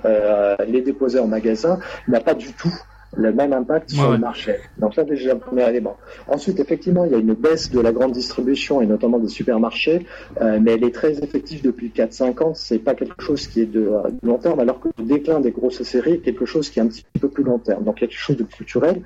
les 0.68 0.82
déposer 0.82 1.20
en 1.20 1.28
magasin, 1.28 1.80
n'a 2.08 2.20
pas 2.20 2.34
du 2.34 2.52
tout 2.54 2.74
le 3.16 3.34
même 3.34 3.54
impact 3.54 3.92
sur 3.92 4.12
le 4.12 4.18
marché. 4.18 4.56
Donc 4.78 4.94
ça, 4.94 5.04
déjà, 5.04 5.34
un 5.34 5.38
premier 5.38 5.68
élément. 5.70 5.98
Ensuite, 6.28 6.60
effectivement, 6.60 7.06
il 7.06 7.12
y 7.12 7.16
a 7.16 7.18
une 7.18 7.34
baisse 7.34 7.72
de 7.72 7.80
la 7.80 7.92
grande 7.92 8.12
distribution 8.12 8.82
et 8.82 8.86
notamment 8.86 9.20
des 9.20 9.28
supermarchés, 9.28 10.06
euh, 10.42 10.60
mais 10.62 10.74
elle 10.74 10.84
est 10.84 10.94
très 10.94 11.20
effective 11.24 11.62
depuis 11.64 11.90
4-5 11.90 12.44
ans. 12.44 12.54
C'est 12.54 12.80
pas 12.80 12.94
quelque 12.94 13.22
chose 13.22 13.48
qui 13.48 13.62
est 13.62 13.66
de, 13.66 13.88
euh, 13.88 14.10
long 14.24 14.38
terme, 14.38 14.60
alors 14.60 14.80
que 14.80 14.90
le 14.98 15.06
déclin 15.06 15.40
des 15.40 15.52
grosses 15.52 15.82
séries 15.84 16.14
est 16.14 16.20
quelque 16.20 16.46
chose 16.46 16.70
qui 16.70 16.80
est 16.80 16.82
un 16.82 16.88
petit 16.88 17.06
peu 17.20 17.30
plus 17.30 17.44
long 17.44 17.60
terme. 17.60 17.84
Donc 17.84 18.00
il 18.00 18.02
y 18.02 18.06
a 18.06 18.08
quelque 18.08 18.20
chose 18.20 18.38
de 18.38 18.44
culturel. 18.44 19.02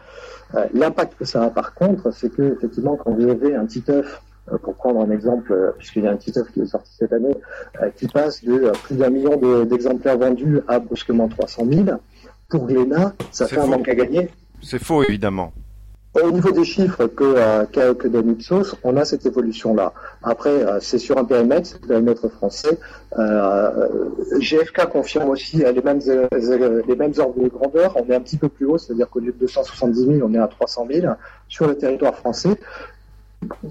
Euh, 0.56 0.66
l'impact 0.74 1.18
que 1.18 1.26
ça 1.26 1.44
a 1.44 1.50
par 1.50 1.74
contre, 1.74 2.12
c'est 2.12 2.34
que 2.34 2.54
effectivement, 2.58 2.96
quand 2.96 3.12
vous 3.12 3.30
avez 3.30 3.56
un 3.56 3.66
petit 3.66 3.84
œuf 3.90 4.22
pour 4.64 4.74
prendre 4.74 5.00
un 5.02 5.12
exemple, 5.12 5.76
puisqu'il 5.78 6.04
y 6.04 6.08
a 6.08 6.12
un 6.12 6.16
petit 6.16 6.34
œuf 6.36 6.52
qui 6.52 6.62
est 6.62 6.66
sorti 6.66 6.92
cette 6.98 7.14
année, 7.14 7.36
qui 7.98 8.08
passe 8.08 8.44
de 8.44 8.72
plus 8.84 8.96
d'un 8.96 9.12
million 9.12 9.38
d'exemplaires 9.64 10.18
vendus 10.18 10.62
à 10.68 10.80
brusquement 10.80 11.28
300 11.28 11.68
000, 11.72 11.86
pour 12.50 12.66
Glénat, 12.66 13.14
ça 13.32 13.48
fait 13.48 13.60
un 13.60 13.68
manque 13.68 13.88
à 13.88 13.96
gagner. 13.96 14.30
C'est 14.62 14.84
faux, 14.84 15.04
évidemment. 15.04 15.54
Au 16.16 16.32
niveau 16.32 16.50
des 16.50 16.66
chiffres 16.66 17.06
que, 17.06 17.24
euh, 17.24 17.94
que 17.94 18.08
donne 18.08 18.32
Ipsos, 18.32 18.76
on 18.84 18.98
a 18.98 19.06
cette 19.06 19.28
évolution-là. 19.28 19.94
Après, 20.24 20.50
euh, 20.50 20.80
c'est 20.82 20.98
sur 20.98 21.20
un 21.20 21.24
périmètre, 21.24 21.68
c'est 21.68 21.84
un 21.84 21.88
périmètre 21.88 22.28
français. 22.30 22.80
Euh, 23.20 23.88
GFK 24.40 24.88
confirme 24.88 25.30
aussi 25.30 25.58
les 25.58 25.82
mêmes, 25.84 26.00
les 26.02 26.96
mêmes 26.96 27.14
ordres 27.20 27.44
de 27.44 27.48
grandeur. 27.48 27.96
On 27.96 28.10
est 28.10 28.16
un 28.16 28.22
petit 28.22 28.38
peu 28.38 28.50
plus 28.50 28.66
haut, 28.66 28.80
c'est-à-dire 28.80 29.08
qu'au 29.08 29.20
lieu 29.20 29.32
de 29.32 29.38
270 29.38 30.18
000, 30.18 30.28
on 30.28 30.34
est 30.34 30.40
à 30.40 30.48
300 30.48 30.88
000 30.92 31.14
sur 31.48 31.68
le 31.68 31.78
territoire 31.78 32.16
français 32.16 32.58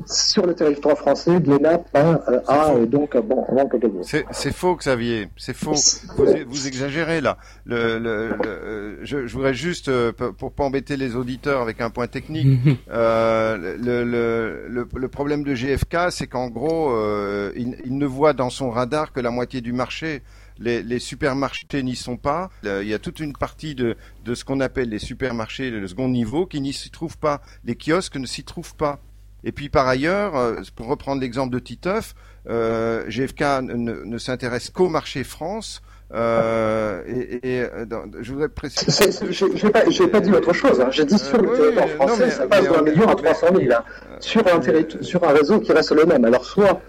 sur 0.06 0.46
le 0.46 0.54
territoire 0.54 0.96
français, 0.96 1.40
Glénat 1.40 1.82
euh, 1.94 2.40
a, 2.46 2.72
euh, 2.72 2.86
donc 2.86 3.14
un 3.14 3.20
bon, 3.20 3.44
manque 3.52 3.78
gagner. 3.78 4.00
C'est 4.02 4.52
faux, 4.52 4.76
Xavier. 4.76 5.28
C'est 5.36 5.54
faux. 5.54 5.74
Vous, 6.16 6.26
vous, 6.46 6.66
exagérez 6.66 7.20
là. 7.20 7.36
Le, 7.66 7.98
le, 7.98 8.28
le 8.42 8.98
je, 9.02 9.26
je, 9.26 9.34
voudrais 9.34 9.54
juste, 9.54 9.88
euh, 9.88 10.12
pour 10.12 10.52
pas 10.52 10.64
embêter 10.64 10.96
les 10.96 11.16
auditeurs 11.16 11.60
avec 11.60 11.80
un 11.80 11.90
point 11.90 12.06
technique, 12.06 12.64
mhm. 12.64 12.76
euh, 12.90 13.76
le, 13.78 14.84
le, 14.92 15.08
problème 15.08 15.44
de 15.44 15.54
GFK, 15.54 16.10
c'est 16.10 16.26
qu'en 16.26 16.48
gros, 16.48 16.90
euh, 16.90 17.52
il, 17.56 17.76
il, 17.84 17.98
ne 17.98 18.06
voit 18.06 18.32
dans 18.32 18.50
son 18.50 18.70
radar 18.70 19.12
que 19.12 19.20
la 19.20 19.30
moitié 19.30 19.60
du 19.60 19.72
marché. 19.72 20.22
Les, 20.60 20.82
les 20.82 20.98
supermarchés 20.98 21.84
n'y 21.84 21.94
sont 21.94 22.16
pas. 22.16 22.50
Il 22.64 22.88
y 22.88 22.94
a 22.94 22.98
toute 22.98 23.20
une 23.20 23.32
partie 23.32 23.76
de, 23.76 23.96
de 24.24 24.34
ce 24.34 24.44
qu'on 24.44 24.58
appelle 24.58 24.88
les 24.88 24.98
supermarchés 24.98 25.70
de 25.70 25.86
second 25.86 26.08
niveau 26.08 26.46
qui 26.46 26.60
n'y 26.60 26.72
s'y 26.72 26.90
trouvent 26.90 27.16
pas. 27.16 27.42
Les 27.64 27.76
kiosques 27.76 28.16
ne 28.16 28.26
s'y 28.26 28.42
trouvent 28.42 28.74
pas. 28.74 28.98
Et 29.44 29.52
puis 29.52 29.68
par 29.68 29.86
ailleurs, 29.86 30.36
euh, 30.36 30.56
pour 30.74 30.86
reprendre 30.86 31.20
l'exemple 31.20 31.52
de 31.52 31.58
Titeuf, 31.58 32.14
euh, 32.48 33.04
GFK 33.08 33.62
ne, 33.62 34.04
ne 34.04 34.18
s'intéresse 34.18 34.70
qu'au 34.70 34.88
marché 34.88 35.24
France. 35.24 35.82
Euh, 36.14 37.02
et, 37.06 37.58
et 37.58 37.66
je 38.20 38.32
voudrais 38.32 38.48
préciser. 38.48 39.10
Je 39.30 39.44
n'ai 39.44 39.70
pas, 39.70 39.82
pas, 39.82 40.20
dit 40.20 40.32
autre 40.32 40.54
chose. 40.54 40.80
Hein. 40.80 40.88
J'ai 40.90 41.04
dit 41.04 41.18
sur 41.18 41.36
le 41.36 41.52
territoire 41.54 41.88
français, 41.90 42.30
ça 42.30 42.46
passe 42.46 42.64
d'un 42.64 42.82
million 42.82 43.06
à 43.06 43.14
300 43.14 43.46
000. 43.54 43.72
Hein. 43.72 43.84
sur, 44.20 44.42
un 44.46 44.60
sur 45.02 45.24
un 45.24 45.32
réseau 45.32 45.60
qui 45.60 45.72
reste 45.72 45.92
le 45.92 46.06
même. 46.06 46.24
Alors 46.24 46.46
soit 46.46 46.80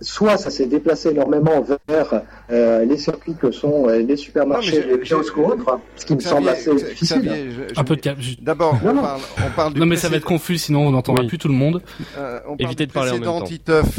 soit 0.00 0.36
ça 0.36 0.50
s'est 0.50 0.66
déplacé 0.66 1.10
énormément 1.10 1.64
vers 1.88 2.22
euh, 2.50 2.84
les 2.84 2.96
circuits 2.96 3.34
que 3.34 3.50
sont 3.50 3.88
euh, 3.88 3.98
les 3.98 4.16
supermarchés, 4.16 4.84
les 4.84 4.98
kiosques 5.00 5.36
ou 5.36 5.44
autres, 5.44 5.78
ce 5.96 6.06
qui 6.06 6.14
me 6.14 6.20
semble 6.20 6.48
assez 6.48 6.74
difficile. 6.74 7.30
un 7.76 7.84
peu 7.84 7.96
de 7.96 8.06
D'abord, 8.42 8.78
on 8.84 8.94
parle, 8.94 9.20
on 9.38 9.50
parle 9.56 9.74
Non, 9.74 9.86
mais 9.86 9.96
ça 9.96 10.08
va 10.08 10.16
être 10.16 10.24
confus, 10.24 10.58
sinon 10.58 10.86
on 10.86 10.90
n'entendra 10.90 11.24
plus 11.24 11.38
tout 11.38 11.48
le 11.48 11.54
monde. 11.54 11.82
Euh, 12.18 12.40
on 12.46 12.56
Évitez 12.56 12.86
de 12.86 12.92
parler 12.92 13.10
en 13.10 13.14
même 13.14 13.22
temps. 13.22 13.44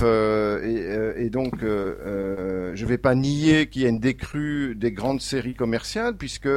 Euh, 0.02 0.64
et, 0.64 0.78
euh, 0.80 1.26
et, 1.26 1.30
donc, 1.30 1.64
euh, 1.64 2.72
je 2.76 2.86
vais 2.86 2.98
pas 2.98 3.16
nier 3.16 3.68
qu'il 3.68 3.84
y 3.84 3.86
a 3.86 3.90
une 3.90 4.00
décrue 4.00 4.76
des 4.76 4.92
grandes 4.92 5.22
séries 5.22 5.56
commerciales, 5.56 6.16
puisque 6.16 6.50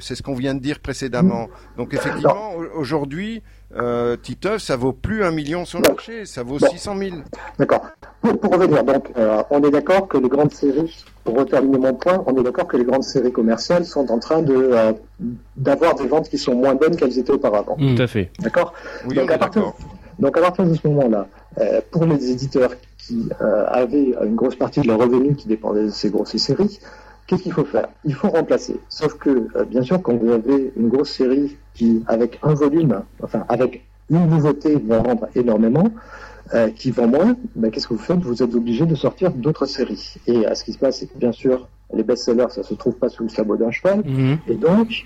c'est 0.00 0.14
ce 0.14 0.22
qu'on 0.22 0.34
vient 0.34 0.54
de 0.54 0.60
dire 0.60 0.80
précédemment. 0.80 1.48
Donc, 1.76 1.94
effectivement, 1.94 2.54
aujourd'hui, 2.74 3.42
euh, 3.76 4.16
Titeuf, 4.16 4.62
ça 4.62 4.76
vaut 4.76 4.92
plus 4.92 5.22
un 5.22 5.30
million 5.30 5.64
sur 5.64 5.80
le 5.80 5.88
marché, 5.88 6.26
ça 6.26 6.42
vaut 6.42 6.58
600 6.58 6.96
000. 6.96 7.16
D'accord. 7.58 7.86
Pour, 8.20 8.52
revenir, 8.52 8.84
donc, 8.84 9.10
euh, 9.16 9.42
on 9.50 9.62
est 9.62 9.70
d'accord 9.70 10.06
que 10.06 10.18
les 10.18 10.28
grandes 10.28 10.52
séries, 10.52 11.04
pour 11.24 11.44
terminer 11.46 11.78
mon 11.78 11.94
point, 11.94 12.22
on 12.26 12.38
est 12.38 12.42
d'accord 12.42 12.66
que 12.66 12.76
les 12.76 12.84
grandes 12.84 13.02
séries 13.02 13.32
commerciales 13.32 13.86
sont 13.86 14.10
en 14.10 14.18
train 14.18 14.42
de 14.42 14.54
euh, 14.54 14.92
d'avoir 15.56 15.94
des 15.94 16.06
ventes 16.06 16.28
qui 16.28 16.36
sont 16.36 16.54
moins 16.54 16.74
bonnes 16.74 16.96
qu'elles 16.96 17.18
étaient 17.18 17.32
auparavant. 17.32 17.76
Tout 17.76 18.02
à 18.02 18.06
fait. 18.06 18.30
D'accord. 18.40 18.74
Oui, 19.06 19.14
donc, 19.14 19.30
à 19.30 19.38
partir, 19.38 19.72
donc 20.18 20.36
à 20.36 20.40
partir 20.40 20.66
de 20.66 20.74
ce 20.74 20.86
moment-là, 20.88 21.28
euh, 21.60 21.80
pour 21.90 22.04
les 22.04 22.30
éditeurs 22.30 22.72
qui 22.98 23.28
avaient 23.40 24.14
une 24.24 24.36
grosse 24.36 24.54
partie 24.54 24.80
de 24.80 24.86
leur 24.86 24.98
revenu 24.98 25.34
qui 25.34 25.48
dépendait 25.48 25.84
de 25.84 25.88
ces 25.88 26.10
grosses 26.10 26.36
séries, 26.36 26.78
Qu'est-ce 27.30 27.44
qu'il 27.44 27.52
faut 27.52 27.64
faire? 27.64 27.86
Il 28.04 28.12
faut 28.12 28.28
remplacer. 28.28 28.80
Sauf 28.88 29.14
que, 29.14 29.46
euh, 29.54 29.64
bien 29.64 29.82
sûr, 29.82 30.02
quand 30.02 30.16
vous 30.16 30.32
avez 30.32 30.72
une 30.76 30.88
grosse 30.88 31.12
série 31.12 31.56
qui, 31.74 32.02
avec 32.08 32.40
un 32.42 32.54
volume, 32.54 33.02
enfin, 33.22 33.44
avec 33.48 33.84
une 34.10 34.28
nouveauté, 34.28 34.74
va 34.84 34.98
vendre 34.98 35.28
énormément, 35.36 35.92
euh, 36.54 36.70
qui 36.70 36.90
vend 36.90 37.06
moins, 37.06 37.36
ben, 37.54 37.70
qu'est-ce 37.70 37.86
que 37.86 37.94
vous 37.94 38.00
faites? 38.00 38.18
Vous 38.18 38.42
êtes 38.42 38.54
obligé 38.54 38.86
de 38.86 38.94
sortir 38.94 39.32
d'autres 39.32 39.66
séries. 39.66 40.14
Et 40.26 40.46
à 40.46 40.54
ce 40.54 40.64
qui 40.64 40.72
se 40.72 40.78
passe, 40.78 40.98
c'est 40.98 41.06
que, 41.06 41.16
bien 41.16 41.32
sûr, 41.32 41.68
les 41.94 42.02
best-sellers, 42.02 42.50
ça 42.50 42.62
se 42.62 42.74
trouve 42.74 42.94
pas 42.94 43.08
sous 43.08 43.22
le 43.22 43.28
sabot 43.28 43.56
d'un 43.56 43.70
cheval. 43.70 44.02
Mhm. 44.04 44.38
Et 44.48 44.54
donc, 44.54 45.04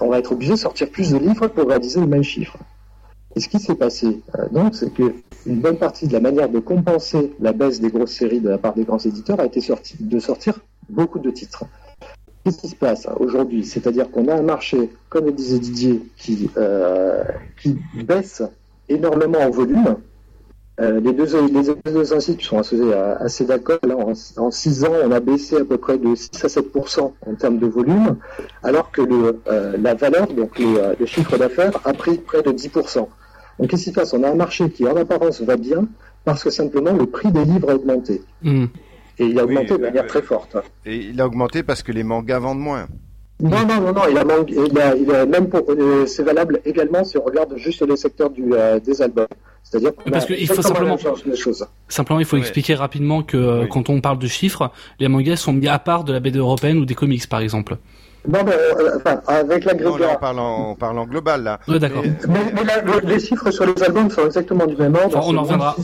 on 0.00 0.08
va 0.08 0.18
être 0.18 0.32
obligé 0.32 0.52
de 0.52 0.58
sortir 0.58 0.90
plus 0.90 1.10
de 1.10 1.18
livres 1.18 1.48
pour 1.48 1.68
réaliser 1.68 2.00
le 2.00 2.06
même 2.06 2.22
chiffre. 2.22 2.56
Et 3.36 3.40
ce 3.40 3.48
qui 3.48 3.58
s'est 3.58 3.74
passé, 3.74 4.20
euh, 4.38 4.48
donc, 4.50 4.74
c'est 4.76 4.92
que 4.92 5.14
une 5.46 5.60
bonne 5.60 5.76
partie 5.76 6.06
de 6.06 6.12
la 6.12 6.20
manière 6.20 6.48
de 6.48 6.60
compenser 6.60 7.32
la 7.40 7.52
baisse 7.52 7.80
des 7.80 7.90
grosses 7.90 8.12
séries 8.12 8.40
de 8.40 8.48
la 8.48 8.58
part 8.58 8.74
des 8.74 8.84
grands 8.84 8.98
éditeurs 8.98 9.40
a 9.40 9.46
été 9.46 9.60
sorti, 9.60 9.96
de 10.00 10.18
sortir 10.18 10.60
beaucoup 10.88 11.18
de 11.18 11.30
titres. 11.30 11.64
Qu'est-ce 12.44 12.58
qui 12.58 12.68
se 12.68 12.76
passe 12.76 13.08
aujourd'hui? 13.18 13.64
C'est-à-dire 13.64 14.10
qu'on 14.10 14.28
a 14.28 14.34
un 14.34 14.42
marché, 14.42 14.90
comme 15.08 15.26
le 15.26 15.32
disait 15.32 15.58
Didier, 15.58 16.02
qui, 16.16 16.50
euh, 16.56 17.24
qui 17.60 17.76
baisse 18.04 18.42
énormément 18.88 19.40
en 19.40 19.50
volume. 19.50 19.96
Euh, 20.80 20.98
les, 20.98 21.12
deux, 21.12 21.28
les 21.46 21.92
deux 21.92 22.12
instituts 22.14 22.44
sont 22.44 22.58
assez, 22.58 22.80
assez 23.20 23.44
d'accord. 23.44 23.78
Là, 23.86 23.94
en, 23.96 24.50
6 24.50 24.84
ans, 24.84 24.92
on 25.04 25.12
a 25.12 25.20
baissé 25.20 25.56
à 25.58 25.64
peu 25.64 25.78
près 25.78 25.98
de 25.98 26.14
6 26.14 26.30
à 26.44 26.48
7% 26.48 27.12
en 27.26 27.34
termes 27.36 27.58
de 27.58 27.66
volume, 27.66 28.16
alors 28.62 28.90
que 28.90 29.02
le, 29.02 29.40
euh, 29.46 29.76
la 29.80 29.94
valeur, 29.94 30.26
donc 30.26 30.58
le 30.58 31.06
chiffre 31.06 31.38
d'affaires, 31.38 31.78
a 31.84 31.92
pris 31.92 32.18
près 32.18 32.42
de 32.42 32.50
10 32.50 32.72
Donc, 32.72 33.68
qu'est-ce 33.68 33.84
qui 33.84 33.90
se 33.90 33.94
passe? 33.94 34.14
On 34.14 34.22
a 34.24 34.30
un 34.30 34.34
marché 34.34 34.68
qui, 34.68 34.84
en 34.86 34.96
apparence, 34.96 35.40
va 35.42 35.56
bien, 35.56 35.86
parce 36.24 36.42
que 36.42 36.50
simplement 36.50 36.92
le 36.92 37.06
prix 37.06 37.30
des 37.30 37.44
livres 37.44 37.70
a 37.70 37.74
augmenté. 37.76 38.22
Hmm. 38.42 38.66
Et 39.18 39.26
il 39.26 39.38
a 39.38 39.44
augmenté 39.44 39.76
de 39.76 39.82
manière 39.82 40.06
très 40.08 40.22
forte. 40.22 40.56
Et 40.84 40.96
il 40.96 41.20
a 41.20 41.26
augmenté 41.26 41.62
parce 41.62 41.84
que 41.84 41.92
les 41.92 42.02
mangas 42.02 42.40
vendent 42.40 42.58
moins. 42.58 42.88
Non, 43.40 43.66
non, 43.66 43.80
non, 43.80 43.92
non, 43.92 44.02
il 44.08 44.16
a, 44.16 44.24
il 44.48 44.78
a, 44.78 44.96
il 44.96 45.10
a 45.10 45.26
même 45.26 45.48
pour, 45.48 45.64
euh, 45.68 46.06
c'est 46.06 46.22
valable 46.22 46.60
également 46.64 47.04
si 47.04 47.18
on 47.18 47.24
regarde 47.24 47.56
juste 47.56 47.86
les 47.86 47.96
secteurs 47.96 48.30
du, 48.30 48.54
euh, 48.54 48.78
des 48.78 49.02
albums. 49.02 49.26
C'est-à-dire 49.64 49.92
parce 50.12 50.26
qu'il 50.26 50.46
faut 50.46 50.62
simplement, 50.62 50.96
simplement 51.88 52.20
il 52.20 52.26
faut 52.26 52.36
expliquer 52.36 52.74
rapidement 52.74 53.22
que 53.22 53.66
quand 53.66 53.88
on 53.90 54.00
parle 54.00 54.18
de 54.18 54.26
chiffres, 54.28 54.70
les 55.00 55.08
mangas 55.08 55.36
sont 55.36 55.52
mis 55.52 55.68
à 55.68 55.78
part 55.78 56.04
de 56.04 56.12
la 56.12 56.20
BD 56.20 56.38
européenne 56.38 56.78
ou 56.78 56.84
des 56.84 56.94
comics 56.94 57.26
par 57.28 57.40
exemple. 57.40 57.78
Non, 58.26 58.42
mais 58.42 58.52
euh, 58.52 58.96
enfin, 58.96 59.20
avec 59.26 59.64
l'agrégat. 59.64 60.12
on 60.14 60.18
parle 60.18 60.38
en, 60.38 60.70
on 60.70 60.74
parle 60.74 60.98
en 60.98 61.06
global 61.06 61.42
là. 61.42 61.60
Oui, 61.68 61.78
d'accord. 61.78 62.02
Mais, 62.26 62.52
mais, 62.54 63.00
les 63.02 63.20
chiffres 63.20 63.50
sur 63.50 63.66
les 63.66 63.82
albums 63.82 64.10
sont 64.10 64.24
exactement 64.24 64.66
du 64.66 64.76
même 64.76 64.94
ordre. 64.94 65.20
on 65.22 65.36
en 65.36 65.42
reviendra. 65.42 65.76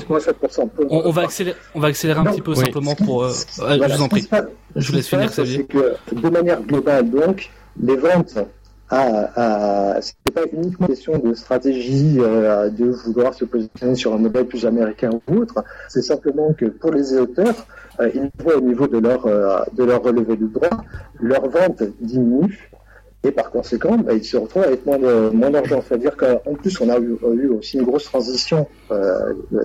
On, 0.89 1.03
on, 1.05 1.11
va 1.11 1.23
accélérer, 1.23 1.57
on 1.75 1.81
va 1.81 1.89
accélérer 1.89 2.19
un 2.19 2.25
petit 2.25 2.41
peu 2.41 2.55
simplement 2.55 2.95
pour. 2.95 3.25
Euh, 3.25 3.33
je 3.59 3.95
vous 3.95 4.03
en 4.03 4.09
prie. 4.09 4.27
je 4.75 4.89
vous 4.89 4.97
laisse 4.97 5.09
finir, 5.09 5.29
Xavier. 5.29 5.67
C'est 5.69 6.15
que 6.15 6.21
de 6.21 6.29
manière 6.31 6.63
globale, 6.63 7.11
donc, 7.11 7.51
les 7.79 7.97
ventes 7.97 8.39
à, 8.91 9.95
à 9.95 10.01
c'était 10.01 10.33
pas 10.33 10.47
uniquement 10.53 10.89
une 10.89 10.95
question 10.95 11.19
de 11.19 11.35
stratégie 11.35 12.17
euh, 12.19 12.69
de 12.71 12.87
vouloir 12.87 13.33
se 13.35 13.45
positionner 13.45 13.95
sur 13.95 14.13
un 14.13 14.19
modèle 14.19 14.47
plus 14.47 14.67
américain 14.67 15.11
ou 15.29 15.37
autre, 15.37 15.65
c'est 15.89 16.03
simplement 16.03 16.53
que 16.53 16.67
pour 16.67 16.91
les 16.91 17.17
auteurs, 17.17 17.67
euh, 18.01 18.11
ils 18.15 18.31
voient 18.43 18.57
au 18.57 18.61
niveau 18.61 18.89
de 18.89 18.99
leur 18.99 19.27
euh, 19.27 19.61
de 19.73 19.85
leur 19.85 20.03
relevé 20.03 20.37
de 20.37 20.47
droit, 20.47 20.71
leur 21.21 21.49
vente 21.49 21.83
diminue 22.01 22.71
et 23.23 23.33
par 23.33 23.51
conséquent, 23.51 23.99
bah, 23.99 24.15
ils 24.15 24.25
se 24.25 24.39
retrouvent 24.39 24.65
avec 24.65 24.85
moins 24.87 24.99
de 24.99 25.31
moins 25.31 25.51
d'argent. 25.51 25.83
C'est-à-dire 25.87 26.17
qu'en 26.17 26.55
plus, 26.55 26.81
on 26.81 26.89
a 26.89 26.99
eu, 26.99 27.49
aussi 27.51 27.77
une 27.77 27.85
grosse 27.85 28.05
transition 28.05 28.67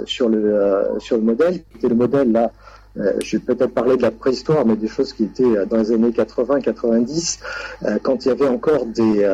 sur 0.05 0.27
le 0.27 0.83
sur 0.99 1.15
le 1.15 1.23
modèle, 1.23 1.61
qui 1.79 1.87
le 1.87 1.95
modèle 1.95 2.31
là 2.31 2.51
euh, 2.97 3.13
je 3.23 3.37
vais 3.37 3.43
peut-être 3.43 3.73
parler 3.73 3.97
de 3.97 4.01
la 4.01 4.11
préhistoire, 4.11 4.65
mais 4.65 4.75
des 4.75 4.87
choses 4.87 5.11
qui 5.11 5.25
étaient 5.25 5.43
euh, 5.43 5.65
dans 5.65 5.77
les 5.77 5.91
années 5.91 6.11
80-90, 6.11 7.39
euh, 7.83 7.97
quand 8.01 8.25
il 8.25 8.29
y 8.29 8.31
avait 8.31 8.47
encore 8.47 8.85
des, 8.85 9.29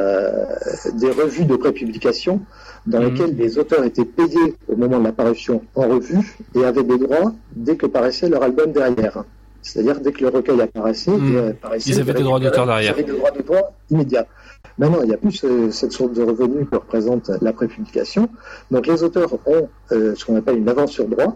des 0.96 1.12
revues 1.12 1.46
de 1.46 1.56
prépublication 1.56 2.42
dans 2.88 3.00
mhm. 3.00 3.10
lesquelles 3.10 3.36
les 3.36 3.58
auteurs 3.60 3.84
étaient 3.84 4.06
payés 4.06 4.56
au 4.68 4.76
moment 4.76 5.00
de 5.00 5.04
l'apparition 5.04 5.62
en 5.76 5.88
revue 5.88 6.38
et 6.56 6.66
avaient 6.66 6.84
des 6.84 6.98
droits 6.98 7.34
dès 7.56 7.76
que 7.76 7.86
paraissait 7.86 8.30
leur 8.30 8.42
album 8.42 8.72
derrière. 8.72 9.24
C'est-à-dire 9.62 10.00
dès 10.00 10.12
que 10.12 10.22
le 10.22 10.30
recueil 10.30 10.60
apparaissait, 10.60 11.12
mhm. 11.12 11.54
ils 11.86 12.00
avaient 12.00 12.14
des 12.14 12.24
droits 12.24 12.40
d'auteur 12.40 12.66
derrière. 12.66 12.96
Ils 12.98 13.02
avaient 13.02 13.12
des 13.12 13.18
droits 13.18 13.32
d'auteur 13.32 13.64
immédiats. 13.92 14.26
Maintenant, 14.80 15.02
il 15.04 15.10
n'y 15.10 15.14
a 15.14 15.18
plus 15.18 15.46
cette 15.70 15.92
sorte 15.92 16.14
de 16.14 16.24
revenu 16.24 16.66
que 16.66 16.76
représente 16.78 17.30
la 17.42 17.54
prépublication. 17.54 18.30
Donc 18.72 18.88
les 18.88 19.04
auteurs 19.04 19.34
ont 19.46 19.70
ce 19.92 20.26
qu'on 20.26 20.36
appelle 20.36 20.58
une 20.58 20.70
avance 20.70 20.92
sur 20.92 21.08
droit, 21.08 21.36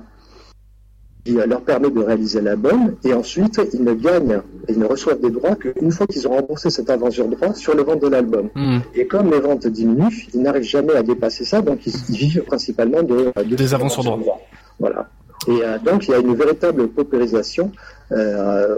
qui 1.26 1.34
leur 1.34 1.61
permet 1.61 1.89
de 1.89 1.99
réaliser 1.99 2.39
l'album, 2.39 2.95
et 3.03 3.13
ensuite 3.13 3.59
ils 3.73 3.84
ne 3.84 3.93
gagnent, 3.93 4.41
ils 4.69 4.78
ne 4.78 4.86
reçoivent 4.86 5.19
des 5.19 5.32
droits 5.32 5.55
qu'une 5.55 5.91
fois 5.91 6.05
qu'ils 6.05 6.28
ont 6.28 6.36
remboursé 6.36 6.69
cette 6.69 6.89
avance 6.89 7.15
sur 7.15 7.28
droit 7.28 7.53
sur 7.55 7.76
les 7.76 7.84
ventes 7.84 8.01
de 8.01 8.07
l'album. 8.07 8.49
Hmm. 8.53 8.80
Et 8.93 9.07
comme 9.07 9.32
les 9.32 9.39
ventes 9.39 9.65
diminuent, 9.65 10.28
ils 10.34 10.41
n'arrivent 10.41 10.63
jamais 10.63 10.93
à 10.93 11.01
dépasser 11.01 11.43
ça, 11.43 11.61
donc 11.61 11.80
ils, 11.88 12.15
vivent 12.15 12.43
principalement 12.43 13.01
de, 13.01 13.34
des 13.43 13.73
avances 13.73 13.93
sur 13.93 14.03
droit. 14.03 14.39
Voilà. 14.80 15.09
Et 15.47 15.63
euh, 15.63 15.78
donc 15.80 16.07
il 16.07 16.11
y 16.11 16.13
a 16.13 16.19
une 16.19 16.36
véritable 16.36 16.88
paupérisation 16.89 17.71
euh, 18.11 18.76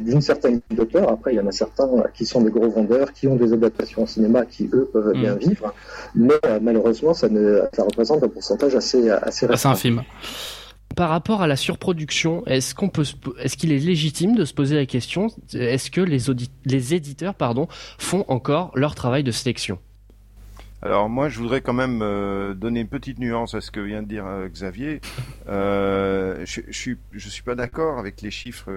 d'une 0.00 0.20
certaine 0.20 0.60
d'auteurs. 0.70 1.10
Après, 1.10 1.32
il 1.32 1.36
y 1.36 1.40
en 1.40 1.46
a 1.46 1.52
certains 1.52 1.88
qui 2.12 2.26
sont 2.26 2.42
des 2.42 2.50
gros 2.50 2.68
vendeurs, 2.68 3.12
qui 3.14 3.26
ont 3.26 3.36
des 3.36 3.54
adaptations 3.54 4.02
au 4.02 4.06
cinéma, 4.06 4.44
qui 4.44 4.68
eux 4.74 4.88
peuvent 4.92 5.12
bien 5.12 5.34
hmm. 5.34 5.38
vivre, 5.38 5.74
mais 6.14 6.34
euh, 6.44 6.58
malheureusement, 6.60 7.14
ça, 7.14 7.30
ne, 7.30 7.62
ça 7.72 7.84
représente 7.84 8.22
un 8.22 8.28
pourcentage 8.28 8.74
assez 8.74 9.08
assez, 9.08 9.46
assez 9.46 9.68
infime. 9.68 10.02
Par 10.96 11.08
rapport 11.08 11.42
à 11.42 11.46
la 11.46 11.56
surproduction, 11.56 12.44
est-ce 12.46 12.74
qu'il 13.56 13.72
est 13.72 13.78
légitime 13.78 14.34
de 14.34 14.44
se 14.44 14.54
poser 14.54 14.76
la 14.76 14.86
question, 14.86 15.28
est-ce 15.54 15.90
que 15.90 16.00
les, 16.00 16.18
les 16.64 16.94
éditeurs, 16.94 17.34
pardon, 17.34 17.68
font 17.98 18.24
encore 18.28 18.72
leur 18.74 18.94
travail 18.94 19.22
de 19.22 19.30
sélection? 19.30 19.78
Alors 20.84 21.08
moi, 21.08 21.28
je 21.28 21.38
voudrais 21.38 21.60
quand 21.60 21.72
même 21.72 22.00
euh, 22.02 22.54
donner 22.54 22.80
une 22.80 22.88
petite 22.88 23.20
nuance 23.20 23.54
à 23.54 23.60
ce 23.60 23.70
que 23.70 23.78
vient 23.78 24.02
de 24.02 24.08
dire 24.08 24.26
euh, 24.26 24.48
Xavier. 24.48 25.00
Euh, 25.48 26.44
je, 26.44 26.60
je, 26.66 26.76
suis, 26.76 26.98
je 27.12 27.28
suis 27.28 27.44
pas 27.44 27.54
d'accord 27.54 28.00
avec 28.00 28.20
les 28.20 28.32
chiffres 28.32 28.70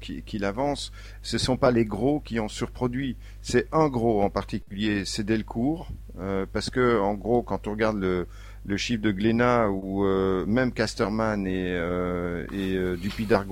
qu'il 0.00 0.44
avance. 0.46 0.92
Ce 1.20 1.36
sont 1.36 1.58
pas 1.58 1.70
les 1.70 1.84
gros 1.84 2.20
qui 2.20 2.40
ont 2.40 2.48
surproduit. 2.48 3.16
C'est 3.42 3.68
un 3.70 3.88
gros 3.88 4.22
en 4.22 4.30
particulier, 4.30 5.04
c'est 5.04 5.24
Delcourt, 5.24 5.88
parce 6.52 6.70
que 6.70 6.98
en 6.98 7.14
gros, 7.14 7.42
quand 7.42 7.66
on 7.66 7.72
regarde 7.72 7.98
le, 7.98 8.26
le 8.66 8.76
chiffre 8.76 9.02
de 9.02 9.12
Glénat 9.12 9.70
ou 9.70 10.04
euh, 10.04 10.44
même 10.46 10.72
Casterman 10.72 11.46
et, 11.46 11.72
euh, 11.76 12.44
et 12.52 12.74
euh, 12.76 12.96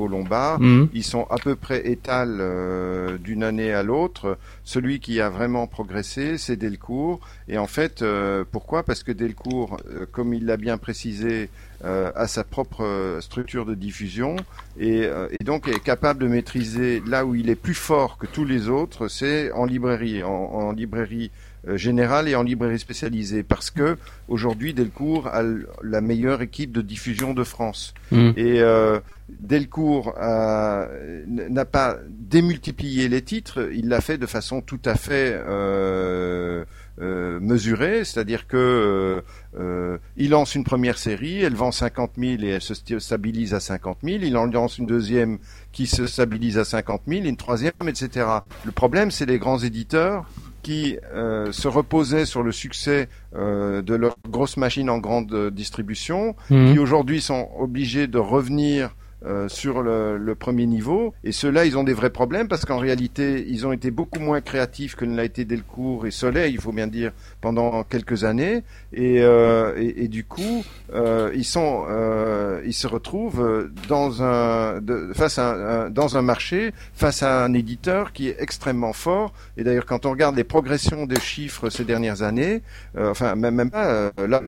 Lombard, 0.09 0.61
mhm. 0.61 0.89
ils 0.93 1.05
sont 1.05 1.27
à 1.31 1.37
peu 1.37 1.55
près 1.55 1.89
étals 1.89 2.39
euh, 2.41 3.17
d'une 3.19 3.45
année 3.45 3.73
à 3.73 3.83
l'autre. 3.83 4.39
Celui 4.65 4.99
qui 5.01 5.21
a 5.21 5.29
vraiment 5.29 5.67
progressé, 5.67 6.37
c'est 6.39 6.57
Delcourt. 6.57 7.21
Et 7.49 7.59
en 7.59 7.67
fait, 7.67 8.05
pourquoi? 8.51 8.83
Parce 8.83 9.03
que 9.03 9.13
Delcourt, 9.13 9.79
comme 10.13 10.33
il 10.35 10.47
l'a 10.47 10.57
bien 10.57 10.79
précisé, 10.79 11.51
a 11.83 12.27
sa 12.27 12.45
propre 12.45 13.19
structure 13.21 13.67
de 13.67 13.75
diffusion 13.75 14.37
et, 14.79 15.03
et, 15.39 15.45
donc 15.45 15.69
est 15.69 15.83
capable 15.83 16.23
de 16.23 16.29
maîtriser 16.29 17.03
là 17.07 17.27
où 17.27 17.35
il 17.35 17.51
est 17.51 17.57
plus 17.57 17.75
fort 17.75 18.17
que 18.17 18.27
tous 18.27 18.47
les 18.47 18.69
autres, 18.69 19.09
c'est 19.09 19.53
en 19.53 19.67
librairie, 19.67 20.23
en, 20.23 20.31
en 20.31 20.73
librairie 20.73 21.31
euh, 21.35 21.44
générale 21.75 22.29
et 22.29 22.35
en 22.35 22.43
librairie 22.43 22.79
spécialisée 22.79 23.43
parce 23.43 23.71
que 23.71 23.97
aujourd'hui 24.29 24.75
Delcourt 24.75 25.29
a 25.29 25.43
la 25.83 26.01
meilleure 26.01 26.43
équipe 26.43 26.73
de 26.73 26.83
diffusion 26.83 27.35
de 27.35 27.45
France 27.45 27.95
mm. 28.11 28.31
et 28.37 28.61
euh, 28.61 29.01
Delcourt 29.29 30.15
n'a 30.19 31.65
pas 31.65 31.99
démultiplié 32.09 33.09
les 33.09 33.23
titres, 33.23 33.71
il 33.73 33.89
l'a 33.89 34.01
fait 34.01 34.19
de 34.19 34.27
façon 34.27 34.61
tout 34.61 34.81
à 34.85 34.97
fait 34.97 35.35
euh, 35.35 36.65
euh 37.01 37.41
mesurée, 37.41 38.05
c'est-à-dire 38.05 38.47
que 38.47 39.23
euh, 39.59 39.99
il 40.17 40.31
lance 40.31 40.55
une 40.55 40.65
première 40.65 40.99
série, 40.99 41.43
elle 41.43 41.55
vend 41.55 41.73
50 41.73 42.13
000 42.19 42.43
et 42.43 42.49
elle 42.49 42.61
se 42.61 42.75
stabilise 42.99 43.55
à 43.55 43.61
50 43.61 43.99
000, 44.05 44.19
il 44.23 44.37
en 44.37 44.45
lance 44.45 44.79
une 44.79 44.87
deuxième 44.87 45.39
qui 45.73 45.87
se 45.87 46.07
stabilise 46.07 46.59
à 46.59 46.65
50 46.65 47.03
000, 47.09 47.25
une 47.25 47.37
troisième, 47.37 47.73
etc. 47.87 48.27
Le 48.65 48.73
problème, 48.73 49.11
c'est 49.11 49.27
les 49.27 49.39
grands 49.39 49.59
éditeurs 49.59 50.27
qui 50.65 50.99
euh, 51.15 51.53
se 51.53 51.69
reposaient 51.69 52.25
sur 52.25 52.43
le 52.43 52.51
succès 52.51 53.09
euh, 53.37 53.83
de 53.83 53.95
leurs 53.95 54.17
grosses 54.29 54.57
machines 54.57 54.91
en 54.91 54.99
grande 54.99 55.51
distribution, 55.51 56.35
mmh. 56.51 56.73
qui 56.73 56.79
aujourd'hui 56.79 57.21
sont 57.21 57.49
obligés 57.59 58.07
de 58.07 58.19
revenir 58.19 58.97
euh, 59.25 59.49
sur 59.49 59.83
le, 59.83 60.19
le, 60.19 60.35
premier 60.35 60.67
niveau. 60.67 61.15
Et 61.25 61.33
ceux-là, 61.33 61.65
ils 61.65 61.79
ont 61.79 61.85
des 61.85 61.95
vrais 61.95 62.11
problèmes 62.11 62.49
parce 62.49 62.65
qu'en 62.65 62.79
réalité, 62.79 63.45
ils 63.49 63.67
ont 63.67 63.73
été 63.73 63.91
beaucoup 63.91 64.21
moins 64.21 64.41
créatifs 64.41 64.97
que 64.97 65.05
ne 65.05 65.17
l'a 65.17 65.25
été 65.25 65.45
Delcourt 65.45 66.07
et 66.07 66.11
Soleil, 66.11 66.53
il 66.53 66.61
faut 66.61 66.73
bien 66.73 66.87
dire, 66.87 67.13
pendant 67.41 67.85
quelques 67.85 68.25
années. 68.25 68.63
Et, 68.93 69.23
euh, 69.23 69.75
et, 69.77 70.05
et 70.05 70.09
du 70.09 70.25
coup, 70.25 70.65
euh, 70.93 71.31
ils 71.35 71.45
sont, 71.45 71.87
euh, 71.89 72.63
ils 72.67 72.75
se 72.75 72.87
retrouvent 72.87 73.71
dans 73.89 74.23
un, 74.23 74.81
de, 74.81 75.13
face 75.15 75.39
à 75.39 75.85
un, 75.85 75.91
dans 75.91 76.17
un 76.17 76.23
marché, 76.23 76.73
face 76.95 77.23
à 77.23 77.45
un 77.45 77.55
éditeur 77.55 78.13
qui 78.13 78.29
est 78.29 78.37
extrêmement 78.39 78.93
fort. 78.93 79.33
Et 79.57 79.65
d'ailleurs, 79.65 79.87
quand 79.87 80.07
on 80.07 80.11
regarde 80.11 80.37
les 80.37 80.45
progressions 80.45 81.07
des 81.07 81.21
chiffres 81.21 81.71
ces 81.71 81.85
dernières 81.85 82.23
années, 82.23 82.63
enfin 82.99 83.35
même, 83.35 83.55
même 83.55 83.71
pas 83.71 84.11
là 84.17 84.43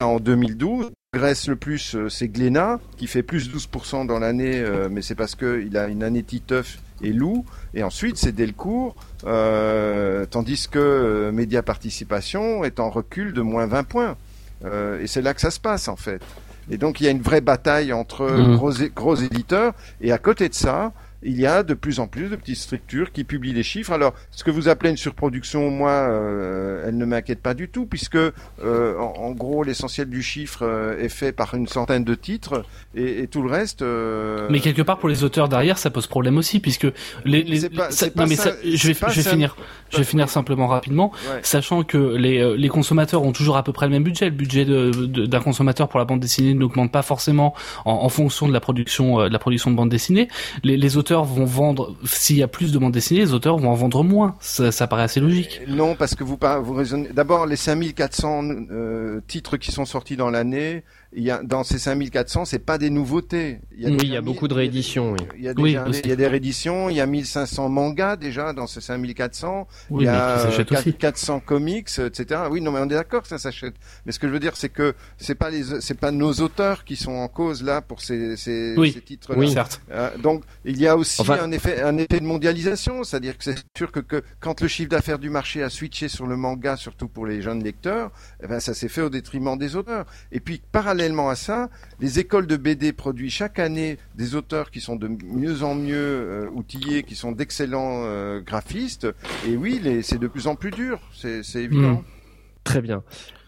en 0.00 0.18
2012, 0.18 0.90
Grèce 1.14 1.46
le 1.46 1.56
plus, 1.56 1.94
euh, 1.94 2.08
c'est 2.08 2.28
Glénat, 2.28 2.80
qui 2.96 3.06
fait 3.06 3.22
plus 3.22 3.50
12% 3.50 4.06
dans 4.06 4.18
l'année, 4.18 4.58
euh, 4.60 4.88
mais 4.90 5.02
c'est 5.02 5.14
parce 5.14 5.34
qu'il 5.34 5.76
a 5.76 5.88
une 5.88 6.02
année 6.02 6.22
Titeuf 6.22 6.78
et 7.02 7.12
Loup. 7.12 7.44
Et 7.74 7.82
ensuite, 7.82 8.16
c'est 8.16 8.32
Delcourt, 8.32 8.96
euh, 9.26 10.24
tandis 10.24 10.68
que 10.70 11.30
Média 11.30 11.62
Participation 11.62 12.64
est 12.64 12.80
en 12.80 12.88
recul 12.88 13.34
de 13.34 13.42
moins 13.42 13.66
20 13.66 13.82
points. 13.84 14.16
et 14.64 15.06
c'est 15.06 15.20
là 15.20 15.34
que 15.34 15.42
ça 15.42 15.50
se 15.50 15.60
passe, 15.60 15.88
en 15.88 15.96
fait. 15.96 16.22
Et 16.70 16.78
donc, 16.78 17.02
il 17.02 17.04
y 17.04 17.08
a 17.08 17.10
une 17.10 17.20
vraie 17.20 17.42
bataille 17.42 17.92
entre 17.92 18.24
mmh. 18.24 18.56
gros, 18.56 18.72
gros 18.96 19.16
éditeurs. 19.16 19.74
Et 20.00 20.12
à 20.12 20.18
côté 20.18 20.48
de 20.48 20.54
ça, 20.54 20.94
il 21.24 21.38
y 21.38 21.46
a 21.46 21.62
de 21.62 21.74
plus 21.74 22.00
en 22.00 22.06
plus 22.06 22.28
de 22.28 22.36
petites 22.36 22.56
structures 22.56 23.12
qui 23.12 23.24
publient 23.24 23.52
les 23.52 23.62
chiffres. 23.62 23.92
Alors, 23.92 24.14
ce 24.30 24.44
que 24.44 24.50
vous 24.50 24.68
appelez 24.68 24.90
une 24.90 24.96
surproduction, 24.96 25.70
moi, 25.70 25.90
euh, 25.90 26.84
elle 26.86 26.96
ne 26.96 27.04
m'inquiète 27.04 27.40
pas 27.40 27.54
du 27.54 27.68
tout, 27.68 27.86
puisque 27.86 28.16
euh, 28.16 28.98
en, 28.98 29.30
gros, 29.32 29.62
l'essentiel 29.62 30.08
du 30.08 30.22
chiffre 30.22 30.62
euh, 30.62 30.98
est 30.98 31.08
fait 31.08 31.32
par 31.32 31.54
une 31.54 31.66
centaine 31.68 32.04
de 32.04 32.14
titres, 32.14 32.64
et, 32.94 33.26
tout 33.30 33.42
le 33.42 33.50
reste. 33.50 33.82
Mais 34.50 34.60
quelque 34.60 34.82
part, 34.82 34.98
pour 34.98 35.08
les 35.08 35.24
auteurs 35.24 35.48
derrière, 35.48 35.78
ça 35.78 35.90
pose 35.90 36.06
problème 36.06 36.36
aussi, 36.38 36.60
puisque 36.60 36.86
les. 37.24 37.42
les 37.42 37.60
non, 38.16 38.26
mais 38.26 38.36
je 38.36 38.88
vais, 38.88 38.94
je 39.08 39.20
vais 39.20 39.30
finir. 39.30 39.56
Je 39.90 39.98
vais 39.98 40.04
finir 40.04 40.28
simplement 40.28 40.66
rapidement, 40.66 41.12
sachant 41.42 41.82
que 41.82 42.16
les, 42.16 42.56
les 42.56 42.68
consommateurs 42.68 43.22
ont 43.22 43.32
toujours 43.32 43.56
à 43.56 43.62
peu 43.62 43.72
près 43.72 43.86
le 43.86 43.92
même 43.92 44.04
budget. 44.04 44.26
Le 44.26 44.30
budget 44.30 44.64
d'un 44.64 44.90
de, 44.90 45.38
consommateur 45.38 45.88
pour 45.88 45.98
la 45.98 46.04
bande 46.04 46.20
dessinée 46.20 46.54
n'augmente 46.54 46.90
pas 46.90 47.02
forcément 47.02 47.54
en, 47.84 47.92
en, 47.92 48.08
fonction 48.08 48.48
de 48.48 48.52
la 48.52 48.60
production 48.60 49.18
de 49.18 49.32
la 49.32 49.38
production 49.38 49.70
de 49.70 49.76
bande 49.76 49.90
dessinée. 49.90 50.28
Les, 50.62 50.76
les 50.76 50.96
auteurs 50.96 51.11
vont 51.20 51.44
vendre, 51.44 51.94
s'il 52.04 52.36
y 52.36 52.42
a 52.42 52.48
plus 52.48 52.72
de 52.72 52.78
bandes 52.78 52.92
dessinées, 52.92 53.20
les 53.20 53.34
auteurs 53.34 53.58
vont 53.58 53.70
en 53.70 53.74
vendre 53.74 54.02
moins. 54.02 54.36
Ça, 54.40 54.72
ça 54.72 54.86
paraît 54.86 55.02
assez 55.02 55.20
logique. 55.20 55.60
Non, 55.68 55.94
parce 55.94 56.14
que 56.14 56.24
vous, 56.24 56.38
vous 56.62 56.74
raisonnez. 56.74 57.10
D'abord, 57.12 57.46
les 57.46 57.56
5400 57.56 58.42
euh, 58.70 59.20
titres 59.26 59.56
qui 59.58 59.70
sont 59.70 59.84
sortis 59.84 60.16
dans 60.16 60.30
l'année, 60.30 60.84
il 61.14 61.22
y 61.22 61.30
a, 61.30 61.42
dans 61.42 61.62
ces 61.62 61.78
5400, 61.78 62.46
c'est 62.46 62.58
pas 62.58 62.78
des 62.78 62.90
nouveautés. 62.90 63.60
Il 63.76 63.82
y 63.82 63.86
a 63.86 63.90
oui, 63.90 63.98
il 64.02 64.10
y 64.10 64.16
a 64.16 64.22
beaucoup 64.22 64.48
de 64.48 64.54
rééditions. 64.54 65.14
Il 65.36 65.44
y 65.44 65.48
a, 65.48 65.52
oui, 65.56 65.76
il 66.04 66.08
y 66.08 66.12
a 66.12 66.16
des 66.16 66.26
rééditions. 66.26 66.88
Il 66.88 66.96
y 66.96 67.00
a 67.00 67.06
1500 67.06 67.68
mangas 67.68 68.16
déjà 68.16 68.52
dans 68.52 68.66
ces 68.66 68.80
5400. 68.80 69.68
Oui, 69.90 70.04
il 70.04 70.06
y 70.06 70.08
a 70.08 70.48
400 70.98 71.40
comics, 71.40 71.88
etc. 71.98 72.42
Oui, 72.50 72.60
non, 72.60 72.72
mais 72.72 72.80
on 72.80 72.84
est 72.84 72.94
d'accord 72.94 73.22
que 73.22 73.28
ça 73.28 73.38
s'achète. 73.38 73.74
Mais 74.06 74.12
ce 74.12 74.18
que 74.18 74.26
je 74.26 74.32
veux 74.32 74.40
dire, 74.40 74.56
c'est 74.56 74.70
que 74.70 74.94
c'est 75.18 75.34
pas 75.34 75.50
les, 75.50 75.80
c'est 75.80 75.98
pas 75.98 76.12
nos 76.12 76.32
auteurs 76.34 76.84
qui 76.84 76.96
sont 76.96 77.12
en 77.12 77.28
cause 77.28 77.62
là 77.62 77.82
pour 77.82 78.00
ces, 78.00 78.36
ces, 78.36 78.74
oui. 78.78 78.92
ces 78.92 79.02
titres-là. 79.02 79.38
Oui, 79.38 79.52
certes. 79.52 79.82
Euh, 79.90 80.16
donc, 80.18 80.44
il 80.64 80.80
y 80.80 80.86
a 80.86 80.96
aussi 80.96 81.22
un 81.30 81.52
effet, 81.52 81.82
un 81.82 81.98
effet 81.98 82.20
de 82.20 82.26
mondialisation, 82.26 83.04
c'est-à-dire 83.04 83.36
que 83.36 83.44
c'est 83.44 83.56
sûr 83.76 83.92
que, 83.92 84.00
que 84.00 84.22
quand 84.40 84.60
le 84.60 84.68
chiffre 84.68 84.88
d'affaires 84.88 85.18
du 85.18 85.28
marché 85.28 85.62
a 85.62 85.68
switché 85.68 86.08
sur 86.08 86.26
le 86.26 86.36
manga, 86.36 86.76
surtout 86.76 87.08
pour 87.08 87.26
les 87.26 87.42
jeunes 87.42 87.62
lecteurs, 87.62 88.12
eh 88.42 88.46
ben 88.46 88.60
ça 88.60 88.72
s'est 88.72 88.88
fait 88.88 89.02
au 89.02 89.10
détriment 89.10 89.58
des 89.58 89.76
auteurs. 89.76 90.06
Et 90.30 90.40
puis 90.40 90.62
parallèlement 90.72 91.01
parallèlement 91.02 91.30
à 91.30 91.34
ça, 91.34 91.68
les 91.98 92.20
écoles 92.20 92.46
de 92.46 92.56
BD 92.56 92.92
produisent 92.92 93.32
chaque 93.32 93.58
année 93.58 93.98
des 94.14 94.36
auteurs 94.36 94.70
qui 94.70 94.80
sont 94.80 94.94
de 94.94 95.08
mieux 95.08 95.64
en 95.64 95.74
mieux 95.74 95.96
euh, 95.96 96.48
outillés, 96.52 97.02
qui 97.02 97.16
sont 97.16 97.32
d'excellents 97.32 98.02
euh, 98.04 98.40
graphistes. 98.40 99.08
Et 99.48 99.56
oui, 99.56 99.80
c'est 100.04 100.18
de 100.18 100.28
plus 100.28 100.46
en 100.46 100.54
plus 100.54 100.70
dur, 100.70 101.00
c'est 101.12 101.42
évident. 101.56 101.94
Hmm. 101.94 102.04
Très 102.62 102.80
bien. 102.80 103.02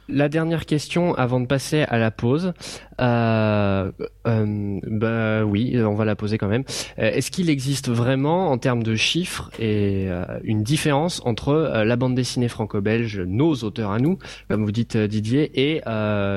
La 0.09 0.29
dernière 0.29 0.67
question 0.67 1.15
avant 1.15 1.39
de 1.39 1.47
passer 1.47 1.83
à 1.83 1.97
la 1.97 2.11
pause. 2.11 2.55
Euh, 3.01 3.91
euh, 4.27 4.81
bah 4.87 5.45
oui, 5.45 5.77
on 5.83 5.95
va 5.95 6.05
la 6.05 6.17
poser 6.17 6.39
quand 6.39 6.49
même. 6.49 6.65
Euh, 6.99 7.11
est-ce 7.11 7.31
qu'il 7.31 7.51
existe 7.51 7.91
vraiment, 7.91 8.51
en 8.51 8.59
termes 8.59 8.83
de 8.83 8.95
chiffres, 8.95 9.51
et 9.59 10.07
euh, 10.09 10.25
une 10.43 10.63
différence 10.63 11.21
entre 11.25 11.55
la 11.85 11.97
bande 11.97 12.15
dessinée 12.15 12.49
franco-belge, 12.49 13.21
nos 13.21 13.55
auteurs 13.57 13.91
à 13.91 13.99
nous, 13.99 14.19
comme 14.49 14.65
vous 14.65 14.73
dites 14.73 14.97
Didier, 14.97 15.51
et 15.55 15.83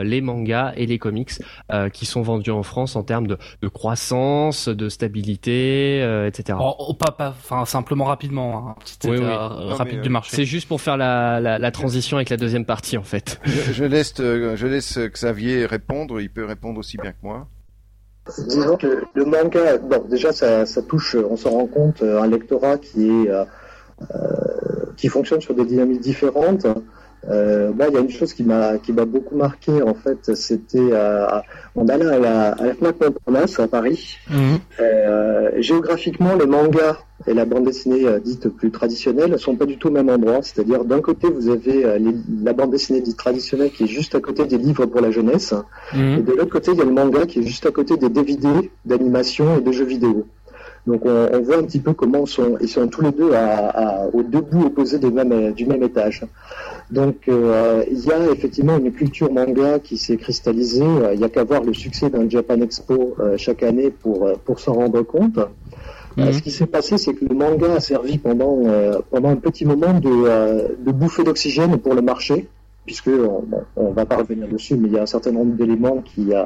les 0.04 0.22
mangas 0.22 0.74
et 0.76 0.86
les 0.86 0.98
comics 0.98 1.32
qui 1.94 2.06
sont 2.06 2.22
vendus 2.22 2.52
en 2.52 2.64
France 2.64 2.96
en 2.96 3.04
termes 3.04 3.28
de, 3.28 3.38
de 3.62 3.68
croissance, 3.68 4.68
de 4.68 4.90
stabilité, 4.90 6.00
etc. 6.28 6.58
Oh, 6.62 6.94
pas, 6.94 7.12
pas, 7.12 7.30
enfin 7.30 7.66
simplement 7.66 8.06
rapidement, 8.06 8.70
hein, 8.70 8.76
petit 8.80 9.10
oui, 9.10 9.20
rapide 9.20 10.02
du 10.02 10.10
marché. 10.10 10.36
C'est 10.36 10.46
juste 10.46 10.68
pour 10.68 10.82
faire 10.82 10.98
la, 10.98 11.40
la, 11.40 11.60
la, 11.60 11.72
transition 11.72 12.18
avec 12.18 12.30
la 12.30 12.38
deuxième 12.38 12.66
partie 12.66 12.98
en 12.98 13.04
fait. 13.04 13.40
Je, 13.46 13.74
je 13.74 13.84
laisse, 13.84 14.16
je 14.18 14.68
laisse 14.68 14.98
Xavier 14.98 15.66
répondre. 15.66 16.20
Il 16.20 16.30
peut 16.30 16.46
répondre 16.48 16.80
aussi 16.80 16.98
bien 16.98 17.12
que 17.12 17.18
moi. 17.24 17.48
Disons 18.48 18.78
que 18.78 19.04
le 19.14 19.26
manga, 19.26 19.78
bon, 19.78 20.06
déjà 20.10 20.32
ça, 20.34 20.66
touche, 20.88 21.16
on 21.16 21.38
s'en 21.38 21.52
rend 21.52 21.68
compte, 21.68 22.02
euh, 22.02 22.22
un 22.22 22.28
lectorat 22.28 22.78
qui 22.78 23.08
est 23.08 23.30
euh, 23.30 23.46
euh, 24.02 24.94
qui 24.98 25.08
fonctionne 25.08 25.42
sur 25.42 25.54
des 25.56 25.66
dynamiques 25.66 26.02
différentes. 26.02 26.68
Euh, 27.30 27.72
il 27.78 27.94
y 27.94 27.98
a 27.98 28.00
une 28.00 28.10
chose 28.10 28.34
qui 28.34 28.44
m'a 28.44 28.78
qui 28.78 28.94
m'a 28.94 29.06
beaucoup 29.06 29.36
marqué 29.36 29.82
en 29.82 29.94
fait, 29.94 30.36
c'était 30.36 30.92
on 31.76 31.88
allait 31.88 32.06
à 32.06 32.20
la, 32.20 32.52
à 32.54 32.66
la 32.66 32.74
Fnac 32.74 33.00
Montparnasse 33.00 33.60
à 33.60 33.68
Paris. 33.68 34.18
Mhm. 34.30 34.60
Euh, 34.80 35.52
géographiquement, 35.60 36.36
le 36.36 36.46
manga 36.46 36.98
et 37.28 37.34
la 37.34 37.46
bande 37.46 37.66
dessinée 37.66 38.08
euh, 38.08 38.20
dite 38.20 38.48
plus 38.50 38.72
traditionnelle 38.72 39.32
ne 39.32 39.38
sont 39.38 39.56
pas 39.56 39.66
du 39.66 39.78
tout 39.78 39.90
au 39.90 39.92
même 39.92 40.10
endroit. 40.10 40.40
C'est-à-dire 40.42 40.86
d'un 40.86 41.02
côté 41.02 41.28
vous 41.30 41.50
avez 41.50 41.86
la 42.44 42.54
bande 42.54 42.72
dessinée 42.72 43.02
dite 43.02 43.18
traditionnelle 43.18 43.72
qui 43.72 43.84
est 43.84 43.88
juste 43.88 44.16
à 44.16 44.20
côté 44.20 44.46
des 44.46 44.58
livres 44.58 44.86
pour 44.86 45.02
la 45.02 45.12
jeunesse, 45.12 45.54
mhm. 45.94 46.18
et 46.20 46.22
de 46.22 46.32
l'autre 46.32 46.52
côté 46.52 46.72
il 46.72 46.78
y 46.78 46.82
a 46.82 46.86
le 46.86 46.92
manga 46.92 47.26
qui 47.26 47.40
est 47.40 47.44
juste 47.44 47.66
à 47.66 47.72
côté 47.72 47.98
des 47.98 48.10
DVD 48.10 48.72
d'animation 48.86 49.58
et 49.58 49.62
de 49.62 49.72
jeux 49.72 49.86
vidéo. 49.86 50.26
Donc 50.88 51.02
on, 51.06 51.30
on, 51.34 51.42
voit 51.42 51.58
un 51.58 51.64
petit 51.64 51.80
peu 51.80 51.94
comment 51.94 52.26
sont, 52.26 52.58
ils 52.62 52.70
sont 52.70 52.88
tous 52.88 53.02
les 53.02 53.12
deux 53.12 53.34
à, 53.34 53.68
à, 53.68 54.08
aux 54.08 54.24
deux 54.24 54.42
bouts 54.42 54.66
opposés 54.66 54.98
du 54.98 55.12
même, 55.12 55.52
du 55.52 55.66
même 55.66 55.84
étage. 55.84 56.24
Donc 56.90 57.28
euh, 57.28 57.84
il 57.92 58.00
y 58.00 58.12
a 58.12 58.32
effectivement 58.32 58.78
une 58.78 58.92
culture 58.92 59.32
manga 59.32 59.80
qui 59.80 59.98
s'est 59.98 60.18
cristallisée. 60.18 60.86
Il 61.14 61.20
n'y 61.20 61.26
a 61.26 61.30
qu'à 61.30 61.44
voir 61.44 61.64
le 61.64 61.74
succès 61.74 62.10
d'un 62.10 62.28
Japan 62.30 62.62
Expo 62.62 63.16
euh, 63.20 63.36
chaque 63.38 63.64
année 63.64 63.92
pour, 63.92 64.32
pour 64.46 64.60
s'en 64.60 64.74
rendre 64.74 65.02
compte. 65.04 65.40
Mhm. 66.18 66.34
ce 66.34 66.42
qui 66.42 66.50
s'est 66.52 66.66
passé, 66.66 66.98
c'est 66.98 67.14
que 67.14 67.26
le 67.26 67.36
manga 67.36 67.74
a 67.76 67.80
servi 67.80 68.18
pendant, 68.18 68.58
euh, 68.66 69.00
pendant 69.12 69.30
un 69.30 69.36
petit 69.36 69.66
moment 69.66 69.94
de, 70.00 70.76
de 70.84 70.92
bouffée 70.92 71.24
d'oxygène 71.24 71.78
pour 71.78 71.94
le 71.94 72.02
marché, 72.02 72.48
puisque 72.88 73.12
on 73.76 73.90
ne 73.90 73.94
va 73.94 74.06
pas 74.06 74.18
revenir 74.18 74.48
dessus, 74.48 74.76
mais 74.76 74.88
il 74.88 74.94
y 74.96 74.98
a 74.98 75.04
un 75.04 75.08
certain 75.08 75.32
nombre 75.32 75.56
d'éléments 75.56 76.02
qui, 76.02 76.34
euh, 76.34 76.44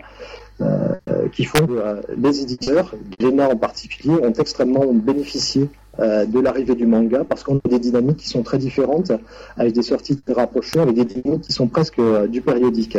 qui 1.32 1.46
font 1.46 1.66
que 1.66 1.74
euh, 1.74 2.02
les 2.18 2.42
éditeurs, 2.42 2.94
Glénat 3.20 3.50
en 3.50 3.56
particulier, 3.56 4.14
ont 4.14 4.34
extrêmement 4.34 4.86
bénéficié 4.94 5.70
euh, 6.00 6.26
de 6.26 6.40
l'arrivée 6.40 6.76
du 6.76 6.86
manga 6.86 7.24
parce 7.28 7.44
qu'on 7.44 7.58
a 7.58 7.70
des 7.70 7.80
dynamiques 7.80 8.18
qui 8.18 8.30
sont 8.30 8.44
très 8.44 8.58
différentes, 8.58 9.12
avec 9.58 9.74
des 9.74 9.82
sorties 9.82 10.18
très 10.18 10.34
rapprochées, 10.34 10.80
avec 10.80 10.96
des 10.96 11.06
dynamiques 11.06 11.42
qui 11.44 11.54
sont 11.54 11.68
presque 11.68 12.02
du 12.30 12.42
périodique. 12.42 12.98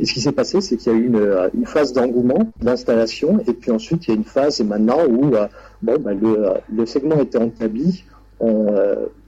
Et 0.00 0.04
ce 0.04 0.12
qui 0.12 0.20
s'est 0.20 0.32
passé, 0.32 0.60
c'est 0.60 0.76
qu'il 0.76 0.92
y 0.92 0.94
a 0.94 0.98
eu 0.98 1.06
une, 1.54 1.66
phase 1.66 1.92
d'engouement, 1.92 2.52
d'installation, 2.60 3.40
et 3.46 3.52
puis 3.54 3.70
ensuite 3.70 4.06
il 4.06 4.10
y 4.10 4.12
a 4.12 4.16
une 4.16 4.24
phase 4.24 4.60
maintenant 4.60 4.98
où 5.08 5.30
bon, 5.82 5.96
ben, 5.98 6.18
le, 6.70 6.86
segment 6.86 7.18
était 7.20 7.44
établi, 7.44 8.04
on, 8.38 8.66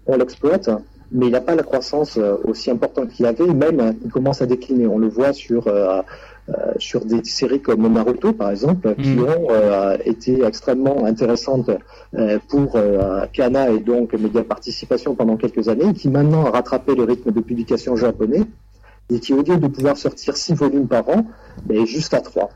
on 0.06 0.16
l'exploite, 0.16 0.68
mais 1.10 1.26
il 1.26 1.32
n'a 1.32 1.40
pas 1.40 1.54
la 1.54 1.62
croissance 1.62 2.18
aussi 2.44 2.70
importante 2.70 3.10
qu'il 3.10 3.24
avait, 3.24 3.46
et 3.46 3.54
même 3.54 3.94
il 4.04 4.10
commence 4.10 4.42
à 4.42 4.46
décliner. 4.46 4.86
On 4.86 4.98
le 4.98 5.08
voit 5.08 5.32
sur 5.32 5.68
euh, 5.68 6.02
sur 6.78 7.04
des 7.04 7.24
séries 7.24 7.60
comme 7.60 7.90
Naruto 7.92 8.32
par 8.32 8.50
exemple, 8.50 8.94
qui 8.96 9.14
mm. 9.14 9.24
ont 9.24 9.46
euh, 9.50 9.96
été 10.04 10.44
extrêmement 10.44 11.04
intéressantes 11.04 11.70
euh, 12.14 12.38
pour 12.48 12.78
Kana 13.32 13.70
et 13.70 13.78
donc 13.78 14.12
Média 14.12 14.44
Participation 14.44 15.14
pendant 15.14 15.36
quelques 15.36 15.68
années, 15.68 15.90
et 15.90 15.94
qui 15.94 16.08
maintenant 16.08 16.44
a 16.46 16.50
rattrapé 16.50 16.94
le 16.94 17.04
rythme 17.04 17.32
de 17.32 17.40
publication 17.40 17.96
japonais 17.96 18.42
et 19.10 19.20
qui 19.20 19.32
au 19.34 19.42
lieu 19.42 19.56
de 19.56 19.66
pouvoir 19.66 19.96
sortir 19.96 20.36
six 20.36 20.54
volumes 20.54 20.88
par 20.88 21.08
an, 21.08 21.26
est 21.68 21.86
juste 21.86 22.14
à 22.14 22.20
trois. 22.20 22.50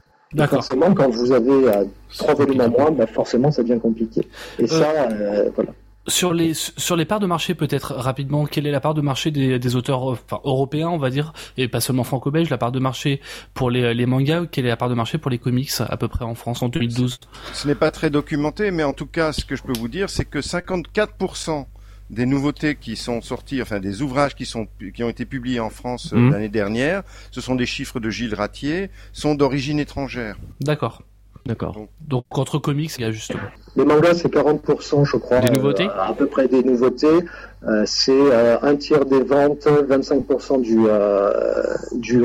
Forcément, 0.49 0.95
quand 0.95 1.09
vous 1.11 1.33
avez 1.33 1.87
trois 2.17 2.35
volumes 2.35 2.61
en 2.61 2.71
moins, 2.71 2.91
ben, 2.91 3.07
forcément, 3.07 3.51
ça 3.51 3.63
devient 3.63 3.81
compliqué. 3.81 4.27
Et 4.59 4.67
ça, 4.67 5.09
voilà. 5.55 5.73
Sur 6.09 6.33
les 6.33 6.53
sur 6.55 6.97
les 6.97 7.05
parts 7.05 7.21
de 7.21 7.27
marché 7.27 7.55
peut-être 7.55 7.95
rapidement, 7.95 8.47
quelle 8.47 8.67
est 8.67 8.71
la 8.71 8.81
part 8.81 8.95
de 8.95 9.01
marché 9.01 9.31
des, 9.31 9.59
des 9.59 9.77
auteurs 9.77 10.03
enfin, 10.03 10.41
européens, 10.45 10.89
on 10.89 10.99
va 10.99 11.11
dire, 11.11 11.33
et 11.57 11.69
pas 11.69 11.81
seulement 11.81 12.05
franco-belge, 12.05 12.51
la 12.51 12.59
part 12.59 12.73
de 12.73 12.79
marché 12.79 13.21
pour 13.55 13.71
les, 13.71 13.95
les 13.95 14.07
mangas, 14.07 14.47
quelle 14.47 14.67
est 14.67 14.71
la 14.71 14.77
part 14.77 14.89
de 14.89 14.95
marché 14.95 15.19
pour 15.19 15.31
les 15.31 15.39
comics 15.39 15.71
à 15.81 15.97
peu 15.97 16.09
près 16.09 16.25
en 16.25 16.35
France 16.35 16.63
en 16.63 16.69
2012 16.69 17.21
Ce 17.53 17.69
n'est 17.69 17.75
pas 17.75 17.91
très 17.91 18.11
documenté, 18.11 18.71
mais 18.71 18.85
en 18.85 18.93
tout 18.93 19.07
cas, 19.07 19.33
ce 19.33 19.45
que 19.45 19.55
je 19.55 19.63
peux 19.63 19.77
vous 19.79 19.89
dire, 19.89 20.11
c'est 20.11 20.25
que 20.25 20.39
54% 20.39 21.67
des 22.11 22.27
nouveautés 22.27 22.75
qui 22.75 22.97
sont 22.97 23.21
sorties, 23.21 23.61
enfin 23.61 23.81
des 23.81 24.03
ouvrages 24.03 24.35
qui 24.35 24.47
sont 24.47 24.67
qui 24.95 25.03
ont 25.03 25.09
été 25.09 25.27
publiés 25.27 25.61
en 25.61 25.71
France 25.71 26.13
euh, 26.13 26.17
mmh. 26.17 26.31
l'année 26.31 26.49
dernière, 26.49 27.03
ce 27.31 27.41
sont 27.41 27.55
des 27.55 27.67
chiffres 27.67 28.01
de 28.01 28.11
Gilles 28.11 28.35
Ratier, 28.35 28.91
sont 29.13 29.35
d'origine 29.35 29.79
étrangère. 29.79 30.37
D'accord. 30.61 31.03
D'accord. 31.49 31.77
Donc, 32.07 32.27
entre 32.31 32.59
comics, 32.59 32.93
il 32.99 33.01
y 33.01 33.05
a 33.05 33.11
justement. 33.11 33.41
Les 33.75 33.87
mangas, 33.87 34.15
c'est 34.17 34.31
40%, 34.31 35.07
je 35.07 35.17
crois. 35.17 35.41
Des 35.41 35.49
nouveautés 35.49 35.87
euh, 35.89 36.03
À 36.03 36.13
peu 36.13 36.27
près 36.27 36.47
des 36.47 36.63
nouveautés. 36.63 37.25
Euh, 37.67 37.83
c'est 37.87 38.13
euh, 38.13 38.57
un 38.63 38.77
tiers 38.77 39.05
des 39.05 39.23
ventes, 39.23 39.67
25% 39.67 40.63
du, 40.63 40.79
euh, 40.87 41.33
du, 41.93 42.19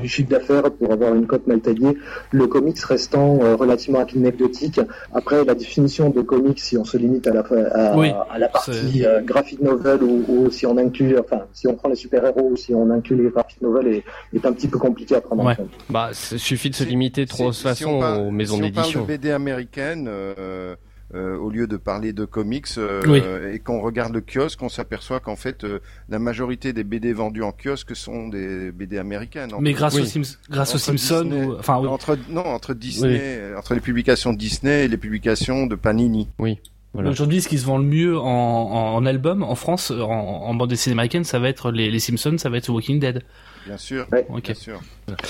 du 0.00 0.08
chiffre 0.08 0.30
d'affaires 0.30 0.70
pour 0.70 0.92
avoir 0.92 1.14
une 1.14 1.26
cote 1.26 1.46
mal 1.46 1.60
taillée. 1.60 1.96
Le 2.30 2.46
comics 2.46 2.80
restant 2.80 3.38
relativement 3.56 4.00
anecdotique. 4.00 4.80
Après, 5.14 5.44
la 5.44 5.54
définition 5.54 6.10
de 6.10 6.22
comics, 6.22 6.58
si 6.58 6.78
on 6.78 6.84
se 6.84 6.96
limite 6.96 7.26
à 7.26 7.34
la, 7.34 7.40
à, 7.40 8.38
la 8.38 8.48
partie 8.48 9.04
graphic 9.24 9.60
novel 9.60 10.02
ou, 10.02 10.24
ou, 10.28 10.50
si 10.50 10.66
on 10.66 10.76
inclut, 10.78 11.18
enfin, 11.18 11.42
si 11.52 11.68
on 11.68 11.74
prend 11.74 11.88
les 11.88 11.96
super-héros 11.96 12.50
ou 12.52 12.56
si 12.56 12.74
on 12.74 12.90
inclut 12.90 13.22
les 13.22 13.30
graphic 13.30 13.60
novels, 13.60 13.88
est, 13.88 14.04
est 14.34 14.46
un 14.46 14.52
petit 14.52 14.68
peu 14.68 14.78
compliqué 14.78 15.16
à 15.16 15.20
prendre 15.20 15.46
en 15.46 15.54
compte. 15.54 15.70
Bah, 15.90 16.10
il 16.32 16.38
suffit 16.38 16.70
de 16.70 16.74
se 16.74 16.84
limiter 16.84 17.26
trop 17.26 17.50
de 17.50 17.54
façon 17.54 18.00
aux 18.00 18.30
maisons 18.30 18.58
d'édition. 18.58 18.82
Si 18.82 18.96
on 18.96 19.00
parle 19.00 19.06
de 19.06 19.12
BD 19.12 19.30
américaine, 19.30 20.06
euh, 20.08 20.76
euh, 21.14 21.36
au 21.36 21.50
lieu 21.50 21.66
de 21.66 21.76
parler 21.76 22.14
de 22.14 22.24
comics 22.24 22.66
euh, 22.78 23.52
et 23.52 23.58
qu'on 23.58 23.80
regarde 23.80 24.14
le 24.14 24.22
kiosque, 24.22 24.62
on 24.62 24.70
s'aperçoit 24.70 25.20
qu'en 25.20 25.36
fait 25.36 25.62
euh, 25.62 25.80
la 26.08 26.18
majorité 26.18 26.72
des 26.72 26.84
BD 26.84 27.12
vendus 27.12 27.42
en 27.42 27.52
kiosque 27.52 27.94
sont 27.94 28.28
des 28.28 28.72
BD 28.72 28.96
américaines. 28.96 29.50
Mais 29.60 29.74
grâce 29.74 29.98
aux, 29.98 30.04
Sims, 30.06 30.38
grâce 30.48 30.74
aux 30.74 30.78
Simpsons, 30.78 31.56
enfin 31.58 31.74
entre 31.74 32.16
non 32.30 32.46
entre 32.46 32.72
Disney, 32.72 33.40
entre 33.58 33.74
les 33.74 33.80
publications 33.80 34.32
Disney 34.32 34.86
et 34.86 34.88
les 34.88 34.96
publications 34.96 35.66
de 35.66 35.74
Panini. 35.74 36.28
Oui. 36.38 36.58
Aujourd'hui, 36.94 37.40
ce 37.40 37.48
qui 37.48 37.58
se 37.58 37.64
vend 37.64 37.78
le 37.78 37.84
mieux 37.84 38.18
en, 38.18 38.24
en, 38.24 39.06
album 39.06 39.42
en 39.42 39.54
France, 39.54 39.90
en, 39.90 40.54
bande 40.54 40.68
dessinée 40.68 40.92
américaine, 40.92 41.24
ça 41.24 41.38
va 41.38 41.48
être 41.48 41.70
les, 41.72 41.90
les 41.90 42.00
Simpsons, 42.00 42.36
ça 42.36 42.50
va 42.50 42.58
être 42.58 42.68
Walking 42.68 43.00
Dead. 43.00 43.22
Bien 43.66 43.78
sûr, 43.78 44.06
bien 44.10 44.54
sûr. 44.54 44.80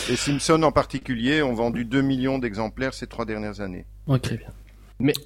Les 0.09 0.17
Simpsons 0.17 0.63
en 0.63 0.73
particulier 0.73 1.41
ont 1.43 1.55
vendu 1.55 1.85
2 1.85 2.03
millions 2.03 2.39
d'exemplaires 2.39 2.95
ces 2.95 3.07
trois 3.07 3.25
dernières 3.25 3.61
années. 3.61 3.85
Ok, 4.09 4.31
bien. 4.31 4.49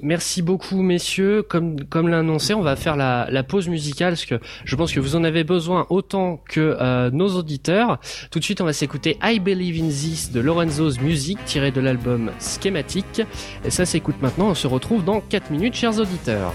Merci 0.02 0.42
beaucoup, 0.42 0.82
messieurs. 0.82 1.42
Comme, 1.42 1.84
comme 1.84 2.08
l'a 2.08 2.20
annoncé, 2.20 2.54
on 2.54 2.62
va 2.62 2.76
faire 2.76 2.96
la, 2.96 3.42
pause 3.42 3.68
musicale 3.68 4.14
parce 4.14 4.24
que 4.24 4.40
je 4.64 4.76
pense 4.76 4.92
que 4.92 5.00
vous 5.00 5.14
en 5.16 5.24
avez 5.24 5.44
besoin 5.44 5.86
autant 5.90 6.42
que 6.48 6.76
euh, 6.80 7.10
nos 7.10 7.28
auditeurs. 7.36 8.00
Tout 8.30 8.38
de 8.38 8.44
suite, 8.44 8.60
on 8.60 8.64
va 8.64 8.72
s'écouter 8.72 9.18
I 9.22 9.38
Believe 9.38 9.82
in 9.82 9.88
This 9.88 10.32
de 10.32 10.40
Lorenzo's 10.40 11.00
Music 11.00 11.38
tiré 11.44 11.70
de 11.70 11.80
l'album 11.80 12.30
Schematic. 12.40 13.22
Et 13.64 13.70
ça 13.70 13.84
s'écoute 13.84 14.16
maintenant. 14.20 14.48
On 14.48 14.54
se 14.54 14.66
retrouve 14.66 15.04
dans 15.04 15.20
4 15.20 15.50
minutes, 15.50 15.74
chers 15.74 15.98
auditeurs. 15.98 16.52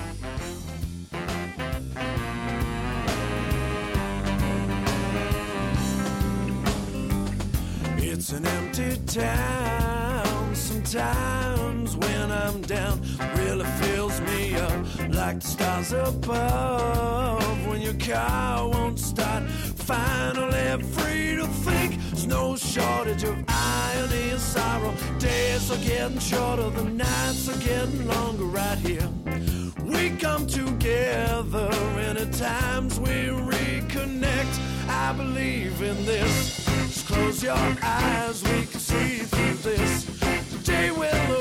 Down. 12.59 12.99
Really 13.35 13.65
fills 13.81 14.19
me 14.21 14.55
up 14.55 14.85
like 15.09 15.39
the 15.39 15.47
stars 15.47 15.93
above. 15.93 17.67
When 17.67 17.81
your 17.81 17.93
car 17.93 18.67
won't 18.67 18.99
start, 18.99 19.43
finally 19.49 20.83
free 20.83 21.35
to 21.37 21.47
think. 21.47 21.95
There's 22.09 22.27
no 22.27 22.57
shortage 22.57 23.23
of 23.23 23.37
irony 23.47 24.31
and 24.31 24.39
sorrow. 24.39 24.93
Days 25.19 25.71
are 25.71 25.77
getting 25.77 26.19
shorter, 26.19 26.69
the 26.71 26.83
nights 26.83 27.47
are 27.47 27.59
getting 27.59 28.05
longer 28.07 28.45
right 28.45 28.77
here. 28.79 29.09
We 29.83 30.09
come 30.17 30.47
together 30.47 31.69
and 32.05 32.17
at 32.17 32.33
times 32.33 32.99
we 32.99 33.29
reconnect. 33.55 34.59
I 34.89 35.13
believe 35.13 35.81
in 35.81 36.05
this. 36.05 36.65
Just 36.65 37.07
close 37.07 37.43
your 37.43 37.55
eyes, 37.81 38.43
we 38.43 38.65
can 38.65 38.79
see 38.79 39.19
through 39.19 39.53
this. 39.71 40.05
The 40.51 40.59
day 40.63 40.91
will 40.91 41.40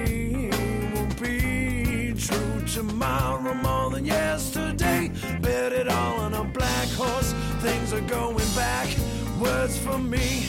tomorrow 3.01 3.53
more 3.55 3.89
than 3.89 4.05
yesterday. 4.05 5.11
Bet 5.41 5.73
it 5.73 5.87
all 5.87 6.19
on 6.19 6.33
a 6.35 6.43
black 6.43 6.87
horse. 6.89 7.33
Things 7.59 7.93
are 7.93 8.01
going 8.01 8.49
back. 8.55 8.89
Words 9.39 9.77
for 9.77 9.97
me, 9.97 10.45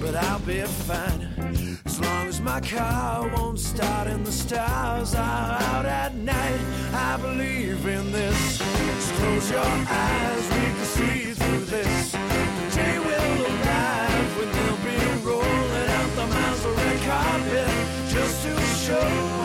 but 0.00 0.14
I'll 0.14 0.38
be 0.38 0.62
fine. 0.62 1.80
As 1.84 1.98
long 2.00 2.28
as 2.28 2.40
my 2.40 2.60
car 2.60 3.28
won't 3.34 3.58
start 3.58 4.06
and 4.06 4.24
the 4.24 4.30
stars 4.30 5.14
are 5.16 5.60
out 5.72 5.86
at 5.86 6.14
night, 6.14 6.60
I 6.92 7.16
believe 7.20 7.84
in 7.86 8.12
this. 8.12 8.58
Just 8.58 9.12
close 9.14 9.50
your 9.50 9.60
eyes, 9.60 10.44
we 10.54 10.66
can 10.76 10.84
see 10.96 11.32
through 11.32 11.64
this. 11.64 12.12
The 12.12 12.76
day 12.76 12.98
will 12.98 13.42
arrive 13.50 14.30
when 14.38 14.50
they'll 14.56 14.84
be 14.90 14.98
rolling 15.26 15.88
out 15.98 16.10
the 16.14 16.70
red 16.76 17.00
carpet 17.08 17.70
just 18.08 18.44
to 18.44 18.54
show 18.86 19.37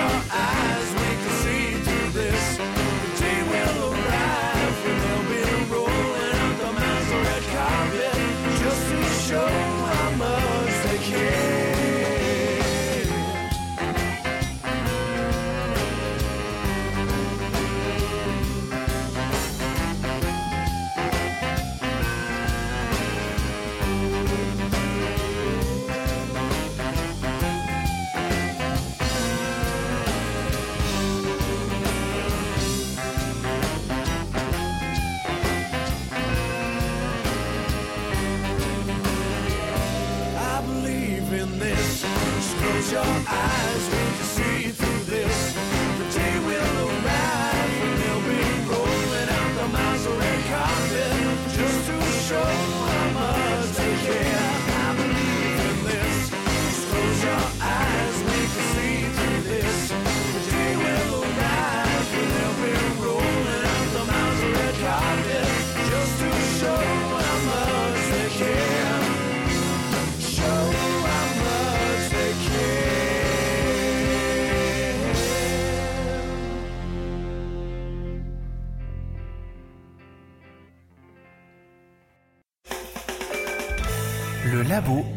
your 0.00 0.22
eyes, 0.32 0.79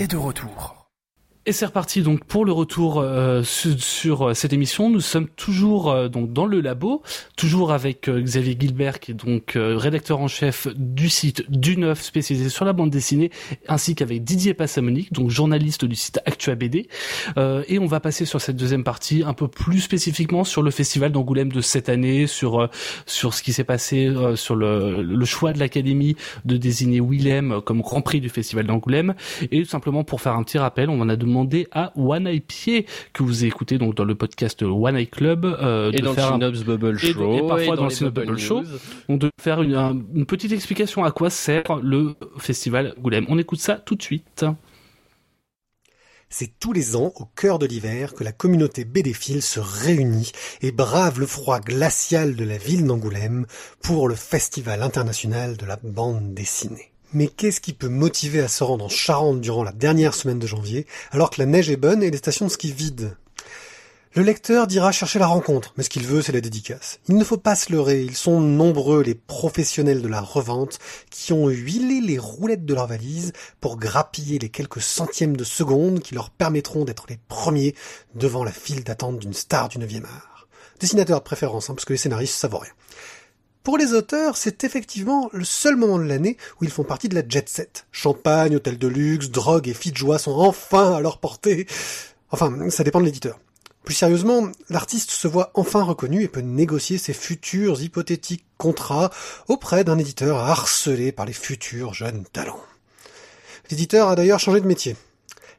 de 0.08 0.18
retour. 0.18 0.43
Et 1.46 1.52
c'est 1.52 1.66
reparti 1.66 2.04
donc 2.04 2.24
pour 2.24 2.46
le 2.46 2.54
retour 2.54 3.02
euh, 3.02 3.44
sur, 3.44 4.30
euh, 4.30 4.34
cette 4.34 4.54
émission. 4.54 4.90
Nous 4.90 5.02
sommes 5.02 5.28
toujours 5.28 5.92
euh, 5.92 6.08
donc 6.08 6.32
dans 6.32 6.46
le 6.46 6.62
labo, 6.62 7.02
toujours 7.36 7.74
avec 7.74 8.08
euh, 8.08 8.22
Xavier 8.22 8.56
Gilbert 8.58 9.02
qui 9.02 9.12
est 9.12 9.14
donc 9.14 9.58
euh, 9.58 9.76
rédacteur 9.76 10.22
en 10.22 10.30
chef 10.30 10.70
du 10.78 11.10
site 11.10 11.52
du 11.52 11.76
Neuf 11.76 12.02
spécialisé 12.02 12.48
sur 12.48 12.64
la 12.64 12.72
bande 12.72 12.92
dessinée, 12.92 13.30
ainsi 13.68 13.94
qu'avec 13.94 14.24
Didier 14.24 14.54
Passamonique, 14.54 15.12
donc 15.12 15.32
journaliste 15.32 15.84
du 15.84 15.96
site 15.96 16.22
Actua 16.26 16.56
BD. 16.56 16.88
Euh, 17.38 17.66
et 17.68 17.78
on 17.78 17.88
va 17.88 18.00
passer 18.00 18.24
sur 18.24 18.40
cette 18.40 18.56
deuxième 18.56 18.86
partie 18.86 19.24
un 19.26 19.34
peu 19.34 19.50
plus 19.50 19.82
spécifiquement 19.82 20.46
sur 20.46 20.62
le 20.62 20.72
festival 20.72 21.12
d'Angoulême 21.12 21.52
de 21.52 21.60
cette 21.60 21.90
année, 21.90 22.26
sur 22.26 22.70
sur 23.06 23.34
ce 23.34 23.44
qui 23.44 23.52
s'est 23.52 23.66
passé, 23.66 24.10
sur 24.36 24.56
le, 24.56 25.02
le 25.02 25.26
choix 25.26 25.52
de 25.52 25.60
l'Académie 25.60 26.16
de 26.46 26.56
désigner 26.56 27.02
Willem 27.02 27.60
comme 27.66 27.82
Grand 27.82 28.02
Prix 28.02 28.22
du 28.22 28.30
festival 28.30 28.66
d'Angoulême. 28.66 29.14
Et 29.52 29.62
tout 29.64 29.70
simplement 29.70 30.06
pour 30.06 30.22
faire 30.22 30.36
un 30.36 30.44
petit 30.44 30.58
rappel, 30.58 30.90
on 30.90 31.02
en 31.02 31.10
a 31.10 31.18
demandé 31.18 31.33
à 31.72 31.92
One 31.96 32.28
Eye 32.28 32.40
Pied 32.40 32.86
que 33.14 33.24
vous 33.24 33.46
écoutez 33.46 33.78
donc 33.78 33.96
dans 33.96 34.06
le 34.06 34.16
podcast 34.16 34.62
One 34.64 34.96
Eye 34.96 35.08
Club 35.08 35.46
euh, 35.46 35.92
Et 35.92 35.98
de 35.98 36.02
dans 36.04 36.10
le 36.12 36.16
faire 36.16 36.28
un- 36.34 36.34
Synops 36.34 36.64
Bubble 36.64 36.96
et- 37.02 37.14
Show. 37.14 37.34
et 37.36 37.48
parfois 37.48 37.76
dans 37.76 37.84
le 37.84 37.90
les 37.90 37.96
Synops 37.96 38.14
Bubble 38.14 38.28
Bubble 38.28 38.40
Show. 38.40 38.64
Donc 39.10 39.20
de 39.20 39.30
faire 39.42 39.62
une, 39.62 39.76
un- 39.76 40.02
une 40.14 40.26
petite 40.26 40.52
explication 40.52 41.04
à 41.04 41.12
quoi 41.12 41.30
sert 41.30 41.78
le 41.82 42.16
festival 42.38 42.94
Angoulême. 42.98 43.26
On 43.30 43.38
écoute 43.38 43.60
ça 43.60 43.76
tout 43.76 43.96
de 43.96 44.02
suite. 44.04 44.46
C'est 46.30 46.58
tous 46.60 46.74
les 46.74 46.96
ans, 46.96 47.12
au 47.18 47.26
cœur 47.26 47.60
de 47.60 47.68
l'hiver, 47.68 48.16
que 48.16 48.24
la 48.24 48.32
communauté 48.32 48.86
bédéphile 48.86 49.44
se 49.44 49.60
réunit 49.60 50.32
et 50.62 50.72
brave 50.72 51.20
le 51.20 51.28
froid 51.28 51.60
glacial 51.60 52.36
de 52.36 52.44
la 52.44 52.58
ville 52.58 52.88
d'Angoulême 52.88 53.46
pour 53.84 54.08
le 54.08 54.16
Festival 54.16 54.82
international 54.82 55.58
de 55.58 55.66
la 55.68 55.78
bande 55.84 56.34
dessinée. 56.34 56.93
Mais 57.14 57.28
qu'est-ce 57.28 57.62
qui 57.62 57.74
peut 57.74 57.90
motiver 57.90 58.40
à 58.40 58.48
se 58.48 58.64
rendre 58.64 58.86
en 58.86 58.90
Charente 58.90 59.40
durant 59.40 59.64
la 59.64 59.72
dernière 59.72 60.16
semaine 60.16 60.40
de 60.40 60.48
janvier, 60.48 60.88
alors 61.12 61.30
que 61.30 61.40
la 61.40 61.46
neige 61.46 61.70
est 61.70 61.78
bonne 61.78 62.02
et 62.02 62.10
les 62.10 62.18
stations 62.18 62.48
de 62.48 62.52
ski 62.52 62.72
vides 62.72 63.16
Le 64.16 64.24
lecteur 64.24 64.66
dira 64.66 64.92
chercher 64.92 65.20
la 65.20 65.28
rencontre, 65.28 65.76
mais 65.78 65.84
ce 65.84 65.92
qu'il 65.92 66.08
veut, 66.08 66.24
c'est 66.24 66.32
la 66.32 66.42
dédicace. 66.42 67.00
Il 67.10 67.16
ne 67.16 67.24
faut 67.24 67.38
pas 67.38 67.54
se 67.54 67.72
leurrer, 67.72 68.02
ils 68.02 68.16
sont 68.16 68.42
nombreux 68.42 69.04
les 69.04 69.14
professionnels 69.14 70.02
de 70.02 70.08
la 70.08 70.22
revente 70.22 70.80
qui 71.12 71.34
ont 71.34 71.50
huilé 71.50 72.02
les 72.02 72.18
roulettes 72.18 72.66
de 72.66 72.74
leur 72.74 72.88
valise 72.88 73.32
pour 73.62 73.78
grappiller 73.78 74.40
les 74.40 74.50
quelques 74.50 74.82
centièmes 74.82 75.38
de 75.38 75.44
seconde 75.44 76.00
qui 76.00 76.16
leur 76.16 76.32
permettront 76.32 76.84
d'être 76.84 77.06
les 77.10 77.20
premiers 77.28 77.76
devant 78.16 78.44
la 78.44 78.52
file 78.52 78.84
d'attente 78.84 79.20
d'une 79.20 79.34
star 79.34 79.70
du 79.70 79.78
9e 79.78 80.06
art. 80.06 80.48
Dessinateur 80.80 81.20
de 81.20 81.24
préférence, 81.24 81.70
hein, 81.70 81.76
parce 81.76 81.86
que 81.86 81.94
les 81.94 81.98
scénaristes, 81.98 82.36
ça 82.36 82.48
vaut 82.48 82.58
rien. 82.58 82.74
Pour 83.64 83.78
les 83.78 83.94
auteurs, 83.94 84.36
c'est 84.36 84.66
effectivement 84.66 85.30
le 85.32 85.46
seul 85.46 85.78
moment 85.78 85.98
de 85.98 86.04
l'année 86.04 86.36
où 86.60 86.66
ils 86.66 86.70
font 86.70 86.84
partie 86.84 87.08
de 87.08 87.16
la 87.16 87.24
jet 87.26 87.48
set. 87.48 87.86
Champagne, 87.94 88.58
hôtel 88.58 88.78
de 88.78 88.88
luxe, 88.90 89.30
drogue 89.30 89.70
et 89.70 89.74
filles 89.74 89.94
de 89.94 89.98
joie 89.98 90.20
sont 90.20 90.34
enfin 90.34 90.94
à 90.94 91.00
leur 91.00 91.18
portée. 91.18 91.66
Enfin, 92.30 92.70
ça 92.70 92.84
dépend 92.84 93.00
de 93.00 93.06
l'éditeur. 93.06 93.40
Plus 93.86 93.94
sérieusement, 93.94 94.50
l'artiste 94.70 95.12
se 95.12 95.30
voit 95.30 95.52
enfin 95.54 95.82
reconnu 95.82 96.24
et 96.24 96.28
peut 96.28 96.42
négocier 96.42 96.98
ses 96.98 97.14
futurs 97.14 97.82
hypothétiques 97.82 98.46
contrats 98.58 99.12
auprès 99.48 99.86
d'un 99.86 99.98
éditeur 99.98 100.40
harcelé 100.40 101.14
par 101.14 101.26
les 101.26 101.34
futurs 101.34 101.94
jeunes 101.94 102.26
talents. 102.34 102.62
L'éditeur 103.72 104.10
a 104.10 104.16
d'ailleurs 104.16 104.42
changé 104.42 104.60
de 104.60 104.68
métier. 104.68 104.98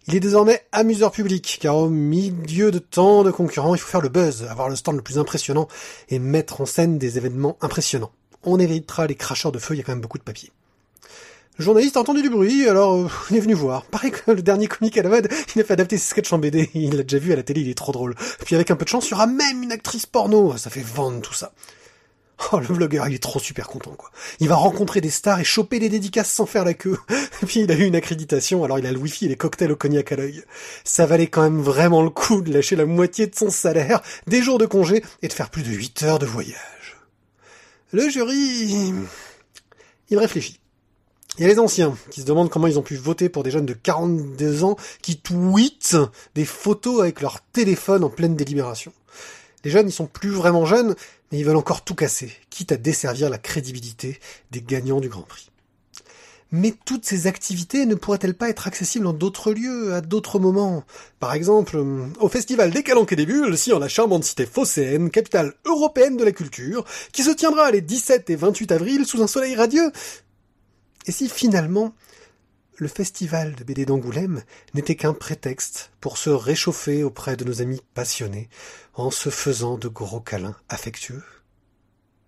Il 0.06 0.14
est 0.14 0.20
désormais 0.20 0.60
amuseur 0.70 1.12
public, 1.12 1.58
car 1.62 1.76
au 1.76 1.88
milieu 1.88 2.70
de 2.70 2.78
tant 2.78 3.24
de 3.24 3.30
concurrents, 3.30 3.74
il 3.74 3.78
faut 3.78 3.88
faire 3.88 4.02
le 4.02 4.10
buzz, 4.10 4.44
avoir 4.50 4.68
le 4.68 4.76
stand 4.76 4.96
le 4.96 5.02
plus 5.02 5.18
impressionnant 5.18 5.66
et 6.10 6.18
mettre 6.18 6.60
en 6.60 6.66
scène 6.66 6.98
des 6.98 7.16
événements 7.16 7.56
impressionnants. 7.62 8.12
On 8.42 8.58
évitera 8.58 9.06
les 9.06 9.14
cracheurs 9.14 9.50
de 9.50 9.58
feu, 9.58 9.74
il 9.74 9.78
y 9.78 9.80
a 9.80 9.82
quand 9.82 9.92
même 9.92 10.02
beaucoup 10.02 10.18
de 10.18 10.22
papier. 10.22 10.50
Le 11.56 11.64
journaliste 11.64 11.96
a 11.96 12.00
entendu 12.00 12.20
du 12.20 12.28
bruit, 12.28 12.68
alors 12.68 12.96
euh, 12.96 13.08
il 13.30 13.36
est 13.36 13.40
venu 13.40 13.54
voir. 13.54 13.86
Pareil 13.86 14.10
que 14.10 14.30
le 14.30 14.42
dernier 14.42 14.66
comique 14.66 14.98
à 14.98 15.02
la 15.02 15.08
mode, 15.08 15.28
il 15.54 15.62
a 15.62 15.64
fait 15.64 15.72
adapter 15.72 15.96
ses 15.96 16.10
sketchs 16.10 16.32
en 16.34 16.38
BD, 16.38 16.68
il 16.74 16.96
l'a 16.96 17.02
déjà 17.02 17.18
vu 17.18 17.32
à 17.32 17.36
la 17.36 17.42
télé, 17.42 17.62
il 17.62 17.70
est 17.70 17.74
trop 17.74 17.92
drôle. 17.92 18.14
Puis 18.44 18.54
avec 18.54 18.70
un 18.70 18.76
peu 18.76 18.84
de 18.84 18.90
chance, 18.90 19.08
il 19.08 19.12
y 19.12 19.14
aura 19.14 19.26
même 19.26 19.62
une 19.62 19.72
actrice 19.72 20.04
porno, 20.04 20.54
ça 20.58 20.68
fait 20.68 20.82
vendre 20.82 21.22
tout 21.22 21.32
ça. 21.32 21.52
Oh, 22.52 22.58
le 22.58 22.66
vlogueur, 22.66 23.08
il 23.08 23.14
est 23.14 23.22
trop 23.22 23.38
super 23.38 23.68
content, 23.68 23.92
quoi. 23.92 24.10
Il 24.40 24.48
va 24.48 24.56
rencontrer 24.56 25.00
des 25.00 25.10
stars 25.10 25.40
et 25.40 25.44
choper 25.44 25.78
des 25.78 25.88
dédicaces 25.88 26.30
sans 26.30 26.46
faire 26.46 26.64
la 26.64 26.74
queue. 26.74 26.98
Et 27.42 27.46
puis 27.46 27.60
il 27.60 27.70
a 27.70 27.74
eu 27.74 27.84
une 27.84 27.94
accréditation, 27.94 28.64
alors 28.64 28.78
il 28.78 28.86
a 28.86 28.92
le 28.92 28.98
wifi 28.98 29.26
et 29.26 29.28
les 29.28 29.36
cocktails 29.36 29.72
au 29.72 29.76
cognac 29.76 30.10
à 30.12 30.16
l'œil. 30.16 30.42
Ça 30.82 31.06
valait 31.06 31.28
quand 31.28 31.42
même 31.42 31.60
vraiment 31.60 32.02
le 32.02 32.10
coup 32.10 32.42
de 32.42 32.52
lâcher 32.52 32.76
la 32.76 32.86
moitié 32.86 33.26
de 33.26 33.34
son 33.34 33.50
salaire, 33.50 34.02
des 34.26 34.42
jours 34.42 34.58
de 34.58 34.66
congé, 34.66 35.02
et 35.22 35.28
de 35.28 35.32
faire 35.32 35.50
plus 35.50 35.62
de 35.62 35.70
8 35.70 36.02
heures 36.02 36.18
de 36.18 36.26
voyage. 36.26 36.96
Le 37.92 38.08
jury... 38.08 38.92
Il 40.10 40.18
réfléchit. 40.18 40.60
Il 41.38 41.42
y 41.42 41.44
a 41.46 41.48
les 41.48 41.58
anciens 41.58 41.96
qui 42.10 42.20
se 42.20 42.26
demandent 42.26 42.50
comment 42.50 42.68
ils 42.68 42.78
ont 42.78 42.82
pu 42.82 42.94
voter 42.94 43.28
pour 43.28 43.42
des 43.42 43.50
jeunes 43.50 43.66
de 43.66 43.72
42 43.72 44.62
ans 44.62 44.76
qui 45.02 45.16
tweetent 45.16 45.96
des 46.34 46.44
photos 46.44 47.00
avec 47.00 47.20
leur 47.20 47.40
téléphone 47.52 48.04
en 48.04 48.10
pleine 48.10 48.36
délibération. 48.36 48.92
Les 49.64 49.70
jeunes, 49.70 49.88
ils 49.88 49.92
sont 49.92 50.06
plus 50.06 50.30
vraiment 50.30 50.66
jeunes, 50.66 50.94
mais 51.32 51.38
ils 51.38 51.44
veulent 51.44 51.56
encore 51.56 51.84
tout 51.84 51.94
casser, 51.94 52.32
quitte 52.50 52.72
à 52.72 52.76
desservir 52.76 53.30
la 53.30 53.38
crédibilité 53.38 54.18
des 54.50 54.62
gagnants 54.62 55.00
du 55.00 55.08
Grand 55.08 55.22
Prix. 55.22 55.50
Mais 56.52 56.72
toutes 56.84 57.04
ces 57.04 57.26
activités 57.26 57.84
ne 57.84 57.96
pourraient-elles 57.96 58.36
pas 58.36 58.48
être 58.48 58.68
accessibles 58.68 59.08
en 59.08 59.12
d'autres 59.12 59.52
lieux, 59.52 59.92
à 59.92 60.00
d'autres 60.00 60.38
moments? 60.38 60.84
Par 61.18 61.34
exemple, 61.34 61.82
au 62.20 62.28
festival 62.28 62.70
des 62.70 62.84
Calanques 62.84 63.12
et 63.12 63.16
des 63.16 63.26
Bulles, 63.26 63.58
si 63.58 63.72
en 63.72 63.80
la 63.80 63.88
charmante 63.88 64.22
cité 64.22 64.46
phocéenne, 64.46 65.10
capitale 65.10 65.54
européenne 65.64 66.16
de 66.16 66.24
la 66.24 66.30
culture, 66.30 66.84
qui 67.10 67.24
se 67.24 67.32
tiendra 67.32 67.72
les 67.72 67.80
17 67.80 68.30
et 68.30 68.36
28 68.36 68.70
avril 68.70 69.04
sous 69.04 69.20
un 69.20 69.26
soleil 69.26 69.56
radieux 69.56 69.90
et 71.06 71.12
si 71.12 71.28
finalement 71.28 71.94
le 72.76 72.88
festival 72.88 73.54
de 73.54 73.64
BD 73.64 73.84
d'Angoulême 73.84 74.42
n'était 74.74 74.96
qu'un 74.96 75.12
prétexte 75.12 75.90
pour 76.00 76.18
se 76.18 76.30
réchauffer 76.30 77.04
auprès 77.04 77.36
de 77.36 77.44
nos 77.44 77.62
amis 77.62 77.80
passionnés 77.94 78.48
en 78.94 79.10
se 79.10 79.28
faisant 79.28 79.78
de 79.78 79.88
gros 79.88 80.20
câlins 80.20 80.56
affectueux 80.68 81.22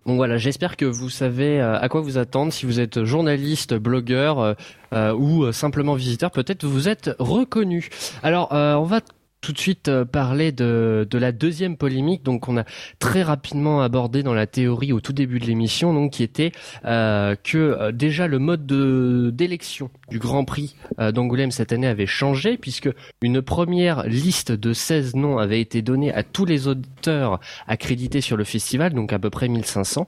Bon 0.07 0.15
voilà, 0.15 0.37
j'espère 0.37 0.77
que 0.77 0.85
vous 0.85 1.09
savez 1.09 1.59
euh, 1.59 1.77
à 1.77 1.89
quoi 1.89 1.99
vous 1.99 2.17
attendre 2.17 2.53
si 2.53 2.65
vous 2.65 2.79
êtes 2.79 3.03
journaliste, 3.03 3.73
blogueur 3.73 4.39
euh, 4.39 4.53
euh, 4.93 5.13
ou 5.13 5.51
simplement 5.51 5.95
visiteur. 5.95 6.31
Peut-être 6.31 6.65
vous 6.65 6.87
êtes 6.87 7.11
reconnu. 7.19 7.89
Alors, 8.23 8.47
on 8.53 8.85
va 8.85 9.01
tout 9.41 9.53
de 9.53 9.59
suite 9.59 9.87
euh, 9.87 10.05
parler 10.05 10.51
de, 10.51 11.07
de 11.09 11.17
la 11.17 11.31
deuxième 11.31 11.77
polémique, 11.77 12.23
donc 12.23 12.47
on 12.47 12.57
a 12.57 12.63
très 12.99 13.23
rapidement 13.23 13.81
abordé 13.81 14.23
dans 14.23 14.33
la 14.33 14.47
théorie 14.47 14.93
au 14.93 14.99
tout 14.99 15.13
début 15.13 15.39
de 15.39 15.45
l'émission, 15.45 15.93
donc 15.93 16.13
qui 16.13 16.23
était 16.23 16.51
euh, 16.85 17.35
que 17.43 17.57
euh, 17.57 17.91
déjà 17.91 18.27
le 18.27 18.39
mode 18.39 18.65
de 18.65 19.31
d'élection 19.33 19.89
du 20.09 20.19
Grand 20.19 20.45
Prix 20.45 20.75
d'Angoulême 20.97 21.51
cette 21.51 21.71
année 21.71 21.87
avait 21.87 22.05
changé 22.05 22.57
puisque 22.57 22.89
une 23.21 23.41
première 23.41 24.03
liste 24.07 24.51
de 24.51 24.73
16 24.73 25.15
noms 25.15 25.37
avait 25.37 25.61
été 25.61 25.81
donnée 25.81 26.13
à 26.13 26.23
tous 26.23 26.45
les 26.45 26.67
auteurs 26.67 27.39
accrédités 27.67 28.21
sur 28.21 28.37
le 28.37 28.43
festival, 28.43 28.93
donc 28.93 29.13
à 29.13 29.19
peu 29.19 29.29
près 29.29 29.47
1500, 29.47 30.07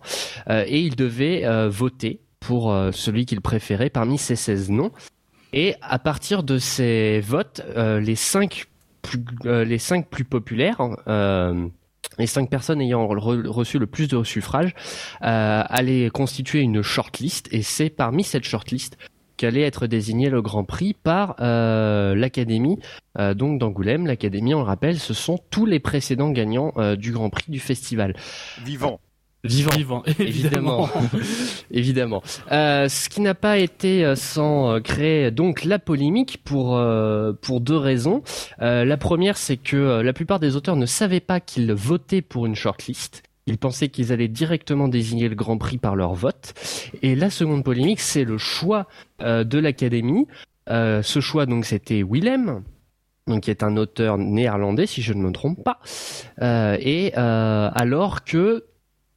et 0.50 0.80
ils 0.80 0.96
devaient 0.96 1.44
voter 1.70 2.22
pour 2.40 2.74
celui 2.92 3.26
qu'ils 3.26 3.42
préféraient 3.42 3.90
parmi 3.90 4.18
ces 4.18 4.36
16 4.36 4.70
noms. 4.70 4.92
Et 5.52 5.76
à 5.82 6.00
partir 6.00 6.44
de 6.44 6.58
ces 6.58 7.20
votes, 7.20 7.62
les 7.76 8.16
cinq 8.16 8.68
euh, 9.45 9.64
les 9.64 9.78
cinq 9.78 10.10
plus 10.10 10.26
populaires. 10.26 10.82
Euh, 11.08 11.68
les 12.18 12.28
cinq 12.28 12.50
personnes 12.50 12.82
ayant 12.82 13.08
reçu 13.08 13.80
le 13.80 13.88
plus 13.88 14.08
de 14.08 14.24
suffrages 14.24 14.74
euh, 15.22 15.64
allaient 15.68 16.10
constituer 16.10 16.60
une 16.60 16.82
shortlist 16.82 17.47
et 17.52 17.62
c'est 17.62 17.89
parmi 17.89 18.24
cette 18.24 18.43
shortlist 18.43 18.97
qu'allait 19.38 19.62
être 19.62 19.88
désigné 19.88 20.30
le 20.30 20.41
Grand 20.41 20.66
Prix 20.66 20.93
par 20.93 21.36
l'Académie 21.39 22.80
donc 23.36 23.58
d'Angoulême. 23.60 24.06
L'Académie, 24.06 24.54
on 24.54 24.60
le 24.60 24.66
rappelle, 24.66 25.00
ce 25.00 25.14
sont 25.14 25.39
tous 25.50 25.66
les 25.66 25.80
précédents 25.80 26.32
gagnants 26.32 26.74
du 26.97 27.14
Grand 27.14 27.30
Prix 27.30 27.50
du 27.50 27.60
festival. 27.60 28.16
Vivant. 28.66 29.00
Vivant, 29.44 30.04
évidemment. 30.20 30.90
évidemment. 31.72 32.22
Euh, 32.52 32.90
ce 32.90 33.08
qui 33.08 33.22
n'a 33.22 33.36
pas 33.36 33.58
été 33.58 34.04
euh, 34.04 34.16
sans 34.16 34.70
euh, 34.70 34.80
créer 34.82 35.32
donc 35.32 35.64
la 35.64 35.80
polémique 35.80 36.42
pour 36.44 36.80
pour 37.42 37.62
deux 37.62 37.78
raisons. 37.78 38.22
la 38.60 38.98
première, 38.98 39.38
c'est 39.38 39.58
que 39.58 40.02
la 40.02 40.14
plupart 40.14 40.40
des 40.40 40.56
auteurs 40.56 40.76
ne 40.76 40.86
savaient 40.86 41.20
pas 41.20 41.40
qu'ils 41.40 41.72
votaient 41.74 42.22
pour 42.22 42.46
une 42.46 42.56
shortlist. 42.56 43.24
Ils 43.46 43.58
pensaient 43.58 43.90
qu'ils 43.90 44.12
allaient 44.12 44.28
directement 44.28 44.88
désigner 44.88 45.30
le 45.30 45.36
Grand 45.36 45.58
Prix 45.58 45.78
par 45.78 45.96
leur 45.96 46.14
vote. 46.14 46.54
Et 47.02 47.16
la 47.16 47.30
seconde 47.30 47.64
polémique, 47.64 48.00
c'est 48.00 48.24
le 48.24 48.38
choix 48.38 48.88
de 49.20 49.60
l'Académie. 49.60 50.28
ce 50.68 51.20
choix, 51.20 51.46
donc, 51.46 51.66
c'était 51.66 52.04
Willem, 52.04 52.64
donc 53.28 53.44
qui 53.44 53.52
est 53.52 53.64
un 53.64 53.78
auteur 53.78 54.18
néerlandais, 54.18 54.86
si 54.86 55.02
je 55.02 55.14
ne 55.14 55.22
me 55.22 55.32
trompe 55.32 55.64
pas. 55.64 55.80
et 56.80 57.14
alors 57.16 58.24
que 58.24 58.66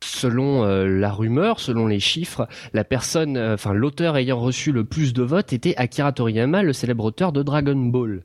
selon 0.05 0.65
euh, 0.65 0.87
la 0.87 1.11
rumeur, 1.11 1.61
selon 1.61 1.87
les 1.87 2.01
chiffres, 2.01 2.47
la 2.73 2.85
personne, 2.85 3.37
euh, 3.37 3.55
enfin 3.55 3.73
l'auteur 3.73 4.17
ayant 4.17 4.41
reçu 4.41 4.73
le 4.73 4.85
plus 4.85 5.13
de 5.13 5.23
votes 5.23 5.53
était 5.53 5.75
Akira 5.77 6.13
Toriyama, 6.13 6.63
le 6.63 6.73
célèbre 6.73 7.05
auteur 7.05 7.33
de 7.33 7.43
Dragon 7.43 7.77
Ball. 7.77 8.23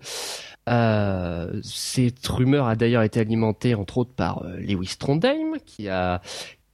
Euh, 0.69 1.59
cette 1.63 2.27
rumeur 2.27 2.67
a 2.67 2.75
d'ailleurs 2.75 3.03
été 3.03 3.19
alimentée 3.21 3.73
entre 3.73 3.99
autres 3.99 4.13
par 4.13 4.43
Lewis 4.57 4.95
Trondheim, 4.99 5.57
qui 5.65 5.87
a 5.87 6.21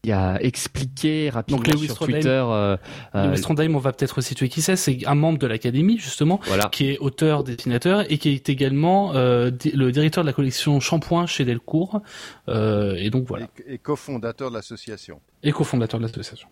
il 0.06 0.12
a 0.12 0.38
expliqué 0.44 1.30
rapidement 1.30 1.78
sur 1.78 2.00
Twitter. 2.00 2.28
Euh, 2.28 2.76
euh 3.16 3.38
Trondheim, 3.38 3.74
on 3.74 3.80
va 3.80 3.94
peut-être 3.94 4.20
situer 4.20 4.50
qui 4.50 4.62
c'est. 4.62 4.76
C'est 4.76 5.06
un 5.06 5.16
membre 5.16 5.40
de 5.40 5.48
l'académie 5.48 5.98
justement, 5.98 6.42
qui 6.74 6.90
est 6.90 6.98
auteur, 6.98 7.46
dessinateur 7.46 8.12
et 8.12 8.18
qui 8.18 8.30
est 8.30 8.50
également 8.50 9.16
euh, 9.16 9.50
le 9.74 9.92
directeur 9.94 10.26
de 10.26 10.28
la 10.28 10.34
collection 10.34 10.82
Shampoing 10.82 11.26
chez 11.26 11.46
Delcourt. 11.46 12.02
Euh, 12.50 12.96
et 12.98 13.10
donc 13.12 13.28
voilà. 13.28 13.48
Et, 13.66 13.78
cofondateur 13.78 14.50
de 14.50 14.56
l'association. 14.56 15.22
Et 15.42 15.54
cofondateur 15.54 16.02
de 16.02 16.06
l'association. 16.06 16.50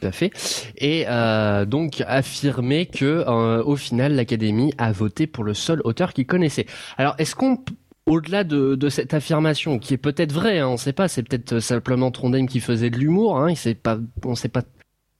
Tout 0.00 0.06
à 0.06 0.12
fait. 0.12 0.30
Et 0.76 1.04
euh, 1.08 1.64
donc 1.64 2.04
affirmer 2.06 2.86
que 2.86 3.24
au 3.62 3.74
final 3.74 4.14
l'académie 4.14 4.72
a 4.78 4.92
voté 4.92 5.26
pour 5.26 5.42
le 5.42 5.54
seul 5.54 5.80
auteur 5.82 6.12
qu'il 6.12 6.26
connaissait. 6.26 6.66
Alors 6.98 7.16
est-ce 7.18 7.34
qu'on 7.34 7.58
au-delà 8.06 8.44
de, 8.44 8.88
cette 8.88 9.14
affirmation 9.14 9.78
qui 9.78 9.94
est 9.94 9.98
peut-être 9.98 10.32
vraie, 10.32 10.58
hein, 10.58 10.68
on 10.68 10.72
ne 10.72 10.76
sait 10.76 10.92
pas, 10.92 11.08
c'est 11.08 11.22
peut-être 11.22 11.60
simplement 11.60 12.10
Trondheim 12.10 12.46
qui 12.46 12.60
faisait 12.60 12.90
de 12.90 12.96
l'humour, 12.96 13.38
hein, 13.38 13.50
il 13.50 13.56
sait 13.56 13.74
pas, 13.74 13.98
on 14.24 14.34
sait 14.34 14.48
pas 14.48 14.62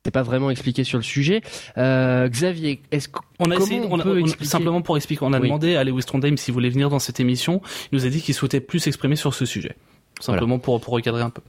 c'est 0.05 0.11
pas 0.11 0.25
vraiment 0.25 0.51
expliqué 0.51 0.83
sur 0.83 0.99
le 0.99 1.05
sujet. 1.05 1.43
Euh, 1.79 2.29
Xavier, 2.29 2.83
est-ce 2.91 3.09
qu'on 3.09 3.53
a 3.53 3.55
essayé, 3.55 3.83
on, 3.89 3.97
peut 3.99 4.25
simplement 4.43 4.83
pour 4.83 4.97
expliquer, 4.97 5.25
on 5.25 5.33
a 5.33 5.39
demandé 5.39 5.77
à 5.77 5.85
Lewis 5.85 6.03
Trondheim 6.03 6.37
s'il 6.37 6.53
voulait 6.53 6.71
venir 6.71 6.91
dans 6.91 6.99
cette 6.99 7.21
émission. 7.21 7.63
Il 7.93 7.99
nous 7.99 8.05
a 8.05 8.09
dit 8.09 8.21
qu'il 8.21 8.35
souhaitait 8.35 8.61
plus 8.61 8.81
s'exprimer 8.81 9.15
sur 9.15 9.33
ce 9.33 9.45
sujet, 9.45 9.77
simplement 10.19 10.59
pour 10.59 10.81
pour 10.81 10.95
recadrer 10.95 11.23
un 11.23 11.31
peu. 11.31 11.43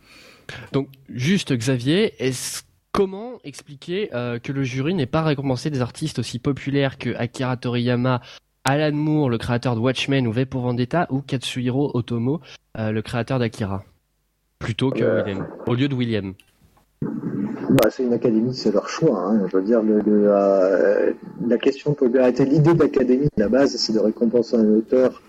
Donc 0.72 0.88
juste 1.10 1.52
Xavier, 1.52 2.14
est-ce 2.24 2.62
Comment 2.94 3.40
expliquer 3.44 4.12
euh, 4.14 4.38
que 4.38 4.52
le 4.52 4.64
jury 4.64 4.94
n'ait 4.94 5.08
pas 5.08 5.24
récompensé 5.24 5.72
des 5.72 5.82
artistes 5.82 6.20
aussi 6.20 6.38
populaires 6.38 7.00
que 7.00 7.16
Akira 7.16 7.58
Toriyama 7.58 8.22
Alan 8.66 8.94
Moore, 8.94 9.30
le 9.30 9.38
créateur 9.38 9.76
de 9.76 9.82
Watchmen 9.82 10.26
ou 10.26 10.32
V 10.32 10.46
pour 10.46 10.62
Vendetta, 10.62 11.08
ou 11.10 11.20
Katsuhiro 11.20 11.92
Otomo, 11.94 12.40
euh, 12.78 12.92
le 12.92 13.02
créateur 13.02 13.38
d'Akira, 13.38 13.84
plutôt 14.58 14.90
que 14.90 15.04
euh. 15.04 15.24
William, 15.24 15.48
au 15.68 15.74
lieu 15.76 15.90
de 15.90 15.96
William. 15.96 16.34
Bah, 17.02 17.90
c'est 17.90 18.04
une 18.04 18.14
académie, 18.14 18.54
c'est 18.54 18.72
leur 18.72 18.88
choix. 18.88 19.20
Hein. 19.20 19.48
Je 19.52 19.58
veux 19.58 19.64
dire, 19.64 19.82
le, 19.82 20.02
euh, 20.08 21.12
la 21.46 21.58
question 21.58 21.92
de 21.92 21.96
popularité, 21.96 22.46
l'idée 22.46 22.74
de 22.74 22.80
l'académie, 22.80 23.28
la 23.36 23.50
base, 23.50 23.76
c'est 23.76 23.92
de 23.92 24.00
récompenser 24.00 24.56
un 24.56 24.76
auteur 24.76 25.22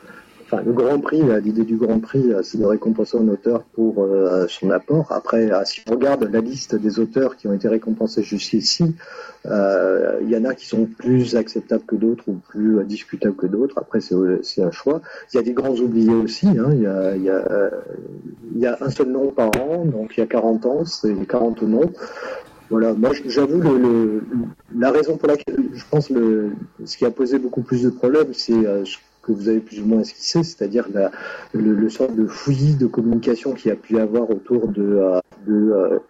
enfin, 0.44 0.62
le 0.64 0.72
Grand 0.72 0.98
Prix, 1.00 1.22
l'idée 1.42 1.64
du 1.64 1.76
Grand 1.76 1.98
Prix, 2.00 2.32
c'est 2.42 2.58
de 2.58 2.64
récompenser 2.64 3.18
un 3.18 3.28
auteur 3.28 3.62
pour 3.74 4.06
son 4.48 4.70
apport. 4.70 5.10
Après, 5.10 5.50
si 5.64 5.82
on 5.88 5.92
regarde 5.92 6.28
la 6.32 6.40
liste 6.40 6.74
des 6.74 6.98
auteurs 6.98 7.36
qui 7.36 7.48
ont 7.48 7.52
été 7.52 7.68
récompensés 7.68 8.22
jusqu'ici, 8.22 8.94
euh, 9.46 10.20
il 10.22 10.30
y 10.30 10.36
en 10.36 10.44
a 10.44 10.54
qui 10.54 10.66
sont 10.66 10.86
plus 10.86 11.36
acceptables 11.36 11.84
que 11.84 11.96
d'autres 11.96 12.24
ou 12.28 12.34
plus 12.48 12.78
euh, 12.78 12.84
discutables 12.84 13.36
que 13.36 13.46
d'autres. 13.46 13.76
Après, 13.78 14.00
c'est 14.00 14.62
un 14.62 14.70
choix. 14.70 15.02
Il 15.32 15.36
y 15.36 15.38
a 15.38 15.42
des 15.42 15.52
grands 15.52 15.76
oubliés 15.76 16.14
aussi. 16.14 16.46
Hein. 16.46 16.70
Il, 16.72 16.82
y 18.56 18.66
a, 18.66 18.78
un 18.80 18.90
seul 18.90 19.08
nom 19.08 19.30
par 19.30 19.50
an, 19.60 19.84
donc 19.84 20.16
il 20.16 20.20
y 20.20 20.22
a 20.22 20.26
40 20.26 20.66
ans, 20.66 20.84
c'est 20.84 21.14
40 21.26 21.62
noms. 21.62 21.92
Voilà, 22.70 22.94
moi 22.94 23.10
j'avoue 23.26 23.60
le, 23.60 24.22
la 24.76 24.90
raison 24.90 25.18
pour 25.18 25.28
laquelle 25.28 25.68
je 25.74 25.84
pense 25.90 26.08
le, 26.08 26.52
ce 26.86 26.96
qui 26.96 27.04
a 27.04 27.10
posé 27.10 27.38
beaucoup 27.38 27.60
plus 27.60 27.82
de 27.82 27.90
problèmes, 27.90 28.32
c'est 28.32 28.52
ce 28.52 28.96
que 29.26 29.32
vous 29.32 29.48
avez 29.48 29.60
plus 29.60 29.80
ou 29.80 29.86
moins 29.86 30.00
esquissé, 30.00 30.42
c'est-à-dire 30.42 30.86
le, 31.52 31.88
sort 31.88 32.12
de 32.12 32.26
fouillis 32.26 32.74
de 32.74 32.86
communication 32.86 33.52
qu'il 33.52 33.70
y 33.70 33.72
a 33.72 33.76
pu 33.76 33.98
avoir 33.98 34.30
autour 34.30 34.68
de, 34.68 35.20
de 35.46 36.00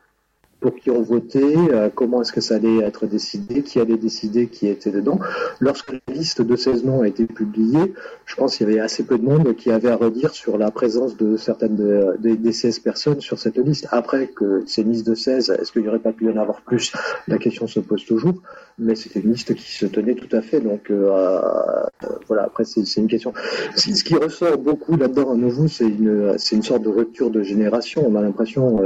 pour 0.65 0.77
qui 0.77 0.91
ont 0.91 1.03
voté, 1.03 1.45
euh, 1.45 1.91
comment 1.95 2.23
est-ce 2.23 2.33
que 2.33 2.41
ça 2.41 2.55
allait 2.55 2.79
être 2.79 3.05
décidé, 3.07 3.61
qui 3.61 3.81
allait 3.81 3.99
décider 3.99 4.47
qui 4.47 4.67
était 4.67 4.91
dedans. 4.91 5.19
Lorsque 5.61 5.93
la 5.93 6.15
liste 6.15 6.41
de 6.41 6.57
16 6.57 6.85
noms 6.85 7.03
a 7.03 7.07
été 7.07 7.27
publiée, 7.27 7.93
je 8.25 8.35
pense 8.35 8.57
qu'il 8.57 8.67
y 8.67 8.71
avait 8.71 8.81
assez 8.81 9.05
peu 9.05 9.19
de 9.19 9.25
monde 9.25 9.55
qui 9.57 9.71
avait 9.71 9.91
à 9.91 9.97
redire 9.97 10.31
sur 10.31 10.57
la 10.57 10.71
présence 10.71 11.19
de 11.19 11.37
certaines 11.37 11.77
des 12.19 12.53
16 12.53 12.79
personnes 12.79 13.21
sur 13.21 13.39
cette 13.39 13.59
liste. 13.59 13.89
Après 13.91 14.29
que 14.29 14.63
c'est 14.67 14.81
une 14.81 14.93
liste 14.93 15.07
de 15.07 15.15
16, 15.15 15.51
est-ce 15.51 15.71
qu'il 15.71 15.83
n'y 15.83 15.89
aurait 15.89 15.99
pas 15.99 16.13
pu 16.13 16.25
y 16.25 16.31
en 16.31 16.39
avoir 16.39 16.63
plus? 16.63 16.95
La 17.29 17.37
question 17.37 17.67
se 17.67 17.81
pose 17.81 18.07
toujours, 18.07 18.41
mais 18.79 18.95
c'était 18.95 19.21
une 19.21 19.33
liste 19.33 19.55
qui 19.55 19.71
se 19.71 19.85
tenait 19.85 20.15
tout 20.15 20.35
à 20.35 20.41
fait. 20.41 20.63
Donc 20.63 20.91
euh, 20.91 21.11
euh, 21.13 22.07
voilà, 22.27 22.45
après 22.45 22.65
c'est 22.65 22.81
une 22.97 23.09
question. 23.09 23.35
Ce 23.77 24.03
qui 24.03 24.15
ressort 24.15 24.57
beaucoup 24.57 24.97
là-dedans 24.97 25.33
à 25.33 25.37
nouveau, 25.37 25.69
c'est 25.69 25.85
une, 25.85 26.37
une 26.53 26.63
sorte 26.63 26.83
de 26.83 26.89
rupture 26.89 27.29
de 27.29 27.43
génération. 27.43 28.03
On 28.09 28.17
a 28.17 28.23
l'impression 28.23 28.79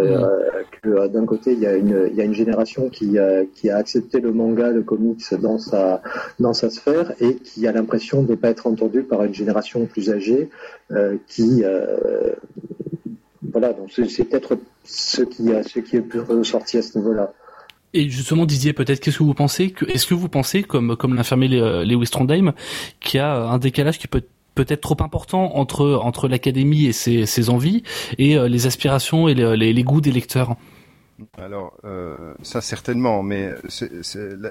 que 0.83 1.07
d'un 1.07 1.24
côté, 1.24 1.53
il 1.53 1.61
y 1.61 1.66
a 1.66 1.68
il 1.77 2.16
y 2.16 2.21
a 2.21 2.25
une 2.25 2.35
génération 2.35 2.89
qui, 2.89 3.19
a, 3.19 3.45
qui 3.55 3.71
a 3.71 3.77
accepté 3.77 4.21
le 4.21 4.33
manga, 4.33 4.71
le 4.71 4.83
comics 4.83 5.35
dans 5.35 5.59
sa, 5.59 6.03
dans 6.39 6.55
sa 6.55 6.71
sphère 6.71 7.12
et 7.21 7.37
qui 7.37 7.66
a 7.66 7.73
l'impression 7.73 8.23
de 8.23 8.31
ne 8.31 8.37
pas 8.37 8.51
être 8.51 8.66
entendue 8.66 9.03
par 9.03 9.25
une 9.25 9.35
génération 9.35 9.87
plus 9.87 10.11
âgée 10.11 10.49
euh, 10.93 11.16
qui, 11.27 11.62
euh, 11.64 12.33
voilà, 13.53 13.73
donc 13.73 13.91
c'est 13.93 14.25
peut-être 14.25 14.59
ce 14.85 15.23
qui, 15.23 15.49
ce 15.66 15.81
qui 15.81 15.97
est 15.97 16.01
plus 16.01 16.21
ressorti 16.21 16.79
à 16.79 16.83
ce 16.83 16.99
niveau-là. 16.99 17.33
Et 17.95 18.09
justement, 18.11 18.45
Didier, 18.45 18.75
peut-être, 18.75 19.01
qu'est-ce 19.01 19.19
que 19.19 19.25
vous 19.25 19.35
pensez 19.35 19.71
que, 19.71 19.87
Est-ce 19.87 20.07
que 20.07 20.14
vous 20.14 20.29
pensez, 20.29 20.62
comme 20.62 20.95
comme 20.97 21.14
l'infirmier 21.14 21.49
Lewis 21.87 22.09
Trondheim, 22.11 22.53
qu'il 23.01 23.19
y 23.19 23.21
a 23.21 23.35
un 23.35 23.59
décalage 23.59 23.99
qui 23.99 24.09
peut 24.09 24.23
peut-être 24.55 24.81
trop 24.81 24.97
important 25.01 25.57
entre 25.57 26.01
entre 26.03 26.29
l'académie 26.29 26.87
et 26.87 26.93
ses, 26.93 27.51
envies 27.51 27.85
et 28.19 28.37
euh, 28.37 28.49
les 28.49 28.66
aspirations 28.66 29.29
et 29.29 29.35
les, 29.35 29.73
les 29.73 29.85
goûts 29.85 30.01
des 30.01 30.12
lecteurs? 30.12 30.57
Alors, 31.37 31.77
euh, 31.85 32.35
ça 32.43 32.61
certainement, 32.61 33.23
mais 33.23 33.53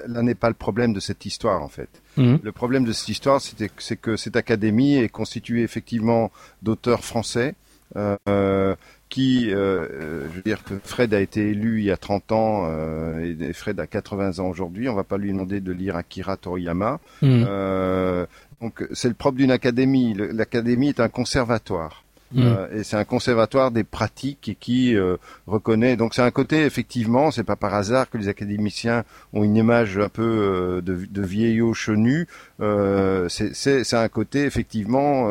là 0.06 0.22
n'est 0.22 0.34
pas 0.34 0.48
le 0.48 0.54
problème 0.54 0.92
de 0.92 1.00
cette 1.00 1.24
histoire 1.26 1.62
en 1.62 1.68
fait. 1.68 1.88
Mhm. 2.16 2.40
Le 2.42 2.52
problème 2.52 2.84
de 2.84 2.92
cette 2.92 3.08
histoire, 3.08 3.40
c'est 3.40 3.96
que 3.96 4.16
cette 4.16 4.36
académie 4.36 4.96
est 4.96 5.08
constituée 5.08 5.62
effectivement 5.62 6.30
d'auteurs 6.62 7.04
français. 7.04 7.54
Euh, 7.96 8.76
qui, 9.08 9.50
euh, 9.50 10.28
je 10.28 10.36
veux 10.36 10.42
dire 10.42 10.62
que 10.64 10.74
Fred 10.82 11.14
a 11.14 11.20
été 11.20 11.50
élu 11.50 11.78
il 11.80 11.86
y 11.86 11.90
a 11.90 11.96
30 11.96 12.32
ans 12.32 12.66
euh, 12.66 13.34
et 13.40 13.52
Fred 13.52 13.80
a 13.80 13.86
80 13.86 14.38
ans 14.38 14.48
aujourd'hui. 14.48 14.88
On 14.88 14.94
va 14.94 15.04
pas 15.04 15.16
lui 15.16 15.32
demander 15.32 15.60
de 15.60 15.72
lire 15.72 15.96
Akira 15.96 16.36
Toriyama. 16.36 17.00
Mhm. 17.22 17.46
Euh, 17.48 18.26
donc 18.60 18.86
c'est 18.92 19.08
le 19.08 19.14
propre 19.14 19.38
d'une 19.38 19.50
académie. 19.50 20.14
L'académie 20.14 20.88
est 20.88 21.00
un 21.00 21.08
conservatoire. 21.08 22.04
Mm. 22.32 22.42
Euh, 22.42 22.78
et 22.78 22.84
c'est 22.84 22.96
un 22.96 23.04
conservatoire 23.04 23.70
des 23.70 23.84
pratiques 23.84 24.56
qui 24.60 24.94
euh, 24.94 25.16
reconnaît. 25.46 25.96
Donc 25.96 26.14
c'est 26.14 26.22
un 26.22 26.30
côté 26.30 26.64
effectivement, 26.64 27.30
c'est 27.30 27.44
pas 27.44 27.56
par 27.56 27.74
hasard 27.74 28.10
que 28.10 28.18
les 28.18 28.28
académiciens 28.28 29.04
ont 29.32 29.44
une 29.44 29.56
image 29.56 29.98
un 29.98 30.08
peu 30.08 30.22
euh, 30.22 30.80
de, 30.82 31.06
de 31.10 31.22
vieillot 31.22 31.74
chenu. 31.74 32.26
C'est 32.58 33.94
un 33.94 34.08
côté 34.08 34.44
effectivement 34.44 35.28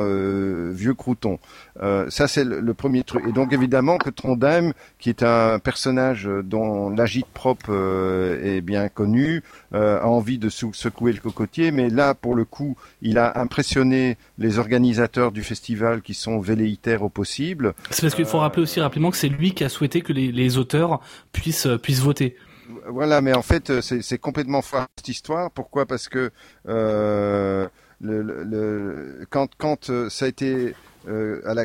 vieux 0.72 0.94
crouton. 0.94 1.40
ça 2.10 2.28
c'est 2.28 2.44
le, 2.44 2.74
premier 2.74 3.04
truc. 3.04 3.24
Et 3.28 3.32
donc 3.32 3.54
évidemment 3.54 3.98
que 3.98 4.10
Trondheim, 4.10 4.74
qui 5.00 5.10
est 5.10 5.24
un 5.24 5.60
personnage 5.60 6.30
dont 6.44 6.90
l'agite 6.90 7.28
propre 7.28 7.72
est 8.44 8.62
bien 8.62 8.90
connu, 8.90 9.44
a 9.74 10.06
envie 10.06 10.38
de 10.38 10.50
secouer 10.50 11.14
le 11.14 11.20
cocotier, 11.20 11.72
mais 11.72 11.90
là 11.90 12.14
pour 12.14 12.36
le 12.36 12.46
coup, 12.46 12.76
il 13.02 13.18
a 13.18 13.40
impressionné 13.40 14.18
les 14.38 14.60
organisateurs 14.60 15.32
du 15.32 15.44
festival 15.44 16.02
qui 16.02 16.14
sont 16.14 16.40
velléités 16.40 16.88
au 16.96 17.10
possible. 17.10 17.74
C'est 17.90 18.02
parce 18.02 18.16
qu'il 18.16 18.26
faut 18.26 18.40
rappeler 18.40 18.64
aussi 18.64 18.80
rapidement 18.80 19.12
que 19.12 19.18
c'est 19.18 19.30
lui 19.30 19.54
qui 19.54 19.64
a 19.64 19.70
souhaité 19.70 20.02
que 20.02 20.14
les, 20.14 20.58
auteurs 20.58 21.02
puissent 21.34 21.68
euh, 21.68 21.78
puissent 21.78 22.02
voter. 22.02 22.36
Voilà, 22.88 23.22
mais 23.22 23.34
en 23.34 23.42
fait, 23.42 23.70
euh, 23.70 23.82
c'est 23.82 24.18
complètement 24.18 24.62
faux 24.62 24.78
cette 24.98 25.10
histoire. 25.10 25.52
Pourquoi? 25.52 25.86
Parce 25.86 26.10
que 26.10 26.32
euh, 26.68 27.68
le, 28.02 29.26
quand, 29.30 29.50
quand 29.58 30.10
ça 30.10 30.26
a 30.26 30.28
été 30.28 30.76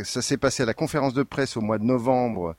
ça 0.04 0.22
s'est 0.22 0.36
passé 0.36 0.62
à 0.62 0.66
la 0.66 0.74
conférence 0.74 1.14
de 1.14 1.24
presse 1.24 1.56
au 1.56 1.60
mois 1.60 1.78
de 1.78 1.82
novembre. 1.82 2.54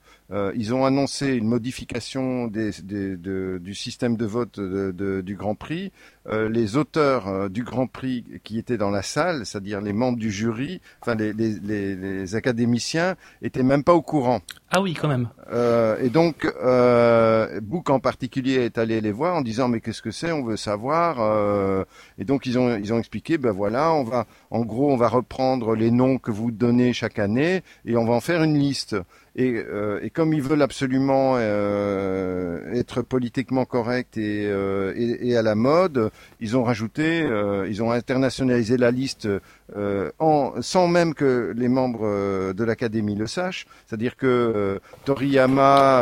ils 0.54 0.74
ont 0.74 0.84
annoncé 0.84 1.28
une 1.28 1.48
modification 1.48 2.46
du 2.48 3.74
système 3.74 4.18
de 4.18 4.26
vote 4.26 4.60
du 4.60 5.34
Grand 5.34 5.54
Prix. 5.54 5.92
Euh, 6.26 6.48
les 6.48 6.78
auteurs 6.78 7.28
euh, 7.28 7.48
du 7.50 7.64
Grand 7.64 7.86
Prix 7.86 8.24
qui 8.44 8.58
étaient 8.58 8.78
dans 8.78 8.90
la 8.90 9.02
salle, 9.02 9.44
c'est-à-dire 9.44 9.82
les 9.82 9.92
membres 9.92 10.16
du 10.16 10.30
jury, 10.30 10.80
enfin 11.02 11.14
les, 11.14 11.34
les, 11.34 11.58
les, 11.60 11.94
les, 11.94 12.34
académiciens, 12.34 13.16
étaient 13.42 13.62
même 13.62 13.84
pas 13.84 13.92
au 13.92 14.00
courant. 14.00 14.40
Ah 14.76 14.80
oui, 14.80 14.92
quand 14.92 15.06
même. 15.06 15.28
Euh, 15.52 15.96
et 16.00 16.08
donc, 16.08 16.52
euh, 16.60 17.60
Book 17.60 17.90
en 17.90 18.00
particulier 18.00 18.54
est 18.54 18.76
allé 18.76 19.00
les 19.00 19.12
voir 19.12 19.36
en 19.36 19.40
disant 19.40 19.68
mais 19.68 19.80
qu'est-ce 19.80 20.02
que 20.02 20.10
c'est 20.10 20.32
On 20.32 20.42
veut 20.42 20.56
savoir. 20.56 21.18
Euh, 21.20 21.84
et 22.18 22.24
donc 22.24 22.44
ils 22.44 22.58
ont 22.58 22.76
ils 22.76 22.92
ont 22.92 22.98
expliqué 22.98 23.38
ben 23.38 23.52
voilà, 23.52 23.92
on 23.92 24.02
va 24.02 24.26
en 24.50 24.64
gros 24.64 24.90
on 24.90 24.96
va 24.96 25.06
reprendre 25.06 25.76
les 25.76 25.92
noms 25.92 26.18
que 26.18 26.32
vous 26.32 26.50
donnez 26.50 26.92
chaque 26.92 27.20
année 27.20 27.62
et 27.84 27.96
on 27.96 28.04
va 28.04 28.14
en 28.14 28.20
faire 28.20 28.42
une 28.42 28.58
liste. 28.58 28.96
Et, 29.36 29.54
euh, 29.56 29.98
et, 30.00 30.10
comme 30.10 30.32
ils 30.32 30.42
veulent 30.42 30.62
absolument 30.62 31.34
euh, 31.38 32.72
être 32.72 33.02
politiquement 33.02 33.64
corrects 33.64 34.16
et, 34.16 34.46
euh, 34.46 34.92
et, 34.94 35.30
et, 35.30 35.36
à 35.36 35.42
la 35.42 35.56
mode, 35.56 36.12
ils 36.38 36.56
ont 36.56 36.62
rajouté, 36.62 37.22
euh, 37.22 37.66
ils 37.68 37.82
ont 37.82 37.90
internationalisé 37.90 38.76
la 38.76 38.92
liste 38.92 39.28
euh, 39.76 40.10
en, 40.18 40.54
sans 40.60 40.88
même 40.88 41.14
que 41.14 41.52
les 41.56 41.68
membres 41.68 42.52
de 42.52 42.64
l'académie 42.64 43.14
le 43.14 43.26
sachent. 43.26 43.66
C'est-à-dire 43.86 44.16
que 44.16 44.80
Toriyama, 45.04 45.98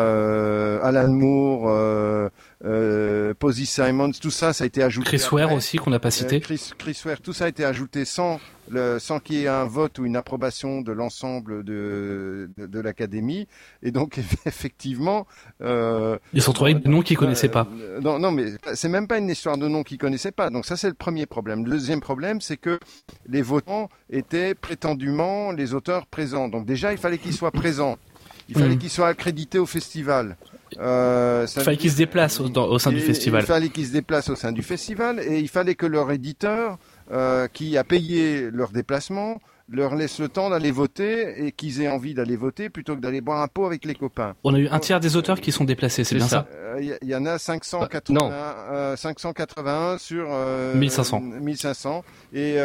Alan 0.83 1.09
Moore, 1.09 2.31
Posy 2.63 3.67
Simons, 3.67 4.13
tout 4.13 4.31
ça, 4.31 4.53
ça 4.53 4.65
a 4.65 4.67
été 4.67 4.83
ajouté. 4.83 5.07
Chris 5.07 5.25
Ware 5.33 5.53
aussi 5.53 5.79
qu'on 5.79 5.91
n'a 5.91 5.99
pas 5.99 6.11
cité. 6.11 6.41
Chris, 6.41 6.73
Chris 6.79 7.01
Ware, 7.05 7.21
tout 7.21 7.33
ça 7.33 7.47
a 7.47 7.49
été 7.49 7.65
ajouté 7.65 8.05
sans 8.05 8.39
le, 8.69 8.99
sans 8.99 9.21
qu'il 9.21 9.37
y 9.37 9.45
ait 9.45 9.49
un 9.49 9.65
vote 9.65 9.99
ou 9.99 10.07
une 10.07 10.17
approbation 10.17 10.81
de 10.81 10.93
l'ensemble 10.93 11.65
de, 11.65 12.51
de, 12.57 12.67
de 12.67 12.81
l'académie. 12.81 13.47
Et 13.83 13.91
donc, 13.91 14.19
effectivement, 14.47 15.27
euh, 15.61 16.19
ils 16.33 16.43
sont 16.43 16.53
trouvés 16.53 16.75
des 16.75 16.89
noms 16.89 17.03
qu'ils 17.03 17.17
connaissaient 17.17 17.49
pas. 17.49 17.67
Euh, 17.79 18.01
non, 18.01 18.19
non, 18.19 18.31
mais 18.31 18.53
c'est 18.75 18.89
même 18.89 19.07
pas 19.07 19.19
une 19.19 19.29
histoire 19.29 19.59
de 19.59 19.69
noms 19.69 19.83
qu'ils 19.83 19.99
connaissaient 19.99 20.33
pas. 20.33 20.51
Donc 20.51 20.67
ça, 20.67 20.77
c'est 20.77 20.89
le 20.89 20.95
premier 20.95 21.27
problème. 21.27 21.65
Le 21.65 21.73
deuxième 21.73 22.01
problème, 22.01 22.41
c'est 22.41 22.57
que 22.57 22.79
les 23.27 23.43
votants 23.43 23.89
étaient 24.11 24.55
prétendument 24.55 25.53
les 25.53 25.75
auteurs 25.75 26.07
présents. 26.07 26.49
Donc 26.49 26.67
déjà, 26.67 26.93
il 26.93 26.99
fallait 26.99 27.19
qu'ils 27.19 27.35
soient 27.35 27.53
présents. 27.53 27.99
Il 28.49 28.57
fallait 28.57 28.75
hmm. 28.75 28.79
qu'ils 28.79 28.91
soient 28.91 29.09
accrédités 29.09 29.59
au 29.59 29.67
festival. 29.67 30.37
Euh, 30.79 31.47
il 31.57 31.63
fallait 31.63 31.77
qu'ils 31.77 31.93
se 31.93 31.97
déplacent 31.97 32.41
au, 32.41 32.49
au 32.49 32.79
sein 32.79 32.91
du 32.93 33.01
festival. 33.01 33.43
Il 33.43 33.47
fallait 33.47 33.69
qu'ils 33.69 33.87
se 33.87 33.93
déplacent 33.93 34.31
au 34.31 34.37
sein 34.37 34.53
du 34.53 34.63
festival 34.63 35.21
et 35.21 35.39
il 35.39 35.49
fallait 35.49 35.75
que 35.75 35.87
leur 35.87 36.11
éditeur 36.11 36.79
euh, 37.11 37.49
qui 37.49 37.77
a 37.77 37.85
payé 37.85 38.51
leur 38.51 38.71
déplacement 38.71 39.41
leur 39.69 39.95
laisse 39.95 40.19
le 40.19 40.29
temps 40.29 40.51
d'aller 40.51 40.71
voter 40.71 41.45
et 41.45 41.53
qu'ils 41.53 41.83
aient 41.83 41.89
envie 41.89 42.15
d'aller 42.15 42.37
voter 42.37 42.69
plutôt 42.69 42.97
que 42.97 43.01
d'aller 43.01 43.21
boire 43.21 43.43
un 43.43 43.49
pot 43.49 43.67
avec 43.67 43.85
les 43.85 43.95
copains. 43.95 44.35
On 44.45 44.55
a 44.55 44.59
eu 44.59 44.69
un 44.69 44.79
tiers 44.79 45.01
des 45.01 45.17
auteurs 45.17 45.41
qui 45.41 45.53
sont 45.53 45.65
déplacés, 45.65 46.05
c'est 46.05 46.17
bien 46.17 46.29
ça 46.29 46.47
Il 46.81 46.93
euh, 46.93 46.99
y, 47.03 47.15
en 47.15 47.27
a 47.27 47.39
580, 47.39 48.31
euh, 48.31 48.97
581 48.97 49.99
sur 49.99 50.27
euh, 50.31 50.75
1500. 50.75 51.21
1500 51.21 52.05
et 52.35 52.59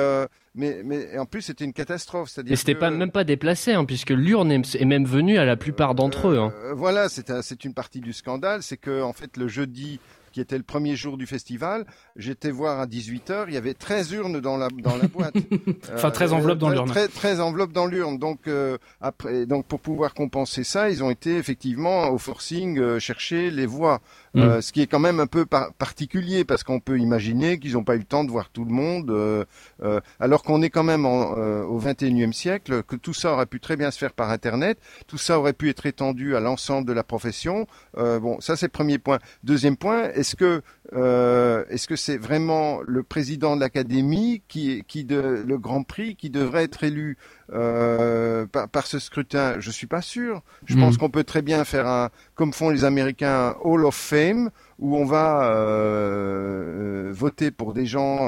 mais, 0.58 0.82
mais 0.84 1.16
en 1.20 1.28
plus 1.28 1.44
c'était 1.44 1.66
une 1.66 1.74
catastrophe. 1.74 2.32
Mais 2.44 2.56
c'était 2.56 2.74
pas 2.74 2.90
même 2.90 3.12
pas 3.12 3.24
déplacé, 3.24 3.74
hein, 3.74 3.86
puisque 3.86 4.10
l'urne 4.10 4.52
est, 4.52 4.86
même 4.86 5.06
venue 5.06 5.38
à 5.38 5.46
la 5.46 5.56
plupart 5.56 5.94
d'entre 5.94 6.30
eux. 6.30 6.40
Hein. 6.40 6.52
Voilà, 6.74 7.10
c'est 7.10 7.64
une 7.64 7.76
partie 7.76 8.02
du 8.02 8.12
scandale, 8.12 8.64
c'est 8.64 8.78
que 8.78 9.04
en 9.04 9.14
fait 9.14 9.38
le 9.38 9.48
jeudi 9.48 10.00
qui 10.38 10.42
était 10.42 10.58
le 10.58 10.64
premier 10.64 10.96
jour 10.96 11.18
du 11.18 11.26
festival. 11.26 11.88
J'étais 12.16 12.52
voir 12.52 12.80
à 12.80 12.86
18h, 12.86 13.46
il 13.48 13.56
y 13.56 13.58
avait 13.58 13.74
13 13.74 14.12
urnes 14.12 14.40
dans 14.40 14.56
la, 14.56 14.68
dans 14.70 14.96
la 14.96 15.08
boîte. 15.08 15.34
enfin, 15.96 16.12
13 16.12 16.34
enveloppes 16.34 16.60
dans 16.60 16.70
l'urne. 16.70 16.92
13, 16.92 17.42
enveloppes 17.42 17.72
dans 17.72 17.88
l'urne. 17.88 18.20
Donc, 18.20 18.48
euh, 18.48 18.78
après, 19.02 19.48
donc, 19.48 19.66
pour 19.66 19.80
pouvoir 19.80 20.14
compenser 20.14 20.64
ça, 20.64 20.92
ils 20.92 21.04
ont 21.04 21.10
été 21.10 21.38
effectivement 21.38 22.10
au 22.10 22.20
forcing 22.20 22.78
euh, 22.78 23.00
chercher 23.00 23.50
les 23.50 23.66
voix. 23.66 24.00
Mm. 24.38 24.42
Euh, 24.42 24.62
ce 24.62 24.72
qui 24.72 24.82
est 24.82 24.88
quand 24.88 25.00
même 25.00 25.20
un 25.20 25.26
peu 25.26 25.46
particulier 25.46 26.46
parce 26.46 26.64
qu'on 26.64 26.80
peut 26.80 27.00
imaginer 27.00 27.58
qu'ils 27.58 27.74
n'ont 27.74 27.84
pas 27.84 27.96
eu 27.96 28.00
le 28.00 28.04
temps 28.04 28.24
de 28.24 28.30
voir 28.30 28.52
tout 28.52 28.66
le 28.66 28.72
monde, 28.72 29.10
euh, 29.10 29.46
euh, 29.82 30.00
alors 30.20 30.44
qu'on 30.44 30.62
est 30.62 30.70
quand 30.70 30.84
même 30.84 31.08
en, 31.08 31.32
au 31.32 31.80
21e 31.80 32.34
siècle, 32.34 32.84
que 32.84 32.96
tout 32.96 33.16
ça 33.16 33.34
aurait 33.34 33.48
pu 33.48 33.60
très 33.60 33.76
bien 33.78 33.90
se 33.90 33.98
faire 33.98 34.14
par 34.14 34.30
Internet, 34.30 34.78
tout 35.08 35.18
ça 35.18 35.40
aurait 35.40 35.54
pu 35.54 35.70
être 35.70 35.88
étendu 35.88 36.36
à 36.36 36.40
l'ensemble 36.40 36.88
de 36.88 36.94
la 36.94 37.04
profession. 37.04 37.68
bon, 37.96 38.40
ça 38.40 38.56
c'est 38.56 38.68
le 38.68 38.72
premier 38.72 39.00
point. 39.00 39.18
Deuxième 39.44 39.76
point, 39.76 40.12
est-ce 40.12 40.36
que 40.36 40.62
est-ce 40.94 41.88
que 41.88 41.96
c'est 41.96 42.18
vraiment 42.18 42.82
le 42.86 43.04
président 43.04 43.56
de 43.56 43.62
l'académie 43.62 44.44
qui, 44.48 44.84
qui 44.88 45.04
de, 45.04 45.44
le 45.46 45.58
Grand 45.58 45.84
Prix 45.84 46.16
qui 46.16 46.30
devrait 46.30 46.64
être 46.64 46.84
élu 46.84 47.18
euh, 47.52 48.46
par, 48.46 48.88
ce 48.88 49.00
scrutin? 49.00 49.60
Je 49.60 49.72
suis 49.72 49.88
pas 49.88 50.02
sûr. 50.02 50.42
Je 50.66 50.76
hmm. 50.76 50.80
pense 50.80 50.98
qu'on 50.98 51.10
peut 51.10 51.24
très 51.24 51.42
bien 51.42 51.64
faire 51.66 51.88
un, 51.88 52.10
comme 52.36 52.54
font 52.54 52.70
les 52.70 52.86
Américains, 52.86 53.56
Hall 53.64 53.86
of 53.86 53.96
Fame 53.96 54.27
name 54.28 54.52
où 54.80 54.96
on 54.96 55.06
va 55.06 55.52
euh, 55.52 57.12
voter 57.12 57.52
pour 57.52 57.74
des 57.74 57.86
gens 57.86 58.28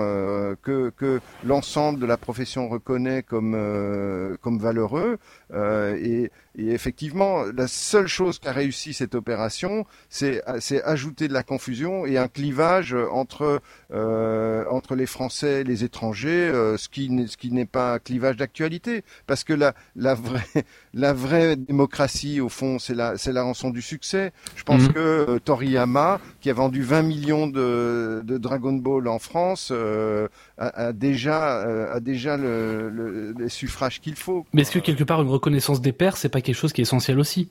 que, 0.61 0.89
que 0.89 1.19
l'ensemble 1.43 1.99
de 1.99 2.05
la 2.05 2.17
profession 2.17 2.69
reconnaît 2.69 3.23
comme, 3.23 3.57
comme 4.41 4.59
valeureux. 4.59 5.17
Et, 5.53 6.31
et, 6.57 6.71
effectivement, 6.71 7.43
la 7.55 7.67
seule 7.67 8.07
chose 8.07 8.39
qu'a 8.39 8.51
réussi 8.51 8.93
cette 8.93 9.15
opération, 9.15 9.85
c'est 10.09 10.41
ajouter 10.83 11.27
de 11.27 11.33
la 11.33 11.43
confusion 11.43 12.05
et 12.05 12.17
un 12.17 12.27
clivage 12.27 12.95
entre, 13.11 13.61
entre 13.91 14.95
les 14.95 15.05
Français 15.05 15.61
et 15.61 15.63
les 15.63 15.83
étrangers, 15.83 16.51
ce 16.77 16.89
qui, 16.89 17.27
ce 17.27 17.37
qui 17.37 17.51
n'est 17.51 17.65
pas 17.65 17.93
un 17.95 17.99
clivage 17.99 18.37
d'actualité. 18.37 19.03
Parce 19.27 19.43
que 19.43 19.53
la, 19.53 19.73
la, 19.95 20.15
vraie, 20.15 20.65
la 20.93 21.13
vraie 21.13 21.55
démocratie, 21.55 22.41
au 22.41 22.49
fond, 22.49 22.79
c'est 22.79 22.95
la, 22.95 23.17
c'est 23.17 23.31
la 23.31 23.43
rançon 23.43 23.69
du 23.69 23.81
succès. 23.81 24.31
Je 24.55 24.63
pense 24.63 24.81
mhm. 24.83 24.93
que 24.93 24.99
euh, 24.99 25.39
Toriyama, 25.39 26.19
qui 26.41 26.49
a 26.49 26.53
vendu 26.53 26.81
20 26.81 27.01
millions 27.03 27.47
de, 27.47 28.21
de 28.23 28.37
Dragon 28.37 28.73
Ball 28.73 29.07
en 29.07 29.19
France, 29.19 29.69
euh, 29.71 30.27
a, 30.57 30.93
déjà, 30.93 31.65
euh, 31.65 31.95
a 31.95 31.99
déjà 31.99 32.37
le, 32.37 32.89
le, 32.89 33.33
les 33.37 33.49
suffrages 33.49 33.99
qu'il 33.99 34.15
faut. 34.15 34.45
Mais 34.53 34.61
est-ce 34.61 34.71
que 34.71 34.79
quelque 34.79 35.03
part 35.03 35.21
une 35.21 35.29
reconnaissance 35.29 35.81
des 35.81 35.91
pairs, 35.91 36.17
c'est 36.17 36.29
pas 36.29 36.41
quelque 36.41 36.55
chose 36.55 36.73
qui 36.73 36.81
est 36.81 36.83
essentiel 36.83 37.19
aussi? 37.19 37.49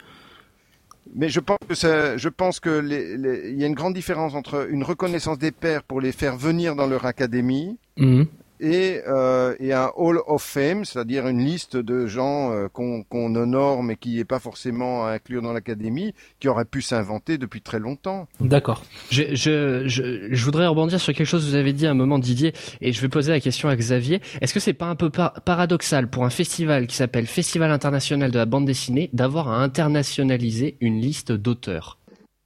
Mais 1.15 1.29
je 1.29 1.41
pense 1.41 1.59
que 1.67 1.75
ça, 1.75 2.17
je 2.17 2.29
pense 2.29 2.61
que 2.61 2.69
les, 2.69 3.17
les, 3.17 3.51
il 3.51 3.59
y 3.59 3.65
a 3.65 3.67
une 3.67 3.75
grande 3.75 3.95
différence 3.95 4.35
entre 4.35 4.69
une 4.71 4.83
reconnaissance 4.83 5.39
des 5.39 5.53
pairs 5.53 5.83
pour 5.83 6.01
les 6.01 6.13
faire 6.13 6.37
venir 6.37 6.77
dans 6.77 6.87
leur 6.87 7.07
académie 7.07 7.79
mhm 7.97 8.27
et, 8.61 9.01
euh, 9.07 9.55
et 9.61 9.73
un 9.73 9.91
Hall 9.97 10.21
of 10.27 10.43
Fame, 10.43 10.85
c'est-à-dire 10.85 11.27
une 11.29 11.45
liste 11.45 11.77
de 11.77 12.07
gens 12.07 12.53
euh, 12.53 12.69
qu'on 12.69 13.05
honore 13.13 13.83
mais 13.83 13.97
qui 13.97 14.17
n'est 14.17 14.25
pas 14.25 14.39
forcément 14.39 15.07
à 15.07 15.11
inclure 15.11 15.43
dans 15.43 15.53
l'académie, 15.53 16.15
qui 16.41 16.49
aurait 16.49 16.65
pu 16.65 16.83
s'inventer 16.83 17.39
depuis 17.39 17.61
très 17.61 17.79
longtemps. 17.79 18.29
D'accord. 18.41 18.83
Je, 19.11 19.35
je, 19.35 19.87
je, 19.87 20.29
je, 20.31 20.45
voudrais 20.45 20.67
rebondir 20.67 21.01
sur 21.01 21.13
quelque 21.13 21.27
chose 21.27 21.45
que 21.45 21.51
vous 21.51 21.55
avez 21.55 21.73
dit 21.73 21.87
à 21.87 21.91
un 21.91 21.95
moment, 21.95 22.19
Didier, 22.19 22.53
et 22.81 22.93
je 22.93 23.01
vais 23.01 23.09
poser 23.09 23.33
la 23.33 23.41
question 23.41 23.69
à 23.69 23.77
Xavier. 23.77 24.21
Est-ce 24.41 24.55
que 24.55 24.61
c'est 24.61 24.73
pas 24.73 24.87
un 24.87 24.97
peu 24.97 25.11
paradoxal 25.11 26.09
pour 26.09 26.25
un 26.25 26.31
festival 26.31 26.87
qui 26.87 26.97
s'appelle 26.97 27.27
Festival 27.27 27.71
international 27.71 28.31
de 28.31 28.39
la 28.39 28.47
bande 28.47 28.65
dessinée 28.65 29.11
d'avoir 29.13 29.49
à 29.49 29.63
internationaliser 29.63 30.77
une 30.81 31.01
liste 31.01 31.33
d'auteurs? 31.33 31.98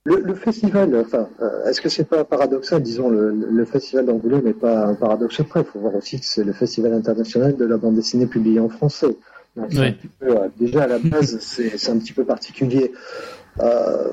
Le, 0.05 0.35
festival, 0.35 0.97
enfin, 0.97 1.29
euh, 1.41 1.65
est-ce 1.67 1.81
que 1.81 1.89
c'est 1.89 2.05
pas 2.05 2.25
paradoxal 2.25 2.83
Disons, 2.83 3.09
le, 3.09 3.65
festival 3.65 4.07
d'Angoulême 4.07 4.45
n'est 4.45 4.53
pas 4.53 4.87
un 4.87 4.95
paradoxe 4.95 5.43
près. 5.49 5.61
Il 5.61 5.67
faut 5.67 5.79
voir 5.79 5.95
aussi 5.95 6.19
que 6.19 6.27
c'est 6.27 6.45
le 6.45 6.53
festival 6.53 6.93
international 6.93 7.57
de 7.57 7.65
la 7.65 7.77
bande 7.77 7.95
dessinée 7.95 8.27
publiée 8.27 8.61
en 8.61 8.69
français. 8.69 9.17
Euh, 9.59 10.49
déjà, 10.59 10.85
à 10.85 10.87
la 10.87 10.99
base, 10.99 11.39
c'est 11.41 11.91
un 11.91 11.99
petit 11.99 12.13
peu 12.13 12.25
particulier. 12.25 12.93
Euh, 13.61 14.11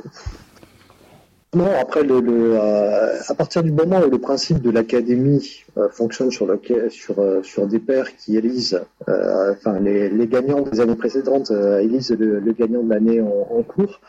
non, 1.55 1.69
après, 1.79 2.03
le, 2.03 2.21
euh, 2.27 3.17
à 3.27 3.33
partir 3.33 3.63
du 3.63 3.71
moment 3.71 4.01
où 4.01 4.09
le 4.11 4.19
principe 4.19 4.61
de 4.61 4.69
l'académie 4.69 5.63
fonctionne 5.91 6.29
sur, 6.29 6.45
le, 6.45 6.59
sur, 6.89 7.15
sur 7.41 7.65
des 7.65 7.79
pairs 7.79 8.15
qui 8.17 8.37
élisent, 8.37 8.79
enfin, 9.07 9.79
les, 9.79 10.09
les, 10.09 10.27
gagnants 10.27 10.61
des 10.61 10.79
années 10.79 10.95
précédentes 10.95 11.51
élisent 11.81 12.11
le, 12.11 12.51
gagnant 12.51 12.83
de 12.83 12.89
l'année 12.89 13.21
en, 13.21 13.63
cours, 13.63 13.99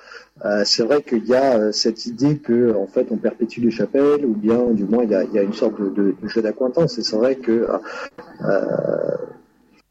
c'est 0.64 0.82
vrai 0.84 1.02
qu'il 1.02 1.26
y 1.26 1.34
a 1.34 1.72
cette 1.72 2.06
idée 2.06 2.38
que, 2.38 2.74
en 2.74 2.86
fait, 2.86 3.06
on 3.10 3.16
perpétue 3.16 3.60
les 3.60 3.70
chapelles, 3.70 4.24
ou 4.24 4.34
bien, 4.34 4.58
du 4.72 4.84
moins, 4.84 5.04
il 5.04 5.10
y 5.10 5.38
a, 5.38 5.42
une 5.42 5.52
sorte 5.52 5.80
de, 5.80 6.14
jeu 6.24 6.42
d'acquaintance. 6.42 6.98
Et 6.98 7.02
c'est 7.02 7.16
vrai 7.16 7.36
que 7.36 7.66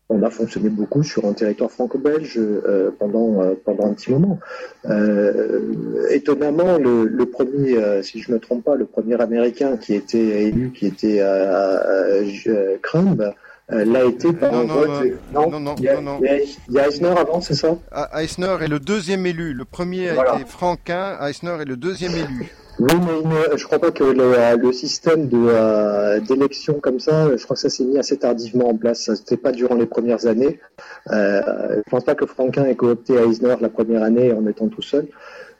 on 0.09 0.23
a 0.23 0.29
fonctionné 0.31 0.69
beaucoup 0.69 1.03
sur 1.03 1.25
un 1.25 1.33
territoire 1.33 1.69
franco-belge 1.69 2.33
euh, 2.37 2.89
pendant 2.97 3.43
euh, 3.43 3.53
pendant 3.63 3.85
un 3.85 3.93
petit 3.93 4.11
moment. 4.11 4.39
Euh, 4.85 6.07
étonnamment, 6.09 6.77
le, 6.77 7.05
le 7.05 7.25
premier, 7.27 8.01
si 8.01 8.19
je 8.19 8.31
me 8.31 8.39
trompe 8.39 8.63
pas, 8.63 8.75
le 8.75 8.85
premier 8.85 9.21
américain 9.21 9.77
qui 9.77 9.93
était 9.93 10.47
élu, 10.47 10.71
qui 10.71 10.87
était 10.87 11.23
Crumb, 12.81 13.33
l'a 13.69 14.05
été 14.05 14.33
par 14.33 14.51
non, 14.51 14.59
un 14.59 14.65
vote. 14.65 15.13
Non, 15.33 15.49
non, 15.49 15.59
non, 15.59 15.75
il 15.77 15.83
y 15.83 15.89
a, 15.89 16.01
non, 16.01 16.19
Il 16.21 16.73
y 16.73 16.79
a 16.79 16.87
Eisner 16.87 17.09
avant, 17.09 17.41
c'est 17.41 17.55
ça? 17.55 17.77
Ah, 17.91 18.21
Eisner 18.21 18.57
est 18.61 18.67
le 18.67 18.79
deuxième 18.79 19.25
élu. 19.25 19.53
Le 19.53 19.65
premier 19.65 20.09
a 20.09 20.35
été 20.35 20.45
Franquin. 20.47 21.17
Eisner 21.21 21.57
est 21.61 21.65
le 21.65 21.77
deuxième 21.77 22.13
élu. 22.13 22.51
Oui, 22.79 22.93
mais 23.25 23.57
je 23.57 23.65
crois 23.65 23.79
pas 23.79 23.91
que 23.91 24.05
le, 24.05 24.71
système 24.71 25.27
de 25.27 25.37
euh, 25.37 26.21
d'élection 26.21 26.79
comme 26.79 26.99
ça, 26.99 27.35
je 27.35 27.43
crois 27.43 27.55
que 27.55 27.61
ça 27.61 27.69
s'est 27.69 27.83
mis 27.83 27.97
assez 27.97 28.17
tardivement 28.17 28.69
en 28.69 28.77
place. 28.77 29.01
Ça 29.01 29.13
n'était 29.13 29.35
pas 29.35 29.51
durant 29.51 29.75
les 29.75 29.85
premières 29.85 30.27
années. 30.27 30.59
Euh, 31.11 31.41
je 31.85 31.89
pense 31.89 32.05
pas 32.05 32.15
que 32.15 32.25
Franquin 32.25 32.65
ait 32.65 32.75
coopté 32.75 33.15
Eisner 33.15 33.55
la 33.59 33.67
première 33.67 34.01
année 34.01 34.31
en 34.31 34.47
étant 34.47 34.69
tout 34.69 34.81
seul. 34.81 35.07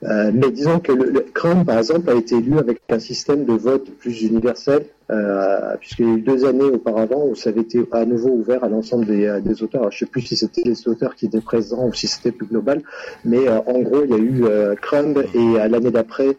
Euh, 0.02 0.30
mais 0.32 0.50
disons 0.50 0.80
que 0.80 0.92
le, 0.92 1.26
par 1.64 1.78
exemple, 1.78 2.08
a 2.10 2.14
été 2.14 2.36
élu 2.36 2.58
avec 2.58 2.80
un 2.88 2.98
système 2.98 3.44
de 3.44 3.52
vote 3.52 3.90
plus 3.98 4.22
universel, 4.22 4.86
euh, 5.10 5.76
puisqu'il 5.78 6.06
y 6.06 6.10
a 6.10 6.14
eu 6.14 6.20
deux 6.20 6.46
années 6.46 6.64
auparavant 6.64 7.26
où 7.26 7.34
ça 7.34 7.50
avait 7.50 7.60
été 7.60 7.84
à 7.92 8.06
nouveau 8.06 8.30
ouvert 8.30 8.64
à 8.64 8.68
l'ensemble 8.68 9.06
des, 9.06 9.26
euh, 9.26 9.40
auteurs. 9.60 9.90
je 9.90 9.96
ne 9.96 9.98
sais 9.98 10.06
plus 10.06 10.22
si 10.22 10.36
c'était 10.36 10.62
les 10.64 10.88
auteurs 10.88 11.14
qui 11.16 11.26
étaient 11.26 11.40
présents 11.40 11.86
ou 11.86 11.92
si 11.92 12.06
c'était 12.06 12.32
plus 12.32 12.46
global, 12.46 12.82
mais 13.24 13.48
en 13.48 13.80
gros, 13.80 14.04
il 14.04 14.10
y 14.10 14.14
a 14.14 14.18
eu 14.18 14.76
Crumb 14.80 15.22
et 15.34 15.68
l'année 15.68 15.90
d'après, 15.90 16.36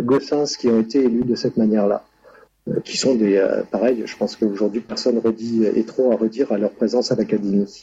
Gossens 0.00 0.56
qui 0.58 0.68
ont 0.68 0.80
été 0.80 1.04
élus 1.04 1.24
de 1.24 1.34
cette 1.34 1.56
manière-là 1.56 2.02
qui 2.84 2.96
sont 2.96 3.14
des 3.14 3.36
euh, 3.36 3.62
pareil, 3.70 4.02
je 4.06 4.16
pense 4.16 4.36
qu'aujourd'hui 4.36 4.80
personne 4.80 5.18
redit 5.18 5.64
est 5.64 5.86
trop 5.86 6.12
à 6.12 6.16
redire 6.16 6.52
à 6.52 6.58
leur 6.58 6.70
présence 6.70 7.10
à 7.10 7.16
l'académie. 7.16 7.82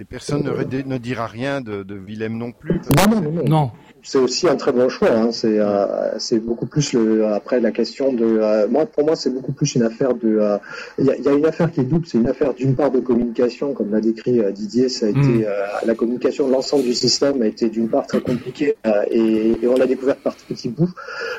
Et 0.00 0.04
personne 0.04 0.44
ne, 0.44 0.82
ne, 0.82 0.98
dira 0.98 1.26
rien 1.26 1.60
de, 1.60 1.82
de 1.82 1.96
Willem 1.96 2.38
non 2.38 2.52
plus. 2.52 2.80
Non, 2.96 3.20
non, 3.20 3.20
non, 3.20 3.44
non 3.44 3.72
c'est 4.02 4.18
aussi 4.18 4.48
un 4.48 4.56
très 4.56 4.72
bon 4.72 4.88
choix. 4.88 5.10
Hein. 5.10 5.32
C'est 5.32 5.58
euh, 5.58 6.18
c'est 6.18 6.38
beaucoup 6.38 6.66
plus 6.66 6.92
le 6.92 7.26
après 7.26 7.60
la 7.60 7.70
question 7.70 8.12
de 8.12 8.24
euh, 8.24 8.68
moi 8.68 8.86
pour 8.86 9.04
moi 9.04 9.16
c'est 9.16 9.30
beaucoup 9.30 9.52
plus 9.52 9.74
une 9.74 9.82
affaire 9.82 10.14
de 10.14 10.38
euh, 10.38 10.58
il 10.98 11.06
y, 11.06 11.10
a, 11.10 11.16
y, 11.16 11.28
a, 11.28 11.32
une 11.32 11.46
affaire 11.46 11.70
qui 11.70 11.80
est 11.80 11.84
double. 11.84 12.06
C'est 12.06 12.18
une 12.18 12.28
affaire 12.28 12.54
d'une 12.54 12.74
part 12.74 12.90
de 12.90 13.00
communication 13.00 13.72
comme 13.72 13.90
l'a 13.90 14.00
décrit 14.00 14.40
Didier. 14.52 14.88
Ça 14.88 15.06
a 15.06 15.08
été 15.08 15.18
mm. 15.18 15.46
la 15.84 15.94
communication 15.94 16.46
de 16.46 16.52
l'ensemble 16.52 16.84
du 16.84 16.94
système 16.94 17.42
a 17.42 17.46
été 17.46 17.68
d'une 17.68 17.88
part 17.88 18.06
très 18.06 18.20
compliquée 18.20 18.76
et, 19.10 19.52
et, 19.62 19.68
on 19.68 19.76
l'a 19.76 19.86
découvert 19.86 20.16
par 20.16 20.34
petits 20.36 20.68
bouts. 20.68 20.90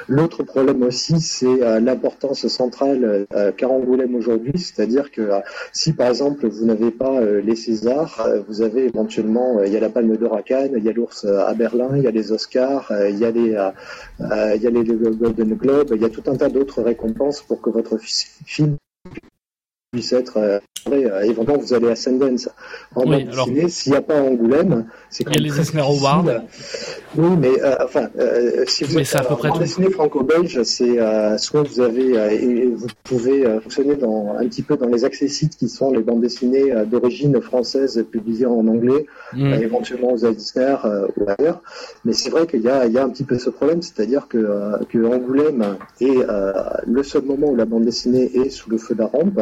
L'autre 0.07 0.43
problème 0.43 0.83
aussi 0.83 1.19
c'est 1.21 1.79
l'importance 1.79 2.47
centrale 2.47 3.27
qu'a 3.57 3.69
Angoulême 3.69 4.15
aujourd'hui, 4.15 4.53
c'est-à-dire 4.57 5.11
que 5.11 5.29
si 5.71 5.93
par 5.93 6.07
exemple 6.07 6.47
vous 6.47 6.65
n'avez 6.65 6.91
pas 6.91 7.21
les 7.21 7.55
Césars, 7.55 8.27
vous 8.47 8.61
avez 8.61 8.85
éventuellement 8.85 9.63
il 9.63 9.71
y 9.71 9.77
a 9.77 9.79
la 9.79 9.89
Palme 9.89 10.17
d'Or 10.17 10.35
à 10.35 10.41
Cannes, 10.41 10.73
il 10.75 10.83
y 10.83 10.89
a 10.89 10.93
l'ours 10.93 11.25
à 11.25 11.53
Berlin, 11.53 11.89
il 11.95 12.03
y 12.03 12.07
a 12.07 12.11
les 12.11 12.31
Oscars 12.31 12.48
euh, 12.55 13.09
il 13.09 13.17
y 13.17 13.25
a 13.25 13.31
les, 13.31 13.53
euh, 13.55 13.71
euh, 14.21 14.55
y 14.55 14.67
a 14.67 14.69
les 14.69 14.83
Golden 14.83 15.53
Globe, 15.55 15.91
il 15.95 16.01
y 16.01 16.05
a 16.05 16.09
tout 16.09 16.23
un 16.27 16.35
tas 16.35 16.49
d'autres 16.49 16.81
récompenses 16.81 17.41
pour 17.41 17.61
que 17.61 17.69
votre 17.69 17.97
film 17.97 18.77
puisse 19.91 20.13
être 20.13 20.37
euh, 20.37 20.59
éventuellement 21.23 21.57
vous 21.61 21.73
allez 21.73 21.89
à 21.89 21.95
Sundance 21.95 22.47
en 22.95 23.09
oui, 23.09 23.25
bande 23.25 23.69
s'il 23.69 23.91
n'y 23.91 23.97
a 23.97 24.01
pas 24.01 24.21
Angoulême 24.21 24.85
c'est 25.09 25.25
il 25.27 25.35
y 25.35 25.39
a 25.39 25.41
les 25.41 25.59
Eisner 25.59 25.81
Awards 25.81 26.25
oui 27.17 27.29
mais 27.39 27.61
euh, 27.63 27.75
enfin 27.83 28.09
euh, 28.19 28.63
si 28.67 28.83
vous 28.83 28.99
êtes 28.99 29.15
en 29.15 29.35
bande 29.35 29.59
dessinée 29.59 29.89
franco-belge 29.89 30.61
c'est 30.63 30.99
euh, 30.99 31.37
soit 31.37 31.63
vous 31.63 31.81
avez 31.81 32.11
et 32.33 32.67
vous 32.67 32.87
pouvez 33.03 33.43
fonctionner 33.61 33.95
dans 33.95 34.35
un 34.37 34.47
petit 34.47 34.61
peu 34.61 34.77
dans 34.77 34.87
les 34.87 35.05
accessites 35.05 35.57
qui 35.57 35.67
sont 35.67 35.91
les 35.91 36.01
bandes 36.01 36.21
dessinées 36.21 36.71
d'origine 36.85 37.41
française 37.41 38.05
publiées 38.11 38.45
en 38.45 38.67
anglais 38.67 39.07
mm. 39.33 39.53
éventuellement 39.53 40.13
aux 40.13 40.25
Eisner 40.25 40.75
ou 41.17 41.25
ailleurs. 41.37 41.61
Mais 42.05 42.13
c'est 42.13 42.29
vrai 42.29 42.45
qu'il 42.45 42.61
y 42.61 42.69
a 42.69 42.85
il 42.85 42.93
y 42.93 42.97
a 42.99 43.03
un 43.03 43.09
petit 43.09 43.23
peu 43.23 43.37
ce 43.39 43.49
problème 43.49 43.81
c'est-à-dire 43.81 44.27
que 44.27 44.85
que 44.87 45.03
Angoulême 45.03 45.77
est 45.99 46.17
le 46.85 47.03
seul 47.03 47.23
moment 47.23 47.47
où 47.49 47.55
la 47.55 47.65
bande 47.65 47.85
dessinée 47.85 48.31
est 48.35 48.49
sous 48.49 48.69
le 48.69 48.77
feu 48.77 48.93
de 48.93 48.99
la 48.99 49.07
rampe 49.07 49.41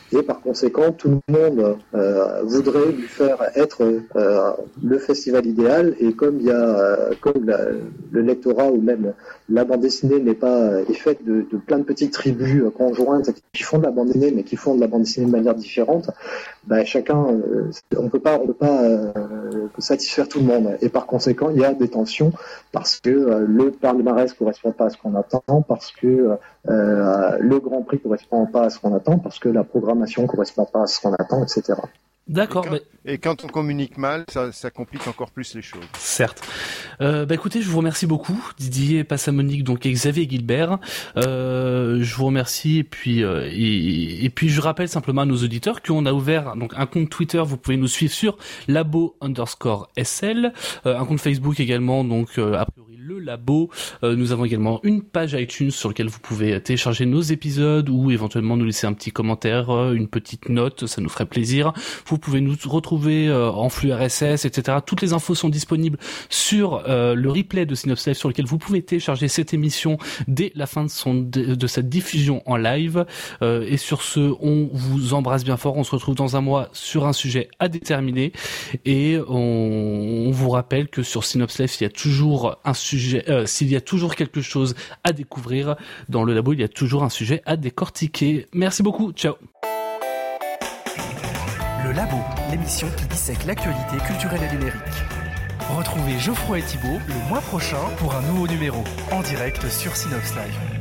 et 0.13 0.23
par 0.23 0.41
conséquent 0.41 0.91
tout 0.91 1.21
le 1.27 1.33
monde 1.33 1.77
euh, 1.95 2.41
voudrait 2.43 2.91
lui 2.91 3.07
faire 3.07 3.37
être 3.55 3.83
euh, 4.15 4.51
le 4.83 4.97
festival 4.97 5.45
idéal. 5.45 5.95
Et 5.99 6.13
comme 6.13 6.39
il 6.39 6.47
y 6.47 6.51
a 6.51 6.55
euh, 6.55 7.13
comme 7.21 7.51
le 8.11 8.21
lectorat 8.21 8.69
ou 8.69 8.81
même 8.81 9.13
la 9.49 9.63
bande 9.63 9.81
dessinée 9.81 10.19
n'est 10.19 10.33
pas 10.33 10.81
est 10.81 10.93
faite 10.93 11.23
de, 11.25 11.45
plein 11.65 11.79
de 11.79 11.83
petites 11.83 12.13
tribus 12.13 12.63
conjointes 12.77 13.31
qui 13.53 13.63
font 13.63 13.77
de 13.77 13.83
la 13.83 13.91
bande 13.91 14.07
dessinée 14.07 14.31
mais 14.35 14.43
qui 14.43 14.55
font 14.55 14.75
de 14.75 14.81
la 14.81 14.87
bande 14.87 15.03
dessinée 15.03 15.27
de 15.27 15.31
manière 15.31 15.55
différente 15.55 16.09
ben, 16.65 16.85
chacun 16.85 17.25
on 17.97 18.09
peut 18.09 18.19
pas 18.19 18.39
on 18.41 18.47
peut 18.47 18.53
pas 18.53 18.81
satisfaire 19.77 20.27
tout 20.27 20.39
le 20.39 20.45
monde. 20.45 20.77
Et 20.81 20.89
par 20.89 21.05
conséquent 21.05 21.49
il 21.49 21.61
y 21.61 21.65
a 21.65 21.73
des 21.73 21.87
tensions 21.87 22.31
parce 22.71 22.99
que 22.99 23.09
le 23.09 23.71
palmarès 23.71 24.33
correspond 24.33 24.71
pas 24.71 24.85
à 24.85 24.89
ce 24.89 24.97
qu'on 24.97 25.15
attend 25.15 25.63
parce 25.67 25.91
que 25.91 26.37
le 26.65 27.59
Grand 27.59 27.81
Prix 27.81 27.99
correspond 27.99 28.45
pas 28.45 28.63
à 28.63 28.69
ce 28.69 28.79
qu'on 28.79 28.93
attend 28.95 29.17
parce 29.17 29.39
que 29.39 29.49
la 29.49 29.63
programmation 29.63 30.00
correspond 30.27 30.65
pas 30.65 30.83
à 30.83 30.87
ce 30.87 30.99
qu'on 31.01 31.13
attend, 31.13 31.43
etc. 31.43 31.73
D'accord. 32.27 32.65
Et, 33.05 33.17
quand 33.17 33.43
on 33.43 33.47
communique 33.47 33.97
mal, 33.97 34.25
ça, 34.29 34.69
complique 34.69 35.07
encore 35.07 35.31
plus 35.31 35.53
les 35.55 35.61
choses. 35.61 35.81
Certes. 35.97 36.41
Euh, 37.01 37.25
bah 37.25 37.35
écoutez, 37.35 37.61
je 37.61 37.69
vous 37.69 37.79
remercie 37.79 38.05
beaucoup, 38.05 38.39
Didier 38.57 39.03
Passamonique, 39.03 39.63
donc 39.63 39.85
et 39.85 39.91
Xavier 39.91 40.29
Gilbert. 40.29 40.77
Euh, 41.17 41.97
je 42.01 42.15
vous 42.15 42.25
remercie 42.27 42.77
et 42.77 42.83
puis 42.83 43.23
euh, 43.23 43.49
et, 43.51 44.29
puis 44.29 44.49
je 44.49 44.61
rappelle 44.61 44.87
simplement 44.87 45.21
à 45.21 45.25
nos 45.25 45.37
auditeurs 45.37 45.81
qu'on 45.81 46.05
a 46.05 46.13
ouvert 46.13 46.55
donc 46.55 46.73
un 46.77 46.85
compte 46.85 47.09
Twitter. 47.09 47.41
Vous 47.43 47.57
pouvez 47.57 47.75
nous 47.75 47.87
suivre 47.87 48.13
sur 48.13 48.37
labo 48.67 49.15
underscore 49.19 49.89
sl, 50.01 50.53
un 50.85 51.05
compte 51.05 51.19
Facebook 51.19 51.59
également, 51.59 52.03
donc 52.03 52.37
a 52.37 52.65
priori 52.65 52.97
le 53.11 53.19
labo. 53.19 53.69
Euh, 54.03 54.15
nous 54.15 54.31
avons 54.31 54.45
également 54.45 54.79
une 54.83 55.01
page 55.01 55.33
iTunes 55.33 55.71
sur 55.71 55.89
laquelle 55.89 56.07
vous 56.07 56.19
pouvez 56.19 56.61
télécharger 56.61 57.05
nos 57.05 57.21
épisodes 57.21 57.89
ou 57.89 58.11
éventuellement 58.11 58.55
nous 58.55 58.65
laisser 58.65 58.87
un 58.87 58.93
petit 58.93 59.11
commentaire, 59.11 59.69
euh, 59.69 59.93
une 59.93 60.07
petite 60.07 60.47
note, 60.49 60.85
ça 60.87 61.01
nous 61.01 61.09
ferait 61.09 61.25
plaisir. 61.25 61.73
Vous 62.05 62.17
pouvez 62.17 62.39
nous 62.41 62.55
retrouver 62.65 63.27
euh, 63.27 63.51
en 63.51 63.69
flux 63.69 63.91
RSS, 63.91 64.45
etc. 64.45 64.77
Toutes 64.85 65.01
les 65.01 65.13
infos 65.13 65.35
sont 65.35 65.49
disponibles 65.49 65.97
sur 66.29 66.83
le 66.87 67.29
replay 67.29 67.65
de 67.65 67.75
Synops 67.75 68.05
Live 68.05 68.15
sur 68.15 68.29
lequel 68.29 68.45
vous 68.45 68.57
pouvez 68.57 68.81
télécharger 68.81 69.27
cette 69.27 69.53
émission 69.53 69.97
dès 70.27 70.51
la 70.55 70.65
fin 70.65 70.83
de, 70.83 70.89
son, 70.89 71.15
de, 71.15 71.67
cette 71.67 71.89
diffusion 71.89 72.41
en 72.45 72.57
live. 72.57 73.05
et 73.41 73.77
sur 73.77 74.01
ce, 74.01 74.33
on 74.39 74.69
vous 74.71 75.13
embrasse 75.13 75.43
bien 75.43 75.57
fort. 75.57 75.77
On 75.77 75.83
se 75.83 75.91
retrouve 75.91 76.15
dans 76.15 76.35
un 76.35 76.41
mois 76.41 76.69
sur 76.73 77.05
un 77.05 77.13
sujet 77.13 77.49
à 77.59 77.67
déterminer 77.67 78.31
et 78.85 79.17
on, 79.27 80.27
on 80.27 80.31
vous 80.31 80.49
rappelle 80.49 80.87
que 80.87 81.03
sur 81.03 81.23
Synops 81.23 81.59
Live, 81.59 81.75
il 81.79 81.83
y 81.83 81.87
a 81.87 81.89
toujours 81.89 82.59
un 82.63 82.73
euh, 83.29 83.45
s'il 83.45 83.69
y 83.69 83.75
a 83.75 83.81
toujours 83.81 84.15
quelque 84.15 84.41
chose 84.41 84.75
à 85.03 85.11
découvrir 85.11 85.75
dans 86.09 86.23
le 86.23 86.33
labo, 86.33 86.53
il 86.53 86.59
y 86.59 86.63
a 86.63 86.67
toujours 86.67 87.03
un 87.03 87.09
sujet 87.09 87.41
à 87.45 87.57
décortiquer. 87.57 88.47
Merci 88.53 88.83
beaucoup, 88.83 89.11
ciao. 89.11 89.35
Le 91.83 91.91
labo, 91.93 92.17
l'émission 92.51 92.87
qui 92.97 93.05
dissèque 93.05 93.45
l'actualité 93.45 93.97
culturelle 94.05 94.41
et 94.49 94.55
numérique. 94.55 94.81
Retrouvez 95.77 96.19
Geoffroy 96.19 96.59
et 96.59 96.63
Thibault 96.63 96.99
le 97.07 97.29
mois 97.29 97.41
prochain 97.41 97.77
pour 97.97 98.13
un 98.15 98.21
nouveau 98.21 98.47
numéro 98.47 98.83
en 99.11 99.21
direct 99.21 99.67
sur 99.69 99.95
Synops 99.95 100.35
Live. 100.35 100.80